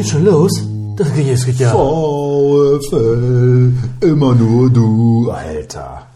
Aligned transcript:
Geht 0.00 0.08
schon 0.08 0.24
los? 0.24 0.50
Das 0.96 1.12
geht 1.12 1.26
jetzt 1.26 1.46
ja. 1.58 1.72
VfL, 1.72 3.70
immer 4.00 4.34
nur 4.34 4.70
du. 4.70 5.30
Alter. 5.30 6.06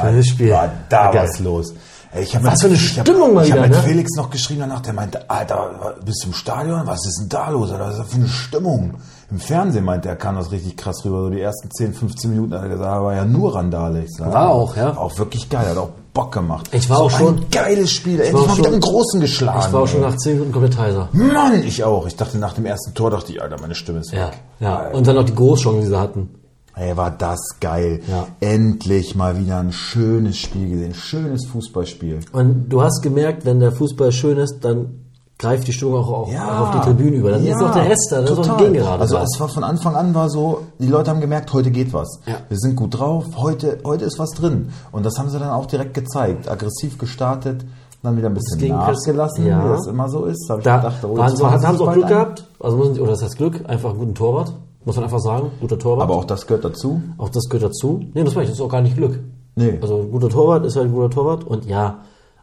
Schönes 0.00 0.28
Spiel. 0.28 0.50
War 0.52 0.70
da 0.90 1.10
Geil. 1.10 1.26
was 1.28 1.38
los. 1.40 1.72
Ey, 2.12 2.24
ich 2.24 2.36
hab 2.36 2.44
Was 2.44 2.60
für 2.60 2.66
eine 2.66 2.76
ich 2.76 2.98
hab- 2.98 3.06
Stimmung 3.08 3.32
mal 3.32 3.46
Ich 3.46 3.52
habe 3.52 3.62
mit 3.62 3.70
ne? 3.70 3.76
Felix 3.78 4.10
noch 4.18 4.28
geschrieben 4.28 4.60
danach, 4.60 4.82
der 4.82 4.92
meinte, 4.92 5.30
Alter, 5.30 5.94
bist 6.04 6.24
du 6.24 6.28
im 6.28 6.34
Stadion? 6.34 6.82
Was 6.84 7.06
ist 7.06 7.20
denn 7.20 7.28
da 7.30 7.48
los? 7.48 7.70
Alter, 7.72 7.84
Was 7.86 7.92
ist 7.94 8.00
das 8.00 8.08
für 8.10 8.16
eine 8.16 8.28
Stimmung? 8.28 8.94
Im 9.30 9.40
Fernsehen 9.40 9.86
meinte 9.86 10.10
er, 10.10 10.16
kam 10.16 10.36
das 10.36 10.52
richtig 10.52 10.76
krass 10.76 11.02
rüber. 11.06 11.22
So 11.22 11.30
die 11.30 11.40
ersten 11.40 11.70
10, 11.70 11.94
15 11.94 12.28
Minuten 12.30 12.52
hat 12.52 12.64
er 12.64 12.68
gesagt, 12.68 13.02
war 13.02 13.14
ja 13.14 13.24
nur 13.24 13.54
Randale. 13.54 14.04
Sag, 14.08 14.30
War 14.30 14.50
auch, 14.50 14.76
ja. 14.76 14.94
Auch 14.94 15.16
wirklich 15.18 15.48
geil, 15.48 15.70
hat 15.70 15.78
auch 15.78 15.88
Bock 16.14 16.32
gemacht. 16.32 16.68
Ich 16.72 16.88
war 16.90 16.98
so 16.98 17.02
auch 17.04 17.10
schon- 17.10 17.36
Ein 17.38 17.46
geiles 17.50 17.90
Spiel. 17.90 18.20
Endlich 18.20 18.46
mal 18.46 18.56
wieder 18.58 18.68
einen 18.68 18.80
Großen 18.80 19.20
geschlagen. 19.20 19.60
Ich 19.66 19.72
war 19.72 19.82
auch 19.82 19.88
schon 19.88 20.02
nach 20.02 20.16
10 20.16 20.34
Minuten 20.34 20.52
komplett 20.52 20.76
heiser. 20.78 21.08
Mann, 21.12 21.62
ich 21.64 21.82
auch. 21.84 22.06
Ich 22.06 22.16
dachte 22.16 22.36
nach 22.38 22.52
dem 22.52 22.66
ersten 22.66 22.92
Tor, 22.94 23.10
dachte 23.10 23.32
ich, 23.32 23.40
Alter, 23.40 23.56
meine 23.60 23.74
Stimme 23.74 24.00
ist 24.00 24.12
Ja, 24.12 24.26
weg. 24.28 24.34
ja. 24.60 24.78
Alter. 24.78 24.96
Und 24.98 25.06
dann 25.06 25.16
noch 25.16 25.24
die 25.24 25.34
Großchancen, 25.34 25.80
die 25.80 25.86
sie 25.86 25.98
hatten. 25.98 26.28
Ey, 26.74 26.96
war 26.96 27.10
das 27.10 27.40
geil. 27.60 28.00
Ja. 28.08 28.26
Endlich 28.40 29.14
mal 29.14 29.38
wieder 29.38 29.58
ein 29.58 29.72
schönes 29.72 30.38
Spiel 30.38 30.70
gesehen. 30.70 30.94
Schönes 30.94 31.46
Fußballspiel. 31.46 32.20
Und 32.32 32.68
du 32.70 32.82
hast 32.82 33.02
gemerkt, 33.02 33.44
wenn 33.44 33.60
der 33.60 33.72
Fußball 33.72 34.10
schön 34.12 34.38
ist, 34.38 34.60
dann 34.62 35.01
greift 35.42 35.66
die 35.66 35.72
Stimmung 35.72 35.96
auch, 35.96 36.08
auch, 36.10 36.32
Ja. 36.32 36.46
auch 36.48 36.68
auf 36.68 36.70
die 36.70 36.80
Tribüne 36.80 37.16
über. 37.16 37.32
Dann 37.32 37.44
Ja, 37.44 37.54
ist 37.54 37.60
noch 37.60 37.74
der 37.74 37.90
Rest 37.90 38.08
da, 38.10 38.20
das 38.22 38.30
total. 38.30 38.64
ein 38.66 38.72
gerade. 38.72 39.00
Also 39.02 39.18
es 39.18 39.38
war 39.40 39.48
von 39.48 39.64
Anfang 39.64 39.94
an 39.94 40.14
war 40.14 40.30
so, 40.30 40.60
die 40.78 40.86
Leute 40.86 41.10
haben 41.10 41.20
gemerkt, 41.20 41.52
heute 41.52 41.70
geht 41.70 41.92
was. 41.92 42.20
Ja. 42.26 42.36
Wir 42.48 42.56
sind 42.58 42.76
gut 42.76 42.98
drauf, 42.98 43.26
heute, 43.36 43.78
heute 43.84 44.04
ist 44.04 44.18
was 44.18 44.30
drin. 44.30 44.70
Und 44.92 45.04
das 45.04 45.18
haben 45.18 45.28
sie 45.28 45.38
dann 45.38 45.50
auch 45.50 45.66
direkt 45.66 45.94
gezeigt. 45.94 46.48
Aggressiv 46.50 46.96
gestartet, 46.96 47.64
dann 48.02 48.16
wieder 48.16 48.28
ein 48.28 48.34
bisschen 48.34 48.68
nachgelassen, 48.68 49.46
ja. 49.46 49.64
wie 49.64 49.68
das 49.68 49.86
immer 49.86 50.08
so 50.08 50.24
ist. 50.24 50.46
Da 50.48 50.56
da 50.56 50.76
gedacht, 50.78 51.04
oh, 51.04 51.16
waren 51.18 51.36
so, 51.36 51.50
haben 51.50 51.76
sie 51.76 51.84
auch 51.84 51.92
Glück 51.92 52.08
gehabt. 52.08 52.44
Also 52.58 52.76
müssen, 52.76 53.00
oder 53.00 53.10
das 53.10 53.22
heißt 53.22 53.36
Glück, 53.36 53.60
einfach 53.68 53.90
einen 53.90 53.98
guten 53.98 54.14
Torwart. 54.14 54.52
Muss 54.84 54.96
man 54.96 55.04
einfach 55.04 55.20
sagen, 55.20 55.50
guter 55.60 55.78
Torwart. 55.78 56.02
Aber 56.08 56.16
auch 56.16 56.24
das 56.24 56.46
gehört 56.46 56.64
dazu. 56.64 57.00
Auch 57.18 57.28
das 57.28 57.44
gehört 57.48 57.70
dazu. 57.70 58.00
Nee, 58.14 58.24
das 58.24 58.34
meine 58.34 58.44
ich, 58.44 58.50
das 58.50 58.58
ist 58.58 58.64
auch 58.64 58.68
gar 58.70 58.80
nicht 58.80 58.96
Glück. 58.96 59.20
Nee. 59.54 59.78
Also 59.80 59.98
ein 60.00 60.10
guter 60.10 60.28
Torwart 60.28 60.64
ist 60.66 60.76
halt 60.76 60.86
ein 60.86 60.92
guter 60.92 61.10
Torwart 61.10 61.44
und 61.44 61.66
ja, 61.66 61.98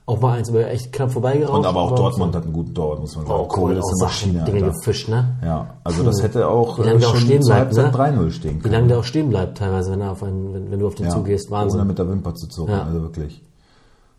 auch 0.09 0.19
mal 0.21 0.37
eins, 0.37 0.49
aber 0.49 0.67
echt 0.67 0.91
knapp 0.91 1.11
vorbeigeraucht. 1.11 1.59
Und 1.59 1.65
aber 1.65 1.81
auch 1.81 1.95
Dortmund 1.95 2.35
hat 2.35 2.43
einen 2.43 2.53
guten 2.53 2.73
Torwart, 2.73 2.99
muss 2.99 3.15
man 3.15 3.25
sagen. 3.25 3.39
Oh, 3.39 3.53
cool, 3.57 3.77
ist 3.77 3.83
auch 3.85 3.89
eine 3.93 4.03
Maschine. 4.03 4.43
Dinge 4.43 4.61
gefischt, 4.71 5.09
ne? 5.09 5.37
Ja, 5.43 5.67
also 5.83 6.03
das 6.03 6.21
hätte 6.21 6.47
auch 6.47 6.77
Wie 6.79 6.83
lange 6.83 6.95
äh, 6.95 6.99
der 6.99 7.07
auch 7.09 7.13
schon 7.15 7.21
stehen 7.25 7.41
zur 7.41 7.55
bleibt, 7.55 7.77
Halbzeit 7.77 8.15
ne? 8.17 8.21
3-0 8.27 8.31
stehen 8.31 8.55
Wie 8.57 8.59
können. 8.61 8.73
lange 8.73 8.87
der 8.87 8.99
auch 8.99 9.03
stehen 9.03 9.29
bleibt 9.29 9.57
teilweise, 9.57 9.91
wenn, 9.91 10.01
er 10.01 10.11
auf 10.11 10.23
einen, 10.23 10.53
wenn, 10.53 10.71
wenn 10.71 10.79
du 10.79 10.87
auf 10.87 10.95
den 10.95 11.05
ja, 11.05 11.11
zugehst. 11.11 11.49
Ohne 11.51 11.61
Wahnsinn. 11.61 11.87
mit 11.87 11.97
der 11.97 12.09
Wimper 12.09 12.35
zu 12.35 12.47
zucken, 12.47 12.73
Ja. 12.73 12.83
also 12.83 13.01
wirklich. 13.01 13.41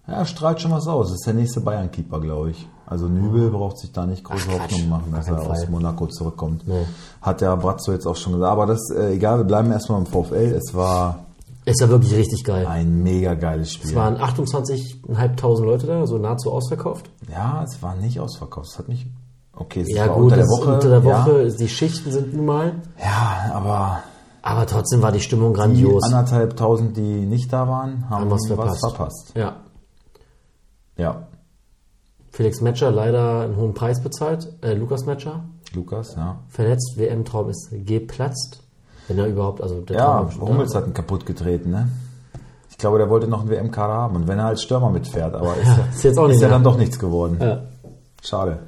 Ja, 0.09 0.25
strahlt 0.25 0.61
schon 0.61 0.73
was 0.73 0.89
aus. 0.89 1.07
Das 1.09 1.17
ist 1.17 1.27
der 1.27 1.35
nächste 1.35 1.61
Bayern-Keeper, 1.61 2.21
glaube 2.21 2.51
ich. 2.51 2.69
Also 2.87 3.07
Nübel 3.07 3.51
braucht 3.51 3.79
sich 3.79 3.93
da 3.93 4.07
nicht 4.07 4.25
große 4.25 4.49
Ach. 4.57 4.63
Hoffnung 4.65 4.89
machen, 4.89 5.13
dass 5.15 5.29
er 5.29 5.37
keinen 5.37 5.47
aus 5.51 5.61
Fall. 5.61 5.71
Monaco 5.71 6.07
zurückkommt. 6.09 6.67
Nee. 6.67 6.85
Hat 7.23 7.41
der 7.41 7.57
Brazzo 7.57 7.93
jetzt 7.93 8.07
auch 8.07 8.17
schon 8.17 8.33
gesagt. 8.33 8.51
Aber 8.51 8.67
das, 8.67 8.91
äh, 8.91 9.13
egal, 9.15 9.39
wir 9.39 9.45
bleiben 9.45 9.71
erstmal 9.71 10.01
im 10.01 10.07
VfL. 10.07 10.55
Es 10.57 10.75
war 10.75 11.21
Ist 11.67 11.81
ja 11.81 11.89
wirklich 11.89 12.15
richtig 12.15 12.43
geil. 12.45 12.67
ein 12.67 13.03
mega 13.03 13.35
geiles 13.35 13.73
Spiel. 13.73 13.91
Es 13.91 13.97
waren 13.97 14.17
28.500 14.17 15.63
Leute 15.65 15.87
da, 15.87 16.07
so 16.07 16.19
nahezu 16.19 16.51
ausverkauft. 16.51 17.11
ja, 17.31 17.63
es 17.63 17.83
war 17.83 17.95
nicht 17.97 18.19
ausverkauft. 18.19 18.69
Es 18.73 18.79
hat 18.79 18.89
nicht, 18.89 19.07
okay, 19.55 19.83
es 19.83 19.95
Ja 19.95 20.09
war 20.09 20.15
gut, 20.17 20.25
unter 20.25 20.37
der 20.37 20.47
Woche. 20.47 20.75
unter 20.75 20.89
der 20.89 21.05
Woche, 21.05 21.43
Ja, 21.49 21.57
die 21.57 21.69
Schichten 21.69 22.11
sind 22.11 22.35
nun 22.35 22.47
mal. 22.47 22.73
ja 22.99 23.53
aber 23.55 24.03
Aber 24.43 24.67
trotzdem 24.67 25.03
war 25.03 25.13
die 25.13 25.21
Stimmung 25.21 25.53
die 25.53 25.59
grandios. 25.59 26.03
anderthalb 26.05 26.57
tausend, 26.57 26.97
die 26.97 27.27
nicht 27.27 27.53
da 27.53 27.69
waren, 27.69 28.09
haben 28.09 28.23
Haben 28.23 28.31
was 28.31 28.41
was 28.41 28.47
verpasst. 28.49 28.81
verpasst. 28.81 29.33
Ja. 29.37 29.57
Ja, 30.97 31.27
Felix 32.31 32.61
Metscher 32.61 32.91
leider 32.91 33.41
einen 33.43 33.57
hohen 33.57 33.75
Preis 33.75 34.01
bezahlt. 34.03 34.53
Äh, 34.63 34.75
Lukas 34.75 35.05
Metscher 35.05 35.45
Lukas, 35.75 36.15
ja. 36.17 36.39
verletzt, 36.49 36.95
WM-Traum 36.97 37.49
ist 37.51 37.69
geplatzt. 37.87 38.60
Wenn 39.11 39.19
er 39.19 39.27
überhaupt, 39.27 39.61
also 39.61 39.81
der 39.81 39.97
Ja, 39.97 40.23
Traum. 40.23 40.49
Hummels 40.49 40.75
hat 40.75 40.87
ihn 40.87 40.95
kaputt 40.95 41.27
getreten, 41.27 41.71
ne? 41.71 41.89
Ich 42.71 42.79
glaube, 42.79 42.99
der 42.99 43.11
wollte 43.11 43.27
noch 43.27 43.41
einen 43.41 43.51
WM-Kader 43.51 43.93
haben 43.93 44.17
und 44.17 44.29
wenn 44.29 44.39
er 44.39 44.47
als 44.47 44.63
Stürmer 44.63 44.89
mitfährt, 44.91 45.35
aber 45.35 45.55
ist, 45.57 45.67
Ja, 45.67 45.85
ist 45.93 46.03
jetzt 46.05 46.19
auch 46.19 46.25
ist 46.27 46.35
nicht 46.35 46.43
ja 46.43 46.49
dann 46.49 46.63
doch 46.63 46.79
nichts 46.79 46.99
geworden. 46.99 47.37
Ja. 47.41 47.63
Schade. 48.23 48.61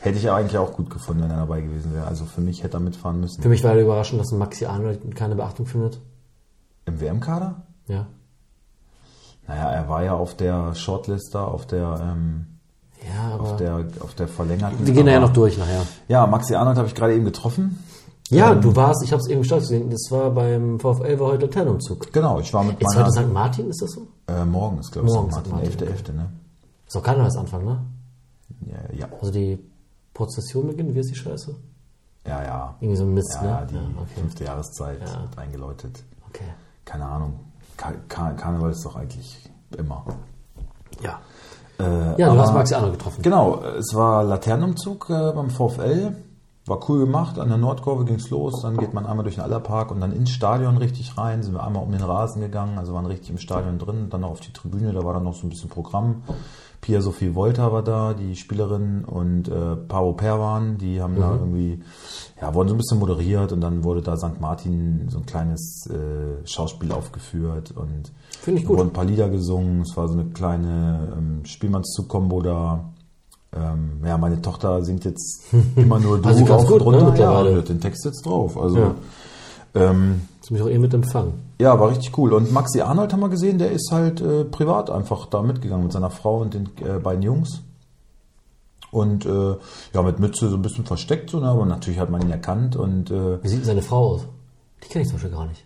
Hätte 0.00 0.16
ich 0.18 0.24
ja 0.24 0.34
eigentlich 0.34 0.58
auch 0.58 0.72
gut 0.72 0.90
gefunden, 0.90 1.22
wenn 1.22 1.30
er 1.30 1.36
dabei 1.38 1.60
gewesen 1.60 1.94
wäre. 1.94 2.06
Also 2.06 2.24
für 2.24 2.40
mich 2.40 2.62
hätte 2.64 2.78
er 2.78 2.80
mitfahren 2.80 3.20
müssen. 3.20 3.42
Für 3.42 3.48
mich 3.48 3.62
war 3.62 3.74
der 3.74 3.82
überraschend, 3.84 4.20
dass 4.20 4.32
ein 4.32 4.38
Maxi 4.38 4.64
Arnold 4.66 5.14
keine 5.14 5.34
Beachtung 5.36 5.66
findet. 5.66 6.00
Im 6.86 7.00
WM-Kader? 7.00 7.54
Ja. 7.86 8.06
Naja, 9.46 9.70
er 9.70 9.88
war 9.88 10.02
ja 10.02 10.14
auf 10.14 10.34
der 10.36 10.74
Shortlist 10.74 11.34
da, 11.34 11.44
auf 11.44 11.66
der, 11.66 12.00
ähm, 12.02 12.46
Ja, 13.06 13.34
aber 13.34 13.42
auf 13.42 13.56
der, 13.56 13.84
auf 14.00 14.14
der 14.14 14.28
verlängerten. 14.28 14.86
wir 14.86 14.94
gehen 14.94 15.06
da 15.06 15.12
ja 15.12 15.18
aber- 15.18 15.26
noch 15.28 15.34
durch 15.34 15.58
nachher. 15.58 15.82
Ja, 16.08 16.26
Maxi 16.26 16.54
Arnold 16.54 16.78
habe 16.78 16.88
ich 16.88 16.94
gerade 16.94 17.14
eben 17.14 17.24
getroffen. 17.24 17.78
Ja, 18.30 18.54
du 18.54 18.74
warst, 18.74 19.02
ich 19.04 19.12
habe 19.12 19.20
es 19.20 19.28
eben 19.28 19.42
gestark 19.42 19.60
gesehen, 19.60 19.90
das 19.90 20.06
war 20.10 20.30
beim 20.30 20.80
VfL 20.80 21.18
war 21.20 21.28
heute 21.28 21.46
Laternenumzug. 21.46 22.10
Genau, 22.12 22.40
ich 22.40 22.52
war 22.54 22.64
mit 22.64 22.80
Ist 22.80 22.94
meiner. 22.94 23.06
heute 23.06 23.20
St. 23.22 23.32
Martin, 23.32 23.68
ist 23.68 23.82
das 23.82 23.90
so? 23.92 24.06
Äh, 24.26 24.44
morgen 24.46 24.78
ist, 24.78 24.90
glaube 24.92 25.08
ich, 25.08 25.14
Morgen 25.14 25.30
St. 25.30 25.36
Martin, 25.50 25.52
Martin, 25.52 25.88
11.11., 25.88 26.12
ne? 26.12 26.30
Ist 26.86 26.96
doch 26.96 27.02
Karnevalsanfang, 27.02 27.64
ne? 27.64 27.78
Ja, 28.66 28.96
ja, 28.98 29.08
Also 29.20 29.30
die 29.30 29.58
Prozession 30.14 30.66
beginnt, 30.68 30.94
wie 30.94 31.00
ist 31.00 31.10
die 31.10 31.14
Scheiße? 31.16 31.54
ja. 32.26 32.42
ja. 32.42 32.74
Irgendwie 32.80 32.96
so 32.96 33.04
ein 33.04 33.12
Mist, 33.14 33.34
Ja, 33.34 33.42
ne? 33.42 33.48
ja, 33.50 33.64
die 33.66 33.74
okay. 33.76 34.20
fünfte 34.20 34.44
Jahreszeit 34.44 35.00
Ja. 35.00 35.20
wird 35.22 35.38
eingeläutet. 35.38 36.02
okay. 36.28 36.44
Keine 36.86 37.04
Ahnung. 37.06 37.34
Kar 37.76 37.92
Kar 38.08 38.34
Karneval 38.34 38.70
ist 38.70 38.84
doch 38.84 38.96
eigentlich 38.96 39.50
immer. 39.76 40.04
Ja. 41.02 41.18
Äh, 41.78 41.82
Ja, 42.20 42.26
du 42.28 42.32
aber- 42.32 42.40
hast 42.42 42.54
Maxi 42.54 42.74
Arnold 42.74 42.94
getroffen. 42.98 43.22
Genau, 43.22 43.62
es 43.78 43.94
war 43.94 44.22
Laternenumzug 44.24 45.10
äh, 45.10 45.32
beim 45.32 45.50
VfL. 45.50 46.14
War 46.66 46.80
cool 46.88 47.00
gemacht. 47.00 47.38
An 47.38 47.48
der 47.48 47.58
Nordkurve 47.58 48.04
ging's 48.06 48.30
los. 48.30 48.62
Dann 48.62 48.78
geht 48.78 48.94
man 48.94 49.04
einmal 49.06 49.22
durch 49.24 49.34
den 49.34 49.44
Allerpark 49.44 49.90
und 49.90 50.00
dann 50.00 50.12
ins 50.12 50.30
Stadion 50.30 50.78
richtig 50.78 51.18
rein. 51.18 51.42
Sind 51.42 51.52
wir 51.54 51.62
einmal 51.62 51.82
um 51.82 51.92
den 51.92 52.00
Rasen 52.02 52.40
gegangen. 52.40 52.78
Also 52.78 52.94
waren 52.94 53.04
richtig 53.06 53.30
im 53.30 53.38
Stadion 53.38 53.78
drin. 53.78 54.08
Dann 54.08 54.22
noch 54.22 54.30
auf 54.30 54.40
die 54.40 54.52
Tribüne. 54.52 54.92
Da 54.92 55.04
war 55.04 55.12
dann 55.12 55.24
noch 55.24 55.34
so 55.34 55.46
ein 55.46 55.50
bisschen 55.50 55.68
Programm. 55.68 56.22
Pia 56.80 57.00
Sophie 57.00 57.34
Volta 57.34 57.72
war 57.72 57.82
da, 57.82 58.12
die 58.12 58.36
Spielerin 58.36 59.06
und 59.06 59.48
äh, 59.48 59.74
Paro 59.74 60.12
Perwan, 60.12 60.76
die 60.76 61.00
haben 61.00 61.14
Mhm. 61.14 61.20
da 61.20 61.32
irgendwie, 61.32 61.82
ja, 62.42 62.52
wurden 62.54 62.68
so 62.68 62.74
ein 62.74 62.76
bisschen 62.78 62.98
moderiert 62.98 63.52
und 63.52 63.62
dann 63.62 63.84
wurde 63.84 64.02
da 64.02 64.18
St. 64.18 64.38
Martin 64.38 65.08
so 65.08 65.16
ein 65.18 65.24
kleines 65.24 65.86
äh, 65.86 66.46
Schauspiel 66.46 66.92
aufgeführt 66.92 67.70
und 67.74 68.12
Finde 68.38 68.60
ich 68.60 68.66
gut. 68.66 68.76
wurden 68.76 68.88
ein 68.88 68.92
paar 68.92 69.06
Lieder 69.06 69.30
gesungen. 69.30 69.80
Es 69.80 69.96
war 69.96 70.08
so 70.08 70.12
eine 70.14 70.26
kleine 70.26 71.14
ähm, 71.16 71.44
Spielmannszug-Kombo 71.46 72.42
da. 72.42 72.84
Ähm, 73.56 74.00
ja, 74.04 74.18
meine 74.18 74.42
Tochter 74.42 74.82
singt 74.84 75.04
jetzt 75.04 75.42
immer 75.76 76.00
nur 76.00 76.18
du 76.20 76.28
Also 76.28 76.44
rauf 76.44 76.66
gut, 76.66 76.82
und 76.82 76.94
runter. 76.94 77.12
ne. 77.12 77.18
Ja, 77.52 77.58
hat 77.58 77.68
den 77.68 77.80
Text 77.80 78.04
jetzt 78.04 78.26
drauf. 78.26 78.58
Also 78.58 78.78
Ja. 78.78 78.94
ähm, 79.74 80.22
Das 80.40 80.50
mich 80.50 80.60
auch 80.62 80.68
eh 80.68 80.78
mit 80.78 80.92
empfangen. 80.92 81.34
ja, 81.60 81.78
war 81.78 81.90
richtig 81.90 82.16
cool. 82.18 82.32
Und 82.32 82.52
Maxi 82.52 82.80
Arnold 82.80 83.12
haben 83.12 83.20
wir 83.20 83.28
gesehen, 83.28 83.58
der 83.58 83.70
ist 83.70 83.90
halt 83.92 84.20
äh, 84.20 84.44
privat 84.44 84.90
einfach 84.90 85.26
da 85.26 85.42
mitgegangen 85.42 85.84
mit 85.84 85.92
seiner 85.92 86.10
Frau 86.10 86.38
und 86.40 86.54
den 86.54 86.68
äh, 86.84 86.98
beiden 86.98 87.22
Jungs. 87.22 87.60
Und 88.90 89.26
äh, 89.26 89.56
ja, 89.92 90.02
mit 90.02 90.20
Mütze 90.20 90.48
so 90.48 90.56
ein 90.56 90.62
bisschen 90.62 90.84
versteckt, 90.84 91.30
so, 91.30 91.40
ne? 91.40 91.48
aber 91.48 91.66
natürlich 91.66 91.98
hat 91.98 92.10
man 92.10 92.22
ihn 92.22 92.30
erkannt. 92.30 92.76
Und 92.76 93.10
äh, 93.10 93.42
Wie 93.42 93.48
sieht 93.48 93.58
denn 93.58 93.66
seine 93.66 93.82
Frau 93.82 94.14
aus? 94.14 94.20
Die 94.84 94.88
kenne 94.88 95.02
ich 95.02 95.08
zum 95.08 95.16
Beispiel 95.16 95.32
gar 95.32 95.46
nicht. 95.46 95.64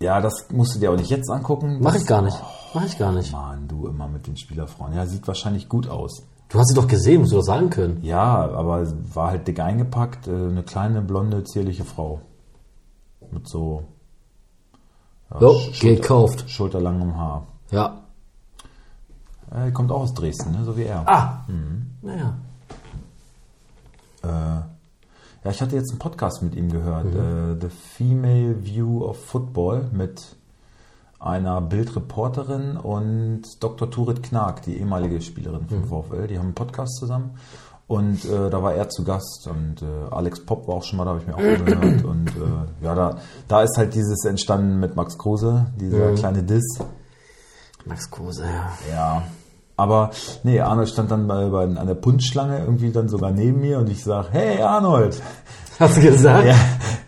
Ja, 0.00 0.20
das 0.20 0.48
musst 0.52 0.74
du 0.74 0.80
dir 0.80 0.88
aber 0.88 0.98
nicht 0.98 1.10
jetzt 1.10 1.30
angucken. 1.30 1.78
Mach 1.80 1.92
Das- 1.92 2.02
ich 2.02 2.08
gar 2.08 2.22
nicht. 2.22 2.36
Mach 2.74 2.84
ich 2.84 2.98
gar 2.98 3.12
nicht. 3.12 3.32
Mann, 3.32 3.68
du 3.68 3.86
immer 3.86 4.06
mit 4.08 4.26
den 4.26 4.36
Spielerfrauen. 4.36 4.92
Ja, 4.94 5.06
sieht 5.06 5.26
wahrscheinlich 5.26 5.68
gut 5.68 5.88
aus. 5.88 6.22
Du 6.48 6.58
hast 6.58 6.68
sie 6.68 6.74
doch 6.74 6.86
gesehen, 6.86 7.20
musst 7.22 7.32
du 7.32 7.36
doch 7.36 7.42
sagen 7.42 7.70
können. 7.70 8.02
Ja, 8.02 8.48
aber 8.52 8.86
war 9.14 9.30
halt 9.30 9.48
dick 9.48 9.58
eingepackt. 9.60 10.28
äh, 10.28 10.30
Eine 10.30 10.62
kleine, 10.62 11.00
blonde, 11.02 11.42
zierliche 11.44 11.84
Frau. 11.84 12.20
Mit 13.32 13.48
so 13.48 13.82
ja, 15.32 15.40
Jo, 15.40 15.50
Sch- 15.72 15.80
gekauft. 15.80 16.48
schulterlangem 16.48 17.16
Haar. 17.16 17.46
Ja. 17.70 18.02
Äh, 19.50 19.72
kommt 19.72 19.90
auch 19.90 20.02
aus 20.02 20.14
Dresden, 20.14 20.52
ne? 20.52 20.64
so 20.64 20.76
wie 20.76 20.84
er. 20.84 21.08
Ah. 21.08 21.44
Mhm. 21.48 21.90
Naja. 22.02 22.34
Äh, 24.22 24.60
ja, 25.46 25.52
ich 25.52 25.62
hatte 25.62 25.76
jetzt 25.76 25.90
einen 25.90 26.00
Podcast 26.00 26.42
mit 26.42 26.56
ihm 26.56 26.70
gehört. 26.72 27.04
Mhm. 27.04 27.56
Äh, 27.56 27.60
The 27.60 27.68
Female 27.68 28.64
View 28.64 29.04
of 29.04 29.16
Football 29.24 29.88
mit 29.92 30.20
einer 31.20 31.60
Bildreporterin 31.60 32.76
und 32.76 33.42
Dr. 33.62 33.88
Turit 33.90 34.24
Knag, 34.24 34.62
die 34.66 34.76
ehemalige 34.78 35.20
Spielerin 35.22 35.66
vom 35.68 35.82
Mhm. 35.82 35.84
VfL. 35.86 36.26
Die 36.26 36.36
haben 36.38 36.46
einen 36.46 36.54
Podcast 36.54 36.96
zusammen. 36.98 37.30
Und 37.86 38.24
äh, 38.24 38.50
da 38.50 38.60
war 38.64 38.74
er 38.74 38.88
zu 38.88 39.04
Gast 39.04 39.46
und 39.48 39.80
äh, 39.80 39.86
Alex 40.12 40.44
Popp 40.44 40.66
war 40.66 40.74
auch 40.74 40.82
schon 40.82 40.96
mal, 40.98 41.04
da 41.04 41.10
habe 41.10 41.20
ich 41.20 41.26
mir 41.28 41.34
auch 41.36 41.38
angehört. 41.60 42.04
Und 42.04 42.28
äh, 42.30 42.84
ja, 42.84 42.96
da, 42.96 43.18
da 43.46 43.62
ist 43.62 43.78
halt 43.78 43.94
dieses 43.94 44.24
entstanden 44.24 44.80
mit 44.80 44.96
Max 44.96 45.16
Kruse, 45.16 45.66
dieser 45.80 46.10
Mhm. 46.10 46.14
kleine 46.16 46.42
Diss. 46.42 46.64
Max 47.84 48.10
Kruse, 48.10 48.42
ja. 48.44 48.72
Ja. 48.90 49.22
Aber 49.76 50.10
nee, 50.42 50.60
Arnold 50.60 50.88
stand 50.88 51.10
dann 51.10 51.26
bei, 51.26 51.48
bei, 51.48 51.64
an 51.64 51.86
der 51.86 51.94
Punschschlange 51.94 52.60
irgendwie 52.60 52.90
dann 52.90 53.08
sogar 53.08 53.30
neben 53.30 53.60
mir 53.60 53.78
und 53.78 53.90
ich 53.90 54.02
sag, 54.02 54.32
hey 54.32 54.60
Arnold! 54.62 55.20
Hast 55.78 55.98
du 55.98 56.00
gesagt? 56.00 56.46
Ja, 56.46 56.54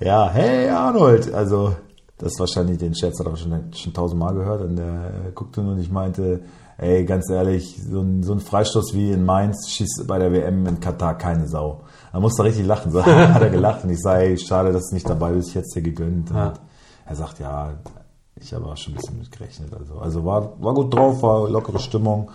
ja, 0.01 0.31
hey 0.31 0.69
Arnold! 0.69 1.33
Also, 1.33 1.75
das 2.19 2.33
wahrscheinlich, 2.39 2.79
den 2.79 2.95
Scherz 2.95 3.19
hat 3.19 3.27
er 3.27 3.37
schon, 3.37 3.73
schon 3.73 3.95
tausendmal 3.95 4.35
gehört 4.35 4.61
und 4.63 4.77
der 4.77 5.13
guckte 5.35 5.63
nur 5.63 5.73
und 5.73 5.81
ich 5.81 5.91
meinte, 5.91 6.43
ey, 6.77 7.05
ganz 7.05 7.31
ehrlich, 7.31 7.81
so 7.83 8.01
ein, 8.01 8.23
so 8.23 8.33
ein 8.33 8.41
Freistoß 8.41 8.93
wie 8.95 9.13
in 9.13 9.25
Mainz 9.25 9.69
schießt 9.71 10.05
bei 10.07 10.19
der 10.19 10.33
WM 10.33 10.67
in 10.67 10.81
Katar 10.81 11.17
keine 11.17 11.49
Sau. 11.49 11.81
Da 12.13 12.21
musste 12.21 12.43
er 12.43 12.47
richtig 12.47 12.67
lachen. 12.67 12.93
So, 12.93 13.05
hat 13.07 13.43
er 13.43 13.51
gelacht 13.51 13.85
und 13.85 13.91
ich 13.91 14.01
sage, 14.01 14.25
ey, 14.25 14.39
schade, 14.39 14.73
dass 14.73 14.89
du 14.89 14.95
nicht 14.95 15.09
dabei 15.09 15.33
bist, 15.33 15.51
ich 15.51 15.55
hätte 15.55 15.67
es 15.67 15.75
dir 15.75 15.83
gegönnt. 15.83 16.31
Ja. 16.31 16.53
Er 17.07 17.17
sagt, 17.17 17.39
ja, 17.39 17.73
ich 18.37 18.53
habe 18.53 18.67
auch 18.67 18.77
schon 18.77 18.95
ein 18.95 18.97
bisschen 18.97 19.19
mit 19.19 19.31
gerechnet. 19.31 19.73
Also, 19.73 19.99
also 19.99 20.25
war, 20.25 20.63
war 20.63 20.75
gut 20.75 20.93
drauf, 20.95 21.23
war 21.23 21.49
lockere 21.49 21.79
Stimmung. 21.79 22.31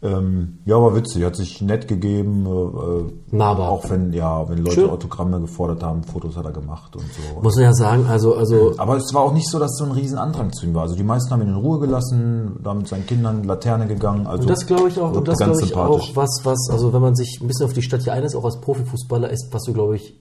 Ähm, 0.00 0.58
ja, 0.64 0.76
war 0.80 0.94
witzig, 0.94 1.24
hat 1.24 1.34
sich 1.34 1.60
nett 1.60 1.88
gegeben. 1.88 2.46
Äh, 2.46 3.34
Nahbar. 3.34 3.68
Auch 3.68 3.90
wenn, 3.90 4.12
ja, 4.12 4.48
wenn 4.48 4.58
Leute 4.58 4.74
Schön. 4.74 4.90
Autogramme 4.90 5.40
gefordert 5.40 5.82
haben, 5.82 6.04
Fotos 6.04 6.36
hat 6.36 6.44
er 6.44 6.52
gemacht 6.52 6.94
und 6.94 7.02
so. 7.02 7.40
Muss 7.42 7.56
man 7.56 7.64
ja 7.64 7.72
sagen, 7.72 8.06
also, 8.06 8.36
also 8.36 8.74
Aber 8.78 8.96
es 8.96 9.12
war 9.12 9.22
auch 9.22 9.32
nicht 9.32 9.50
so, 9.50 9.58
dass 9.58 9.76
so 9.76 9.84
ein 9.84 9.90
riesen 9.90 10.16
Andrang 10.16 10.52
zu 10.52 10.66
ihm 10.66 10.74
war. 10.74 10.82
Also 10.82 10.94
die 10.94 11.02
meisten 11.02 11.30
haben 11.32 11.42
ihn 11.42 11.48
in 11.48 11.56
Ruhe 11.56 11.80
gelassen, 11.80 12.60
da 12.62 12.74
mit 12.74 12.86
seinen 12.86 13.06
Kindern 13.06 13.42
Laterne 13.42 13.88
gegangen. 13.88 14.28
Also 14.28 14.42
Und 14.42 14.50
das 14.50 14.66
glaube 14.66 14.88
ich 14.88 15.00
auch, 15.00 15.12
und 15.12 15.26
das 15.26 15.38
glaube 15.38 15.62
ich 15.64 15.74
auch, 15.74 16.14
was, 16.14 16.30
was, 16.44 16.68
also 16.70 16.92
wenn 16.92 17.02
man 17.02 17.16
sich 17.16 17.40
ein 17.40 17.48
bisschen 17.48 17.66
auf 17.66 17.72
die 17.72 17.82
Stadt 17.82 18.02
hier 18.02 18.12
einlässt, 18.12 18.36
auch 18.36 18.44
als 18.44 18.60
Profifußballer, 18.60 19.30
ist, 19.30 19.48
was 19.50 19.64
du, 19.64 19.72
glaube 19.72 19.96
ich, 19.96 20.16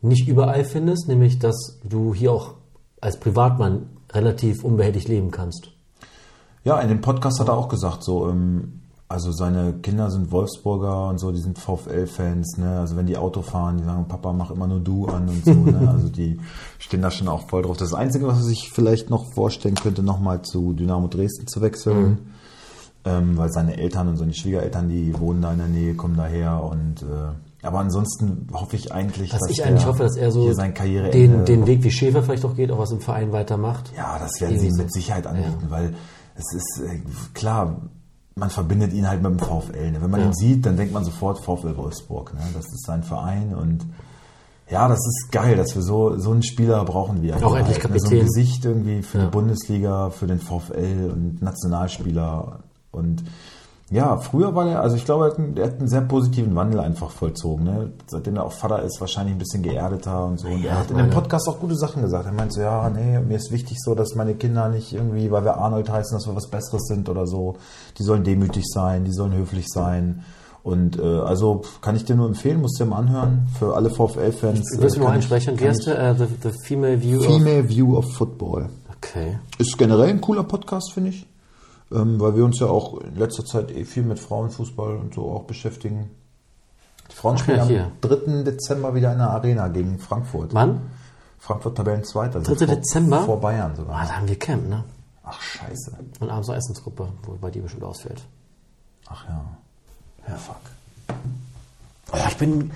nicht 0.00 0.26
überall 0.26 0.64
findest, 0.64 1.08
nämlich, 1.08 1.38
dass 1.38 1.80
du 1.84 2.14
hier 2.14 2.32
auch 2.32 2.54
als 3.02 3.20
Privatmann 3.20 3.90
relativ 4.10 4.64
unbehelligt 4.64 5.08
leben 5.08 5.30
kannst. 5.30 5.72
Ja, 6.64 6.80
in 6.80 6.88
dem 6.88 7.02
Podcast 7.02 7.38
hat 7.40 7.48
er 7.48 7.56
auch 7.56 7.68
gesagt, 7.68 8.02
so, 8.02 8.28
ähm, 8.28 8.80
also 9.08 9.30
seine 9.30 9.74
Kinder 9.74 10.10
sind 10.10 10.32
Wolfsburger 10.32 11.08
und 11.08 11.18
so, 11.18 11.30
die 11.30 11.38
sind 11.38 11.58
VfL-Fans, 11.58 12.58
ne? 12.58 12.80
Also 12.80 12.96
wenn 12.96 13.06
die 13.06 13.16
Auto 13.16 13.42
fahren, 13.42 13.78
die 13.78 13.84
sagen, 13.84 14.08
Papa, 14.08 14.32
mach 14.32 14.50
immer 14.50 14.66
nur 14.66 14.80
du 14.80 15.06
an 15.06 15.28
und 15.28 15.44
so, 15.44 15.52
ne? 15.54 15.88
Also 15.92 16.08
die 16.08 16.40
stehen 16.78 17.02
da 17.02 17.10
schon 17.10 17.28
auch 17.28 17.48
voll 17.48 17.62
drauf. 17.62 17.76
Das 17.76 17.94
Einzige, 17.94 18.26
was 18.26 18.38
er 18.38 18.44
sich 18.44 18.70
vielleicht 18.72 19.08
noch 19.08 19.32
vorstellen 19.32 19.76
könnte, 19.76 20.02
nochmal 20.02 20.42
zu 20.42 20.72
Dynamo 20.72 21.06
Dresden 21.06 21.46
zu 21.46 21.60
wechseln. 21.60 22.32
Ähm, 23.04 23.38
weil 23.38 23.52
seine 23.52 23.76
Eltern 23.76 24.08
und 24.08 24.16
seine 24.16 24.34
Schwiegereltern, 24.34 24.88
die 24.88 25.16
wohnen 25.20 25.40
da 25.40 25.52
in 25.52 25.58
der 25.58 25.68
Nähe, 25.68 25.94
kommen 25.94 26.16
daher 26.16 26.64
und 26.64 27.02
äh, 27.02 27.34
aber 27.62 27.78
ansonsten 27.78 28.48
hoffe 28.52 28.76
ich 28.76 28.92
eigentlich, 28.92 29.32
Was 29.32 29.40
dass 29.40 29.50
ich 29.50 29.64
eigentlich 29.64 29.86
hoffe, 29.86 30.02
dass 30.02 30.16
er 30.16 30.30
so 30.30 30.52
sein 30.52 30.74
den, 30.74 31.44
den 31.44 31.66
Weg 31.66 31.82
wie 31.82 31.90
Schäfer 31.90 32.22
vielleicht 32.22 32.44
auch 32.44 32.54
geht, 32.54 32.70
auch 32.70 32.78
was 32.78 32.92
im 32.92 33.00
Verein 33.00 33.32
weitermacht. 33.32 33.92
Ja, 33.96 34.18
das 34.18 34.40
werden 34.40 34.58
sie 34.58 34.70
mit. 34.70 34.92
Sicherheit 34.92 35.26
anbieten, 35.26 35.66
weil 35.68 35.94
es 36.34 36.52
ist 36.52 36.82
äh, 36.84 37.00
klar, 37.34 37.80
man 38.38 38.50
verbindet 38.50 38.92
ihn 38.92 39.08
halt 39.08 39.22
mit 39.22 39.32
dem 39.32 39.38
VfL. 39.38 39.92
Ne? 39.92 40.02
Wenn 40.02 40.10
man 40.10 40.20
Ja. 40.20 40.26
ihn 40.26 40.34
sieht, 40.34 40.66
dann 40.66 40.76
denkt 40.76 40.92
man 40.92 41.04
sofort 41.04 41.38
VfL 41.38 41.74
Wolfsburg. 41.76 42.34
Ne? 42.34 42.40
Das 42.54 42.66
ist 42.66 42.84
sein 42.84 43.02
Verein 43.02 43.54
und 43.54 43.86
ja, 44.70 44.88
das 44.88 44.98
ist 44.98 45.28
geil, 45.32 45.56
dass 45.56 45.74
wir 45.74 45.80
so, 45.82 46.18
so 46.18 46.32
einen 46.32 46.42
Spieler 46.42 46.84
brauchen 46.84 47.22
wir. 47.22 47.36
Auch 47.36 47.56
endlich 47.56 47.78
ne? 47.78 47.82
So 47.84 47.88
ein 47.88 47.92
Kapitän. 47.94 48.26
Gesicht 48.26 48.64
irgendwie 48.64 49.02
für 49.02 49.18
Ja. 49.18 49.24
die 49.24 49.30
Bundesliga, 49.30 50.10
für 50.10 50.26
den 50.26 50.38
VfL 50.40 51.10
und 51.12 51.40
Nationalspieler 51.40 52.58
und 52.92 53.24
ja, 53.88 54.16
früher 54.16 54.54
war 54.54 54.66
er, 54.68 54.80
also 54.80 54.96
ich 54.96 55.04
glaube, 55.04 55.26
er 55.26 55.30
hat, 55.30 55.38
einen, 55.38 55.56
er 55.56 55.66
hat 55.66 55.78
einen 55.78 55.86
sehr 55.88 56.00
positiven 56.00 56.56
Wandel 56.56 56.80
einfach 56.80 57.10
vollzogen. 57.10 57.64
Ne? 57.64 57.92
Seitdem 58.08 58.36
er 58.36 58.44
auch 58.44 58.52
Vater 58.52 58.82
ist, 58.82 59.00
wahrscheinlich 59.00 59.36
ein 59.36 59.38
bisschen 59.38 59.62
geerdeter 59.62 60.26
und 60.26 60.40
so. 60.40 60.48
Und 60.48 60.64
er 60.64 60.78
hat 60.78 60.90
in 60.90 60.96
dem 60.96 61.10
Podcast 61.10 61.48
auch 61.48 61.60
gute 61.60 61.76
Sachen 61.76 62.02
gesagt. 62.02 62.26
Er 62.26 62.32
meinte 62.32 62.54
so, 62.54 62.60
ja, 62.62 62.90
nee, 62.90 63.20
mir 63.20 63.36
ist 63.36 63.52
wichtig 63.52 63.78
so, 63.80 63.94
dass 63.94 64.16
meine 64.16 64.34
Kinder 64.34 64.68
nicht 64.68 64.92
irgendwie, 64.92 65.30
weil 65.30 65.44
wir 65.44 65.58
Arnold 65.58 65.88
heißen, 65.88 66.16
dass 66.16 66.26
wir 66.26 66.34
was 66.34 66.48
Besseres 66.48 66.82
sind 66.88 67.08
oder 67.08 67.28
so. 67.28 67.54
Die 67.98 68.02
sollen 68.02 68.24
demütig 68.24 68.64
sein, 68.66 69.04
die 69.04 69.12
sollen 69.12 69.34
höflich 69.34 69.68
sein. 69.68 70.24
Und 70.64 70.98
äh, 70.98 71.02
also 71.20 71.62
kann 71.80 71.94
ich 71.94 72.04
dir 72.04 72.16
nur 72.16 72.26
empfehlen, 72.26 72.60
musst 72.60 72.80
du 72.80 72.84
dir 72.84 72.90
mal 72.90 72.98
anhören. 72.98 73.46
Für 73.56 73.76
alle 73.76 73.88
VfL-Fans. 73.88 74.62
Du 74.76 74.82
äh, 74.82 74.84
noch 74.84 74.94
kann 74.94 75.02
ich- 75.02 75.08
einsprechen? 75.10 75.60
Wie 75.60 75.68
heißt 75.68 75.86
der? 75.86 76.10
Äh, 76.10 76.14
the, 76.16 76.50
Female 76.64 77.00
View 77.00 77.20
of... 77.20 77.26
Female 77.26 77.68
View 77.68 77.96
of 77.96 78.12
Football. 78.14 78.68
Okay. 78.96 79.38
Ist 79.58 79.78
generell 79.78 80.08
ein 80.08 80.20
cooler 80.20 80.42
Podcast, 80.42 80.92
finde 80.92 81.10
ich. 81.10 81.24
Ähm, 81.92 82.18
weil 82.20 82.34
wir 82.36 82.44
uns 82.44 82.58
ja 82.58 82.66
auch 82.66 83.00
in 83.00 83.14
letzter 83.16 83.44
Zeit 83.44 83.70
eh 83.70 83.84
viel 83.84 84.02
mit 84.02 84.18
Frauenfußball 84.18 84.96
und 84.96 85.14
so 85.14 85.30
auch 85.30 85.44
beschäftigen. 85.44 86.10
Die 87.10 87.14
Frauen 87.14 87.38
spielen 87.38 87.58
ja, 87.58 87.64
hier. 87.66 87.84
am 87.84 87.92
3. 88.00 88.42
Dezember 88.42 88.94
wieder 88.94 89.12
in 89.12 89.18
der 89.18 89.30
Arena 89.30 89.68
gegen 89.68 89.98
Frankfurt. 90.00 90.52
Wann? 90.52 90.80
Frankfurt 91.38 91.76
Tabellenzweiter. 91.76 92.40
also 92.40 92.54
3. 92.54 92.66
vor- 92.66 92.74
Dezember? 92.74 93.22
Vor 93.22 93.40
Bayern 93.40 93.70
Ah, 93.72 93.76
sogar. 93.76 94.02
da 94.04 94.16
haben 94.16 94.26
wir 94.28 94.36
Camp, 94.38 94.68
ne? 94.68 94.82
Ach, 95.22 95.40
scheiße. 95.40 95.92
Und 96.20 96.30
abends 96.30 96.48
noch 96.48 96.56
Essensgruppe, 96.56 97.08
wobei 97.24 97.50
die 97.50 97.60
bestimmt 97.60 97.84
ausfällt. 97.84 98.20
Ach 99.08 99.24
ja. 99.28 99.44
Ja, 100.28 100.34
fuck. 100.34 100.56
Oh, 102.12 102.16
ich 102.28 102.36
bin... 102.36 102.70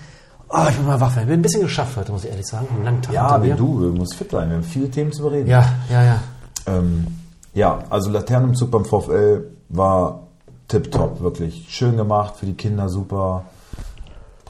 Oh, 0.52 0.66
ich 0.68 0.76
bin 0.76 0.86
mal 0.86 1.00
wach. 1.00 1.16
Ich 1.16 1.24
bin 1.26 1.34
ein 1.34 1.42
bisschen 1.42 1.62
geschafft 1.62 1.96
heute, 1.96 2.10
muss 2.12 2.24
ich 2.24 2.30
ehrlich 2.30 2.46
sagen. 2.46 2.66
Einen 2.74 2.84
langen 2.84 3.02
Tag 3.02 3.14
Ja, 3.14 3.42
wie 3.42 3.50
du, 3.52 3.80
du 3.80 3.92
musst 3.92 4.14
fit 4.14 4.30
sein. 4.32 4.48
Wir 4.48 4.56
haben 4.56 4.64
viele 4.64 4.90
Themen 4.90 5.12
zu 5.12 5.22
bereden. 5.22 5.48
Ja, 5.48 5.64
ja, 5.88 6.02
ja. 6.02 6.20
Ähm, 6.66 7.06
ja, 7.54 7.80
also 7.90 8.10
Laternenumzug 8.10 8.70
beim 8.70 8.84
VfL 8.84 9.50
war 9.68 10.28
tipptopp, 10.68 11.20
wirklich. 11.20 11.66
Schön 11.68 11.96
gemacht, 11.96 12.36
für 12.36 12.46
die 12.46 12.54
Kinder 12.54 12.88
super. 12.88 13.44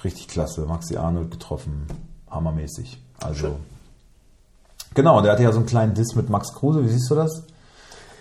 Richtig 0.05 0.29
klasse. 0.29 0.62
Maxi 0.62 0.97
Arnold 0.97 1.31
getroffen. 1.31 1.87
Hammermäßig. 2.31 3.02
Also. 3.23 3.56
Genau, 4.94 5.20
der 5.20 5.32
hatte 5.32 5.43
ja 5.43 5.52
so 5.52 5.58
einen 5.58 5.67
kleinen 5.67 5.94
Diss 5.94 6.14
mit 6.14 6.31
Max 6.31 6.55
Kruse. 6.55 6.82
Wie 6.85 6.88
siehst 6.88 7.11
du 7.11 7.14
das? 7.14 7.44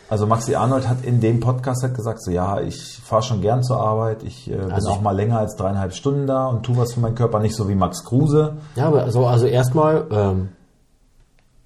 Also 0.10 0.26
Maxi 0.26 0.56
Arnold 0.56 0.88
hat 0.88 1.04
in 1.04 1.22
dem 1.22 1.40
Podcast 1.40 1.84
halt 1.84 1.96
gesagt, 1.96 2.24
so 2.24 2.32
ja, 2.32 2.60
ich 2.62 2.98
fahre 2.98 3.22
schon 3.22 3.42
gern 3.42 3.64
zur 3.64 3.80
Arbeit, 3.80 4.24
ich 4.24 4.50
äh, 4.50 4.56
bin 4.56 4.72
Also 4.72 4.90
auch 4.90 5.02
mal 5.02 5.16
länger 5.16 5.38
als 5.38 5.56
dreieinhalb 5.56 5.94
Stunden 5.94 6.26
da 6.26 6.48
und 6.48 6.64
tu 6.64 6.76
was 6.78 6.94
für 6.94 7.00
meinen 7.00 7.14
Körper, 7.14 7.40
nicht 7.40 7.56
so 7.56 7.70
wie 7.70 7.76
Max 7.76 8.04
Kruse. 8.04 8.58
Ja, 8.76 8.88
aber 8.88 9.04
also, 9.04 9.28
also 9.28 9.46
erstmal 9.46 10.08
ähm, 10.10 10.50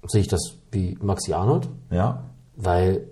sehe 0.06 0.20
ich 0.20 0.28
das 0.28 0.40
wie 0.72 0.98
Maxi 1.00 1.32
Arnold, 1.32 1.68
Ja, 1.90 2.24
weil 2.56 3.02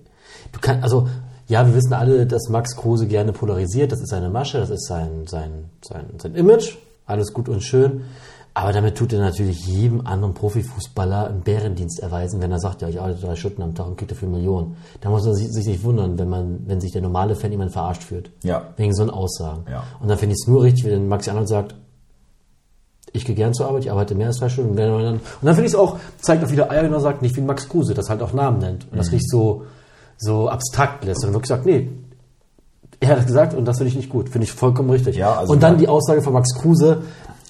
du 0.53 0.61
kannst, 0.61 0.83
also 0.83 1.09
ja, 1.49 1.67
wir 1.67 1.75
wissen 1.75 1.93
alle, 1.93 2.27
dass 2.27 2.49
Max 2.49 2.77
Kruse 2.77 3.07
gerne 3.07 3.33
polarisiert, 3.33 3.93
das 3.93 4.01
ist 4.01 4.11
seine 4.11 4.31
Masche, 4.31 4.59
das 4.59 4.71
ist 4.71 4.87
sein, 4.87 5.27
sein, 5.27 5.71
sein, 5.83 6.07
sein 6.19 6.35
Image, 6.35 6.77
alles 7.07 7.33
gut 7.33 7.49
und 7.49 7.63
schön. 7.63 8.05
Aber 8.55 8.73
damit 8.73 8.99
tut 8.99 9.15
er 9.15 9.21
natürlich 9.21 9.67
jedem 9.67 10.07
anderen 10.07 10.35
Profifußballer 10.35 11.29
einen 11.29 11.41
Bärendienst 11.41 12.01
erweisen, 12.01 12.43
wenn 12.43 12.53
er 12.53 12.59
sagt, 12.59 12.83
ja, 12.83 12.89
ich 12.89 13.01
arbeite 13.01 13.21
drei 13.21 13.35
Stunden 13.35 13.63
am 13.63 13.75
Tag 13.75 13.87
und 13.87 13.97
kriege 13.97 14.13
dafür 14.13 14.29
Millionen. 14.29 14.77
Da 15.01 15.09
muss 15.09 15.25
man 15.25 15.35
sich, 15.35 15.51
sich 15.51 15.67
nicht 15.67 15.83
wundern, 15.85 16.19
wenn 16.19 16.29
man, 16.29 16.61
wenn 16.67 16.79
sich 16.79 16.93
der 16.93 17.01
normale 17.01 17.35
Fan 17.35 17.51
jemand 17.51 17.73
verarscht 17.73 18.03
fühlt. 18.03 18.31
Ja. 18.43 18.75
Wegen 18.77 18.95
so 18.95 19.03
einen 19.03 19.11
Aussagen. 19.11 19.65
Ja. 19.71 19.85
Und 20.01 20.09
dann 20.09 20.19
finde 20.19 20.35
ich 20.35 20.43
es 20.43 20.49
nur 20.49 20.63
richtig, 20.63 20.85
wenn 20.85 21.09
Maxi 21.09 21.31
Arnold 21.31 21.49
sagt, 21.49 21.75
ich 23.13 23.25
gehe 23.25 23.35
gern 23.35 23.53
zur 23.55 23.67
Arbeit, 23.67 23.85
ich 23.85 23.91
arbeite 23.91 24.15
mehr 24.15 24.29
als 24.29 24.39
drei 24.39 24.49
Stunden. 24.49 24.71
Und 24.71 24.77
dann, 24.77 24.93
und 24.93 25.21
dann 25.43 25.55
finde 25.55 25.67
ich 25.67 25.73
es 25.73 25.79
auch, 25.79 25.99
zeigt 26.21 26.45
auch 26.45 26.51
wieder 26.51 26.71
Eier, 26.71 26.83
wenn 26.83 26.93
er 26.93 27.01
sagt, 27.01 27.23
nicht 27.23 27.37
wie 27.37 27.41
Max 27.43 27.69
Kruse, 27.69 27.95
das 27.95 28.09
halt 28.09 28.23
auch 28.23 28.33
Namen 28.33 28.59
nennt. 28.59 28.87
Und 28.91 28.99
das 28.99 29.09
Mhm. 29.09 29.15
nicht 29.15 29.31
so, 29.31 29.65
so 30.19 30.49
abstrakt 30.49 31.05
lässt, 31.05 31.21
sondern 31.21 31.35
wirklich 31.35 31.49
sagt, 31.49 31.67
nee, 31.67 31.91
er 33.01 33.09
hat 33.11 33.19
das 33.19 33.27
gesagt 33.27 33.55
und 33.55 33.65
das 33.65 33.79
finde 33.79 33.91
ich 33.91 33.97
nicht 33.97 34.09
gut. 34.11 34.29
Finde 34.29 34.45
ich 34.45 34.53
vollkommen 34.53 34.91
richtig. 34.91 35.17
Ja, 35.17 35.35
also 35.35 35.53
und 35.53 35.63
dann 35.63 35.77
die 35.79 35.89
Aussage 35.89 36.23
von 36.23 36.33
Max 36.33 36.55
Kruse 36.55 37.03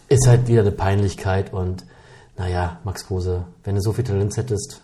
ist 0.08 0.26
halt 0.26 0.48
wieder 0.48 0.62
eine 0.62 0.72
Peinlichkeit 0.72 1.52
und 1.52 1.84
naja, 2.38 2.78
Max 2.84 3.06
Kruse, 3.06 3.44
wenn 3.64 3.74
du 3.74 3.82
so 3.82 3.92
viel 3.92 4.04
Talent 4.04 4.36
hättest, 4.36 4.80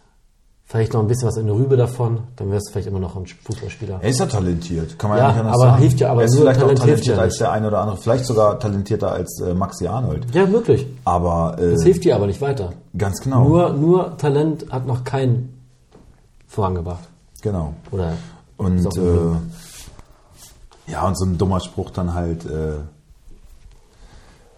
vielleicht 0.70 0.92
noch 0.92 1.00
ein 1.00 1.06
bisschen 1.08 1.26
was 1.28 1.36
in 1.38 1.46
der 1.46 1.54
Rübe 1.54 1.76
davon, 1.78 2.18
dann 2.36 2.50
wärst 2.50 2.68
du 2.68 2.72
vielleicht 2.72 2.88
immer 2.88 2.98
noch 3.00 3.16
ein 3.16 3.24
Fußballspieler. 3.26 4.00
Er 4.02 4.08
ist 4.10 4.20
ja 4.20 4.26
talentiert, 4.26 4.98
kann 4.98 5.08
man 5.10 5.18
Ja, 5.18 5.24
ja, 5.24 5.30
nicht 5.32 5.40
anders 5.40 5.54
aber 5.56 5.64
sagen. 5.70 5.78
hilft 5.82 6.00
ja, 6.00 6.10
aber 6.12 6.20
er 6.20 6.24
ist 6.26 6.34
nur 6.34 6.42
vielleicht 6.42 6.60
Talent 6.60 6.78
auch 6.80 6.84
talentierter 6.84 7.22
als 7.22 7.38
der 7.38 7.52
eine 7.52 7.66
oder 7.68 7.80
andere, 7.80 7.96
vielleicht 7.96 8.24
sogar 8.26 8.60
talentierter 8.60 9.10
als 9.12 9.40
äh, 9.40 9.54
Maxi 9.54 9.86
Arnold. 9.86 10.26
Ja, 10.34 10.52
wirklich. 10.52 10.86
Aber 11.04 11.56
äh, 11.58 11.72
Das 11.72 11.84
hilft 11.84 12.04
dir 12.04 12.14
aber 12.16 12.26
nicht 12.26 12.40
weiter. 12.42 12.74
ganz 12.96 13.20
genau. 13.22 13.48
Nur, 13.48 13.72
nur 13.72 14.16
Talent 14.18 14.66
hat 14.70 14.86
noch 14.86 15.04
keinen 15.04 15.54
vorangebracht. 16.46 17.08
genau. 17.42 17.72
Oder 17.90 18.12
Und 18.58 18.84
äh, 18.96 20.90
ja, 20.92 21.06
und 21.06 21.18
so 21.18 21.24
ein 21.24 21.38
dummer 21.38 21.60
Spruch 21.60 21.90
dann 21.90 22.12
halt. 22.14 22.44
Äh, 22.44 22.74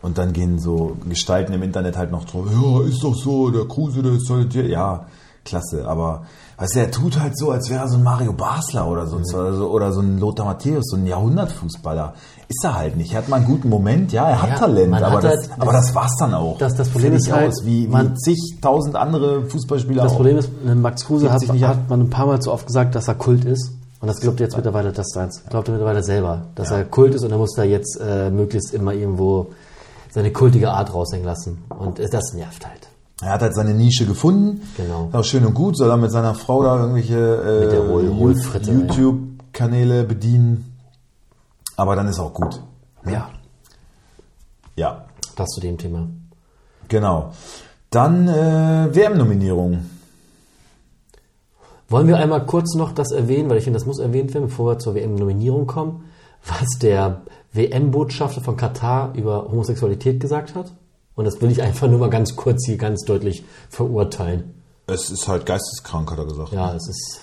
und 0.02 0.16
dann 0.16 0.32
gehen 0.32 0.58
so 0.58 0.96
Gestalten 1.08 1.52
im 1.52 1.62
Internet 1.62 1.96
halt 1.96 2.10
noch 2.10 2.24
drauf. 2.24 2.46
Ja, 2.50 2.82
ist 2.88 3.02
doch 3.04 3.14
so, 3.14 3.50
der 3.50 3.66
Kruse, 3.66 4.02
der 4.02 4.12
ist 4.12 4.26
talentiert. 4.26 4.68
Ja, 4.68 5.06
klasse. 5.50 5.86
Aber 5.86 6.22
weißt 6.56 6.74
du, 6.76 6.78
er 6.80 6.90
tut 6.90 7.20
halt 7.20 7.36
so, 7.38 7.50
als 7.50 7.68
wäre 7.68 7.82
er 7.82 7.88
so 7.88 7.96
ein 7.98 8.02
Mario 8.02 8.32
Basler 8.32 8.88
oder 8.88 9.06
so, 9.06 9.16
oder 9.16 9.52
so, 9.54 9.68
oder 9.70 9.92
so 9.92 10.00
ein 10.00 10.18
Lothar 10.18 10.46
Matthäus, 10.46 10.84
so 10.88 10.96
ein 10.96 11.06
Jahrhundertfußballer. 11.06 12.14
Ist 12.48 12.64
er 12.64 12.74
halt 12.76 12.96
nicht. 12.96 13.12
Er 13.12 13.18
hat 13.18 13.28
mal 13.28 13.36
einen 13.36 13.46
guten 13.46 13.68
Moment, 13.68 14.10
ja, 14.12 14.28
er 14.28 14.42
hat 14.42 14.48
Ja, 14.50 14.56
Talent, 14.56 14.94
aber, 14.94 15.10
hat 15.16 15.24
das, 15.24 15.30
halt- 15.50 15.50
aber 15.60 15.72
das 15.72 15.94
war's 15.94 16.16
dann 16.18 16.34
auch. 16.34 16.58
Das- 16.58 16.74
das 16.74 16.88
Problem 16.88 17.12
ist 17.14 17.30
halt, 17.30 17.48
aus, 17.52 17.64
wie, 17.64 17.84
wie 17.84 17.86
man- 17.88 18.16
zigtausend 18.16 18.96
andere 18.96 19.44
Fußballspieler 19.44 20.02
das 20.02 20.12
auch. 20.12 20.16
Problem 20.16 20.38
ist, 20.38 20.50
Max 20.64 21.04
Kruse 21.04 21.30
hat, 21.30 21.40
sich 21.40 21.52
nicht 21.52 21.64
hat 21.64 21.88
man 21.88 22.00
ein 22.00 22.10
paar 22.10 22.26
Mal 22.26 22.40
zu 22.40 22.50
oft 22.52 22.66
gesagt, 22.66 22.94
dass 22.94 23.06
er 23.08 23.14
Kult 23.14 23.44
ist. 23.44 23.72
Und 24.00 24.08
das 24.08 24.18
glaubt 24.20 24.40
er 24.40 24.46
jetzt 24.46 24.56
mittlerweile, 24.56 24.92
das 24.92 25.08
seins. 25.12 25.42
Glaubt 25.50 25.68
er 25.68 25.72
mittlerweile 25.72 26.02
selber, 26.02 26.42
dass 26.54 26.70
er 26.70 26.84
Kult 26.84 27.14
ist 27.14 27.22
und 27.22 27.30
er 27.32 27.36
muss 27.38 27.52
da 27.54 27.64
jetzt 27.64 28.00
äh, 28.00 28.30
möglichst 28.30 28.72
immer 28.72 28.94
irgendwo 28.94 29.48
seine 30.10 30.32
kultige 30.32 30.70
Art 30.70 30.92
raushängen 30.94 31.26
lassen. 31.26 31.62
Und 31.68 32.00
äh, 32.00 32.08
das 32.10 32.32
nervt 32.32 32.66
halt. 32.66 32.88
Er 33.22 33.32
hat 33.32 33.42
halt 33.42 33.54
seine 33.54 33.74
Nische 33.74 34.06
gefunden. 34.06 34.62
Genau. 34.76 35.08
Ist 35.08 35.14
Auch 35.14 35.24
schön 35.24 35.44
und 35.44 35.54
gut, 35.54 35.76
soll 35.76 35.90
er 35.90 35.96
mit 35.98 36.10
seiner 36.10 36.34
Frau 36.34 36.62
da 36.62 36.80
irgendwelche 36.80 37.18
äh, 37.18 38.72
YouTube-Kanäle 38.72 40.04
bedienen. 40.04 40.76
Aber 41.76 41.96
dann 41.96 42.08
ist 42.08 42.18
auch 42.18 42.32
gut. 42.32 42.62
Ja. 43.04 43.30
Ja, 44.76 45.04
Das 45.36 45.48
zu 45.50 45.60
dem 45.60 45.76
Thema. 45.78 46.08
genau. 46.88 47.32
Dann 47.90 48.28
äh, 48.28 48.88
WM-Nominierung. 48.94 49.84
Wollen 51.88 52.06
wir 52.06 52.18
einmal 52.18 52.46
kurz 52.46 52.76
noch 52.76 52.92
das 52.92 53.10
erwähnen, 53.10 53.50
weil 53.50 53.58
ich 53.58 53.64
finde, 53.64 53.78
das 53.80 53.86
muss 53.86 53.98
erwähnt 53.98 54.32
werden, 54.32 54.44
bevor 54.46 54.72
wir 54.74 54.78
zur 54.78 54.94
WM-Nominierung 54.94 55.66
kommen, 55.66 56.04
was 56.46 56.78
der 56.80 57.22
WM-Botschafter 57.52 58.40
von 58.42 58.56
Katar 58.56 59.12
über 59.14 59.50
Homosexualität 59.50 60.20
gesagt 60.20 60.54
hat? 60.54 60.72
Und 61.20 61.26
das 61.26 61.38
will 61.42 61.50
ich 61.50 61.60
einfach 61.60 61.86
nur 61.86 61.98
mal 61.98 62.08
ganz 62.08 62.34
kurz 62.34 62.64
hier 62.64 62.78
ganz 62.78 63.04
deutlich 63.04 63.44
verurteilen. 63.68 64.54
Es 64.86 65.10
ist 65.10 65.28
halt 65.28 65.44
geisteskrank, 65.44 66.10
hat 66.10 66.16
er 66.16 66.24
gesagt. 66.24 66.50
Ja, 66.50 66.74
es 66.74 66.88
ist. 66.88 67.20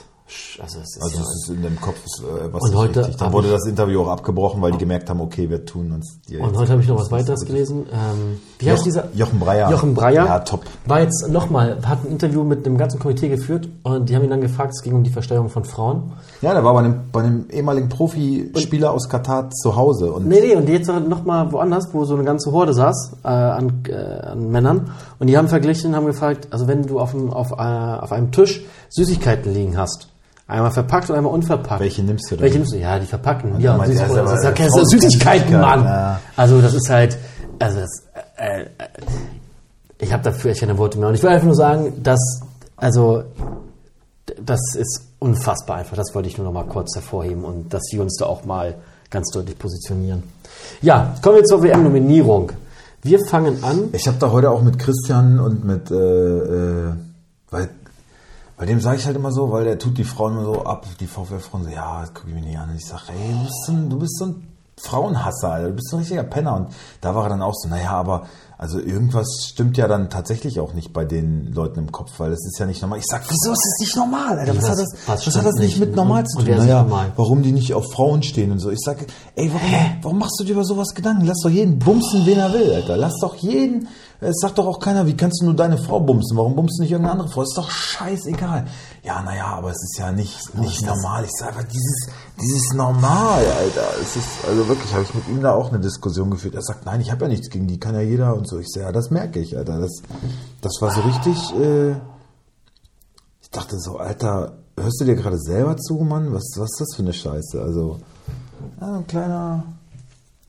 Also, 0.62 0.80
es 0.80 0.96
ist, 0.98 1.02
Also 1.04 1.16
ja, 1.18 1.22
es 1.22 1.44
ist 1.44 1.50
in 1.56 1.62
dem 1.62 1.80
Kopf 1.80 1.96
ist, 2.06 2.22
äh, 2.22 2.52
was 2.54 2.62
Und 2.64 2.76
heute 2.76 3.00
richtig. 3.00 3.16
Dann 3.18 3.32
wurde 3.32 3.50
das 3.50 3.66
Interview 3.66 4.02
auch 4.02 4.10
abgebrochen, 4.10 4.62
weil 4.62 4.74
die 4.74 4.78
gemerkt 4.78 5.10
haben, 5.10 5.22
okay, 5.22 5.50
wir 5.50 5.66
tun 5.66 5.92
uns 5.94 6.20
dir 6.28 6.42
und 6.42 6.58
heute 6.58 6.74
habe 6.74 6.82
ich 6.82 6.88
noch 6.90 7.00
was 7.00 7.10
weiteres 7.12 7.46
gelesen. 7.46 7.86
Ähm, 7.92 8.40
wie 8.60 8.70
heißt 8.70 8.80
Joch- 8.80 8.84
dieser? 8.84 9.08
Jochen 9.14 9.40
Breyer. 9.40 9.72
Jochen 9.72 9.94
Breyer. 9.94 10.26
Ja, 10.26 10.40
top. 10.40 10.62
War 10.86 11.00
jetzt 11.00 11.30
nochmal, 11.30 11.78
hat 11.86 12.04
ein 12.04 12.12
Interview 12.12 12.44
mit 12.44 12.66
dem 12.66 12.78
ganzen 12.78 13.00
Komitee 13.00 13.30
geführt 13.30 13.70
und 13.84 14.10
die 14.10 14.16
haben 14.16 14.24
ihn 14.24 14.30
dann 14.30 14.42
gefragt, 14.42 14.74
es 14.76 14.84
ging 14.84 14.94
um 14.96 15.04
die 15.04 15.12
Versteuerung 15.12 15.48
von 15.50 15.64
Frauen. 15.64 16.12
Ja, 16.42 16.54
der 16.54 16.64
war 16.64 16.74
bei 16.74 16.80
einem, 16.80 17.00
bei 17.14 17.22
einem 17.22 17.46
ehemaligen 17.50 17.88
Profispieler 17.88 18.92
aus 18.92 19.08
Katar 19.08 19.50
zu 19.50 19.76
Hause. 19.78 20.12
Und 20.12 20.28
Nee, 20.28 20.42
nee, 20.42 20.56
und 20.56 20.68
jetzt 20.68 20.88
nochmal 20.90 21.52
woanders, 21.54 21.88
wo 21.94 22.04
so 22.04 22.16
eine 22.16 22.24
ganze 22.26 22.52
Horde 22.52 22.74
saß 22.74 23.14
äh, 23.24 23.28
an, 23.28 23.84
äh, 23.88 23.94
an 23.94 24.50
Männern. 24.50 24.92
Und 25.20 25.28
die 25.28 25.38
haben 25.38 25.48
verglichen, 25.48 25.96
haben 25.96 26.06
gefragt, 26.06 26.50
also 26.52 26.68
wenn 26.68 26.84
du 26.84 27.00
auf, 27.00 27.14
einem, 27.16 27.32
auf, 27.32 27.52
äh, 27.52 27.56
auf 27.56 28.12
einem 28.12 28.32
Tisch 28.32 28.66
Süßigkeiten 28.90 29.54
liegen 29.54 29.78
hast, 29.78 30.10
einmal 30.48 30.72
verpackt 30.72 31.10
und 31.10 31.16
einmal 31.16 31.34
unverpackt. 31.34 31.82
Welche 31.82 32.04
nimmst 32.04 32.32
du 32.32 32.36
denn? 32.36 32.44
Welche 32.44 32.58
nimmst 32.58 32.74
du? 32.74 32.78
Ja, 32.78 32.98
die 33.00 33.06
verpacken. 33.06 33.60
Ja, 33.60 33.74
er, 33.74 33.80
das 33.80 34.34
ist 34.34 34.44
ja 34.44 34.52
keine 34.52 34.70
Süßigkeiten, 34.72 35.60
Mann. 35.60 35.84
ja. 35.84 36.20
Also 36.36 36.62
das 36.62 36.74
ist 36.74 36.90
halt, 36.90 37.18
also 37.60 37.80
das, 37.80 38.04
äh, 38.38 38.62
äh, 38.62 38.66
ich 40.00 40.14
habe 40.14 40.24
dafür 40.24 40.52
echt 40.52 40.62
keine 40.62 40.78
Worte 40.78 40.98
mehr. 41.00 41.10
Und 41.10 41.16
ich 41.16 41.24
will 41.24 41.30
einfach 41.30 41.46
nur 41.46 41.56
sagen, 41.56 42.02
dass, 42.04 42.42
also 42.76 43.24
das 44.44 44.60
ist 44.76 45.02
unfassbar 45.20 45.78
einfach. 45.78 45.96
Das 45.96 46.14
wollte 46.14 46.30
ich 46.30 46.38
nur 46.38 46.46
noch 46.46 46.54
mal 46.54 46.66
kurz 46.66 46.96
hervorheben 46.96 47.44
und 47.44 47.74
dass 47.74 47.84
sie 47.90 48.00
uns 48.00 48.18
da 48.18 48.26
auch 48.26 48.46
mal 48.46 48.76
ganz 49.10 49.32
deutlich 49.32 49.58
positionieren. 49.58 50.24
Ja, 50.82 51.16
kommen 51.22 51.38
wir 51.38 51.44
zur 51.44 51.64
WM-Nominierung. 51.64 52.52
Wir 53.02 53.20
fangen 53.26 53.64
an. 53.64 53.90
Ich 53.94 54.08
habe 54.08 54.18
da 54.20 54.32
heute 54.32 54.52
auch 54.52 54.62
mit 54.62 54.80
Christian 54.80 55.40
und 55.40 55.64
mit, 55.64 55.90
äh, 55.92 55.96
äh, 55.96 56.94
weil, 57.50 57.70
bei 58.58 58.66
dem 58.66 58.80
sage 58.82 58.98
ich 58.98 59.06
halt 59.06 59.16
immer 59.16 59.32
so, 59.32 59.52
weil 59.52 59.64
der 59.66 59.78
tut 59.80 59.98
die 59.98 60.04
Frauen 60.04 60.34
immer 60.34 60.46
so 60.46 60.64
ab, 60.66 60.86
die 61.00 61.08
VfL-Frauen 61.08 61.64
so, 61.64 61.70
ja, 61.70 62.02
das 62.02 62.14
gucke 62.14 62.30
ich 62.30 62.34
mir 62.36 62.42
nicht 62.42 62.58
an. 62.58 62.70
Und 62.70 62.76
ich 62.76 62.86
sage, 62.86 63.04
ey, 63.10 63.32
du 63.34 63.44
bist, 63.46 63.66
so 63.66 63.72
ein, 63.72 63.90
du 63.90 64.00
bist 64.00 64.18
so 64.18 64.26
ein 64.26 64.48
Frauenhasser, 64.80 65.52
Alter. 65.52 65.68
du 65.70 65.74
bist 65.76 65.90
so 65.90 65.96
ein 65.98 66.00
richtiger 66.00 66.24
Penner. 66.24 66.56
Und 66.56 66.68
da 67.02 67.14
war 67.16 67.24
er 67.24 67.30
dann 67.30 67.42
auch 67.42 67.54
so, 67.56 67.68
naja, 67.70 67.92
aber 67.92 68.24
also 68.60 68.80
irgendwas 68.80 69.28
stimmt 69.48 69.78
ja 69.78 69.88
dann 69.88 70.10
tatsächlich 70.10 70.60
auch 70.60 70.74
nicht 70.74 70.92
bei 70.92 71.06
den 71.06 71.52
Leuten 71.54 71.78
im 71.80 71.92
Kopf, 71.92 72.12
weil 72.20 72.32
das 72.32 72.44
ist 72.46 72.58
ja 72.60 72.66
nicht 72.66 72.82
normal. 72.82 72.98
Ich 73.00 73.06
sag, 73.08 73.22
wieso 73.30 73.52
ist 73.52 73.64
es 73.76 73.80
nicht 73.82 73.96
normal, 73.96 74.40
Alter? 74.40 74.56
Was, 74.58 74.64
Was- 74.64 74.70
hat 74.72 74.78
das, 74.80 75.26
was 75.28 75.36
hat 75.36 75.46
das 75.46 75.56
nicht 75.56 75.80
mit 75.80 75.96
normal 75.96 76.26
zu 76.26 76.40
tun? 76.44 76.56
Naja, 76.58 76.82
normal? 76.84 77.12
warum 77.16 77.44
die 77.44 77.52
nicht 77.52 77.74
auf 77.76 77.92
Frauen 77.92 78.24
stehen 78.24 78.52
und 78.52 78.60
so. 78.60 78.72
Ich 78.72 78.80
sage, 78.80 79.06
ey, 79.36 79.52
warum, 79.54 80.00
warum 80.04 80.18
machst 80.20 80.40
du 80.40 80.44
dir 80.44 80.54
über 80.54 80.64
sowas 80.64 80.96
Gedanken? 80.96 81.26
Lass 81.26 81.40
doch 81.44 81.52
jeden 81.52 81.78
bumsen, 81.78 82.26
wen 82.26 82.40
er 82.40 82.52
will, 82.54 82.74
Alter. 82.74 82.98
Lass 82.98 83.14
doch 83.22 83.36
jeden, 83.36 83.88
es 84.20 84.40
sagt 84.40 84.58
doch 84.58 84.66
auch 84.66 84.80
keiner, 84.80 85.06
wie 85.06 85.16
kannst 85.16 85.42
du 85.42 85.46
nur 85.46 85.56
deine 85.56 85.78
Frau 85.78 86.00
bumsen? 86.00 86.36
Warum 86.38 86.56
bumst 86.56 86.80
du 86.80 86.82
nicht 86.82 86.92
irgendeine 86.92 87.20
andere 87.20 87.30
Frau? 87.30 87.44
Ist 87.44 87.56
doch 87.56 87.70
scheißegal. 87.70 88.66
Ja, 89.04 89.22
naja, 89.22 89.46
aber 89.46 89.70
es 89.70 89.84
ist 89.84 89.98
ja 90.00 90.12
nicht, 90.12 90.56
nicht 90.56 90.84
normal. 90.86 91.24
Ich 91.24 91.32
sage 91.38 91.56
einfach, 91.56 91.72
dieses, 91.72 92.10
dieses 92.42 92.74
Normal, 92.74 93.46
Alter. 93.46 93.88
Es 94.02 94.16
ist, 94.16 94.28
also 94.48 94.68
wirklich, 94.68 94.92
habe 94.94 95.04
ich 95.04 95.14
mit 95.14 95.28
ihm 95.28 95.42
da 95.42 95.54
auch 95.54 95.70
eine 95.70 95.80
Diskussion 95.80 96.32
geführt. 96.32 96.56
Er 96.56 96.64
sagt, 96.64 96.86
nein, 96.86 97.00
ich 97.00 97.12
habe 97.12 97.26
ja 97.26 97.30
nichts 97.30 97.50
gegen 97.50 97.68
die, 97.68 97.80
kann 97.80 97.94
ja 97.94 98.02
jeder 98.02 98.36
und 98.36 98.48
so. 98.48 98.58
Ich 98.58 98.70
sage, 98.70 98.88
ja, 98.88 98.92
das 98.92 99.12
merke 99.12 99.40
ich, 99.40 99.56
Alter. 99.56 99.80
Das, 99.80 100.02
das 100.62 100.74
war 100.82 100.92
so 100.92 101.02
richtig, 101.02 101.54
äh, 101.56 101.92
ich 103.42 103.52
dachte 103.52 103.80
so, 103.80 103.98
Alter, 103.98 104.58
hörst 104.76 105.00
du 105.00 105.06
dir 105.06 105.16
gerade 105.16 105.38
selber 105.38 105.78
zu, 105.78 105.94
Mann? 105.96 106.34
Was, 106.34 106.44
was 106.58 106.72
ist 106.72 106.82
das 106.82 106.96
für 106.96 107.04
eine 107.04 107.14
Scheiße? 107.14 107.62
Also, 107.62 108.00
ja, 108.82 108.98
ein 108.98 109.08
kleiner, 109.08 109.64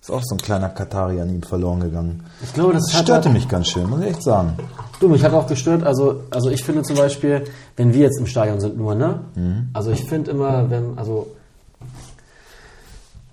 ist 0.09 0.15
auch 0.15 0.23
so 0.25 0.35
ein 0.37 0.39
kleiner 0.41 0.69
Katari 0.71 1.21
an 1.21 1.29
ihm 1.31 1.43
verloren 1.43 1.81
gegangen. 1.81 2.23
Ich 2.43 2.53
glaube, 2.55 2.73
das 2.73 2.85
Das 2.91 3.01
störte 3.01 3.29
mich 3.29 3.49
ganz 3.49 3.69
schön, 3.69 3.89
muss 3.89 4.01
ich 4.01 4.07
echt 4.09 4.23
sagen. 4.23 4.55
Du, 5.01 5.09
mich 5.09 5.23
hat 5.23 5.33
auch 5.33 5.47
gestört, 5.47 5.83
also, 5.85 6.23
also 6.31 6.51
ich 6.51 6.65
finde 6.65 6.83
zum 6.83 6.97
Beispiel, 6.97 7.45
wenn 7.77 7.93
wir 7.95 8.01
jetzt 8.01 8.19
im 8.19 8.27
Stadion 8.27 8.59
sind 8.61 8.77
nur, 8.77 8.95
ne? 8.95 9.21
Mhm. 9.35 9.69
Also 9.73 9.91
ich 9.91 10.05
finde 10.05 10.31
immer, 10.33 10.71
wenn, 10.71 10.99
also 10.99 11.29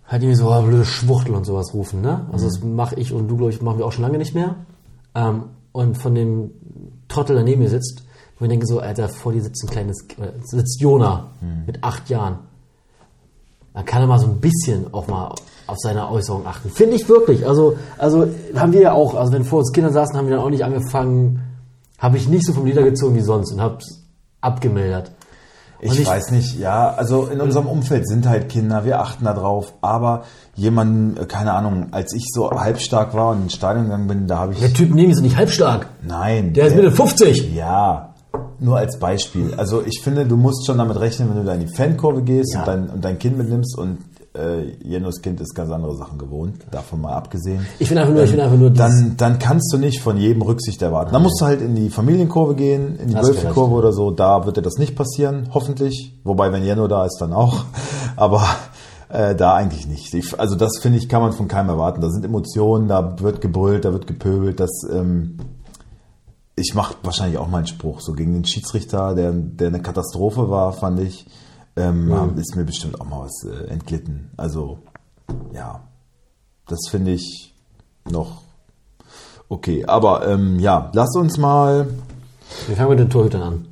halt 0.08 0.22
irgendwie 0.22 0.36
so 0.38 0.52
oh, 0.54 0.62
blöde 0.62 0.86
Schwuchtel 0.86 1.34
und 1.34 1.46
sowas 1.46 1.74
rufen, 1.74 2.02
ne? 2.02 2.26
Also 2.32 2.46
das 2.46 2.60
Mhm. 2.62 2.76
mache 2.76 2.96
ich 2.96 3.12
und 3.14 3.28
du, 3.28 3.38
glaube 3.38 3.52
ich, 3.52 3.62
machen 3.62 3.80
wir 3.80 3.86
auch 3.86 3.92
schon 3.92 4.04
lange 4.04 4.18
nicht 4.18 4.36
mehr. 4.36 4.56
Ähm, 5.16 5.44
und 5.72 5.98
von 5.98 6.14
dem 6.14 6.52
Trottel, 7.08 7.36
der 7.36 7.44
neben 7.46 7.62
mir 7.64 7.70
sitzt, 7.70 8.04
wo 8.38 8.46
ich 8.46 8.50
denke 8.50 8.68
so, 8.68 8.80
Alter, 8.80 9.10
vor 9.10 9.32
dir 9.32 9.42
sitzt 9.42 9.64
ein 9.64 9.70
kleines, 9.70 10.02
äh, 10.20 10.32
sitzt 10.44 10.80
Jona 10.82 11.28
Mhm. 11.42 11.64
mit 11.66 11.84
acht 11.84 12.10
Jahren. 12.10 12.40
Dann 13.74 13.86
kann 13.86 14.02
er 14.02 14.08
mal 14.08 14.20
so 14.20 14.28
ein 14.28 14.40
bisschen 14.40 14.94
auch 14.94 15.08
mal 15.08 15.34
auf 15.68 15.78
seine 15.80 16.10
Äußerung 16.10 16.46
achten. 16.46 16.70
Finde 16.70 16.96
ich 16.96 17.08
wirklich. 17.10 17.48
Also, 17.48 17.78
also 17.98 18.28
haben 18.56 18.74
wir 18.74 18.82
ja 18.82 18.94
auch, 18.94 19.16
also 19.16 19.32
wenn 19.34 19.44
vor 19.44 19.60
uns 19.60 19.72
Kinder 19.72 19.92
saßen, 19.92 20.16
haben 20.18 20.28
wir 20.28 20.36
dann 20.36 20.46
auch 20.46 20.50
nicht 20.50 20.64
angefangen, 20.64 21.42
habe 21.98 22.18
ich 22.18 22.28
nicht 22.28 22.46
so 22.46 22.54
vom 22.54 22.66
Lieder 22.66 22.84
gezogen 22.84 23.16
wie 23.16 23.22
sonst 23.22 23.52
und 23.52 23.62
habe 23.62 23.78
abgemildert. 24.42 25.12
Und 25.82 25.92
Ich, 26.00 26.08
weiß 26.08 26.32
nicht, 26.32 26.58
ja, 26.60 26.94
also 26.94 27.28
in 27.28 27.42
unserem 27.42 27.68
Umfeld 27.68 28.08
sind 28.08 28.28
halt 28.28 28.50
Kinder, 28.50 28.86
wir 28.86 29.00
achten 29.02 29.26
da 29.26 29.34
drauf, 29.34 29.74
aber 29.82 30.24
jemanden, 30.56 31.28
keine 31.28 31.54
Ahnung, 31.54 31.88
als 31.92 32.14
ich 32.14 32.28
so 32.34 32.50
halbstark 32.50 33.14
war 33.14 33.32
und 33.32 33.44
ins 33.44 33.54
Stadion 33.56 33.86
gegangen 33.86 34.08
bin, 34.08 34.28
da 34.28 34.38
habe 34.40 34.54
ich. 34.54 34.60
Der 34.60 34.74
Typ 34.74 34.94
neben 34.96 35.12
ist 35.12 35.22
nicht 35.22 35.36
halbstark. 35.36 35.88
Nein. 36.02 36.54
Der 36.54 36.68
ist 36.68 36.76
Mitte 36.76 36.92
50. 36.92 37.54
Ja, 37.54 38.14
nur 38.60 38.78
als 38.78 39.00
Beispiel. 39.00 39.54
Also 39.58 39.84
ich 39.86 40.02
finde, 40.02 40.26
du 40.26 40.38
musst 40.38 40.66
schon 40.66 40.78
damit 40.78 40.98
rechnen, 41.00 41.30
wenn 41.30 41.38
du 41.38 41.44
da 41.44 41.54
in 41.54 41.62
die 41.62 41.68
Fankurve 41.74 42.22
gehst 42.24 42.54
Ja. 42.54 42.62
und, 42.62 42.68
dein, 42.68 42.90
und 42.90 43.04
dein 43.04 43.20
Kind 43.20 43.38
mitnimmst 43.38 43.78
und 43.78 43.98
äh, 44.36 44.76
Jenos 44.84 45.22
Kind 45.22 45.40
ist 45.42 45.54
ganz 45.56 45.72
andere 45.72 45.96
Sachen 45.96 46.18
gewohnt, 46.18 46.66
davon 46.72 47.02
mal 47.02 47.14
abgesehen. 47.14 47.66
Ich 47.80 47.88
finde 47.88 48.02
einfach 48.02 48.14
nur, 48.14 48.24
ich 48.24 48.30
finde 48.30 48.46
einfach 48.46 48.58
nur 48.58 48.70
Dann, 48.70 49.16
dann 49.18 49.40
kannst 49.40 49.74
du 49.74 49.78
nicht 49.78 50.02
von 50.02 50.18
jedem 50.18 50.42
Rücksicht 50.42 50.82
erwarten. 50.82 51.14
Dann 51.14 51.24
musst 51.24 51.42
du 51.42 51.46
halt 51.46 51.62
in 51.62 51.76
die 51.76 51.90
Familienkurve 51.90 52.56
gehen, 52.56 52.98
in 52.98 53.10
die 53.10 53.16
Wölfe-Kurve 53.16 53.74
oder 53.74 53.94
so, 53.94 54.12
da 54.12 54.46
wird 54.46 54.58
dir 54.58 54.62
das 54.62 54.76
nicht 54.76 54.96
passieren, 54.96 55.50
hoffentlich. 55.54 56.14
Wobei, 56.24 56.52
wenn 56.52 56.64
Jeno 56.64 56.88
da 56.88 57.06
ist, 57.06 57.18
dann 57.20 57.34
auch. 57.34 57.66
Aber 58.16 58.44
äh, 59.10 59.36
da 59.36 59.56
eigentlich 59.56 59.88
nicht. 59.88 60.14
Ich, 60.14 60.40
also 60.40 60.56
das, 60.56 60.80
finde 60.80 60.98
ich, 60.98 61.10
kann 61.10 61.22
man 61.22 61.34
von 61.34 61.48
keinem 61.48 61.70
erwarten. 61.70 62.02
Da 62.02 62.10
sind 62.10 62.26
Emotionen, 62.26 62.88
da 62.88 63.20
wird 63.20 63.42
gebrüllt, 63.42 63.86
da 63.86 63.94
wird 63.94 64.08
gepöbelt, 64.08 64.60
das... 64.60 64.72
Ähm, 64.92 65.38
ich 66.58 66.74
mache 66.74 66.96
wahrscheinlich 67.04 67.38
auch 67.38 67.50
meinen 67.50 67.68
Spruch. 67.68 68.00
So 68.00 68.14
gegen 68.14 68.32
den 68.32 68.46
Schiedsrichter, 68.46 69.14
der, 69.14 69.34
der 69.34 69.68
eine 69.68 69.82
Katastrophe 69.82 70.50
war, 70.50 70.72
fand 70.72 71.02
ich, 71.02 71.26
ähm, 71.76 72.38
ist 72.38 72.56
mir 72.56 72.64
bestimmt 72.64 73.00
auch 73.02 73.06
mal 73.06 73.26
was 73.26 73.44
äh, 73.44 73.68
entglitten. 73.68 74.32
Also, 74.38 74.80
ja, 75.54 75.82
das 76.68 76.80
finde 76.90 77.12
ich 77.12 77.54
noch 78.10 78.42
okay. 79.50 79.86
Aber 79.86 80.28
ähm, 80.28 80.60
ja, 80.60 80.90
lass 80.94 81.16
uns 81.16 81.38
mal. 81.38 81.88
Wir 82.68 82.76
fangen 82.76 82.90
mit 82.92 83.00
den 83.00 83.10
Torhütern 83.10 83.42
an. 83.42 83.68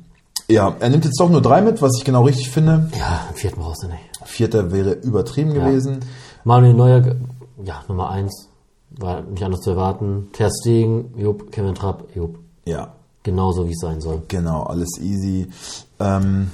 Ja, 0.48 0.74
er 0.80 0.90
nimmt 0.90 1.04
jetzt 1.04 1.18
doch 1.18 1.30
nur 1.30 1.40
drei 1.40 1.62
mit, 1.62 1.80
was 1.80 1.92
ich 1.98 2.04
genau 2.04 2.24
richtig 2.24 2.50
finde. 2.50 2.90
Ja, 2.98 3.28
vierten 3.34 3.60
brauchst 3.60 3.82
du 3.82 3.86
nicht. 3.88 4.00
Vierter 4.24 4.72
wäre 4.72 4.92
übertrieben 4.92 5.54
Ja. 5.54 5.64
gewesen. 5.66 6.00
Manuel 6.44 6.74
Neuer, 6.74 7.16
ja, 7.64 7.82
Nummer 7.88 8.10
eins. 8.10 8.48
War 8.90 9.22
nicht 9.22 9.42
anders 9.42 9.60
zu 9.62 9.70
erwarten. 9.70 10.28
Ter 10.32 10.50
Stegen, 10.60 11.14
Jupp, 11.16 11.50
Kevin 11.50 11.74
Trapp, 11.74 12.04
Jupp. 12.14 12.38
Ja, 12.66 12.92
Genauso 13.22 13.66
wie 13.66 13.72
es 13.72 13.80
sein 13.80 14.02
soll. 14.02 14.22
genau, 14.28 14.64
alles 14.64 14.98
easy. 15.00 15.50
Ähm, 15.98 16.50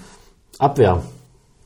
Abwehr. 0.60 1.02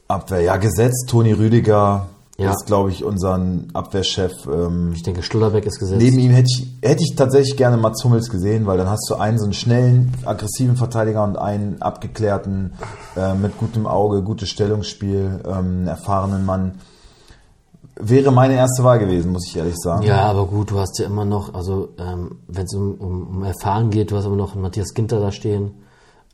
Abwehr, 0.09 0.41
ja, 0.41 0.57
gesetzt. 0.57 1.07
Toni 1.09 1.33
Rüdiger 1.33 2.07
Ja. 2.37 2.51
ist, 2.51 2.67
glaube 2.67 2.91
ich, 2.91 3.05
unser 3.05 3.41
Abwehrchef. 3.73 4.33
Ähm, 4.47 4.93
Ich 4.95 5.03
denke, 5.03 5.23
Stullerbeck 5.23 5.65
ist 5.67 5.79
gesetzt. 5.79 6.03
Neben 6.03 6.19
ihm 6.19 6.33
hätte 6.33 6.49
ich, 6.51 6.67
hätte 6.83 7.03
ich 7.03 7.15
tatsächlich 7.17 7.57
gerne 7.57 7.77
Mats 7.77 8.03
Hummels 8.05 8.29
gesehen, 8.29 8.67
weil 8.67 8.77
dann 8.77 8.89
hast 8.91 9.09
du 9.09 9.15
einen 9.15 9.39
so 9.39 9.45
einen 9.45 9.55
schnellen, 9.55 10.13
aggressiven 10.25 10.77
Verteidiger 10.77 11.23
und 11.25 11.39
einen 11.39 11.81
abgeklärten, 11.81 12.73
äh, 13.17 13.35
mit 13.35 13.57
gutem 13.59 13.87
Auge, 13.87 14.23
gutes 14.23 14.49
Stellungsspiel, 14.51 15.41
ähm, 15.47 15.87
erfahrenen 15.87 16.45
Mann. 16.45 16.75
Wäre 17.97 18.33
meine 18.33 18.55
erste 18.55 18.83
Wahl 18.83 18.99
gewesen, 18.99 19.31
muss 19.31 19.47
ich 19.47 19.57
ehrlich 19.57 19.77
sagen. 19.77 20.03
Ja, 20.03 20.23
aber 20.23 20.47
gut, 20.47 20.73
du 20.73 20.81
hast 20.81 20.99
ja 20.99 21.07
immer 21.07 21.25
noch, 21.25 21.55
also 21.55 21.91
ähm, 21.99 22.39
wenn 22.49 22.65
es 22.65 22.75
um, 22.75 22.95
um, 22.95 23.29
um 23.29 23.43
Erfahren 23.45 23.91
geht, 23.91 24.11
du 24.11 24.17
hast 24.17 24.25
immer 24.25 24.35
noch 24.35 24.55
einen 24.55 24.63
Matthias 24.63 24.95
Ginter 24.95 25.21
da 25.21 25.31
stehen. 25.31 25.71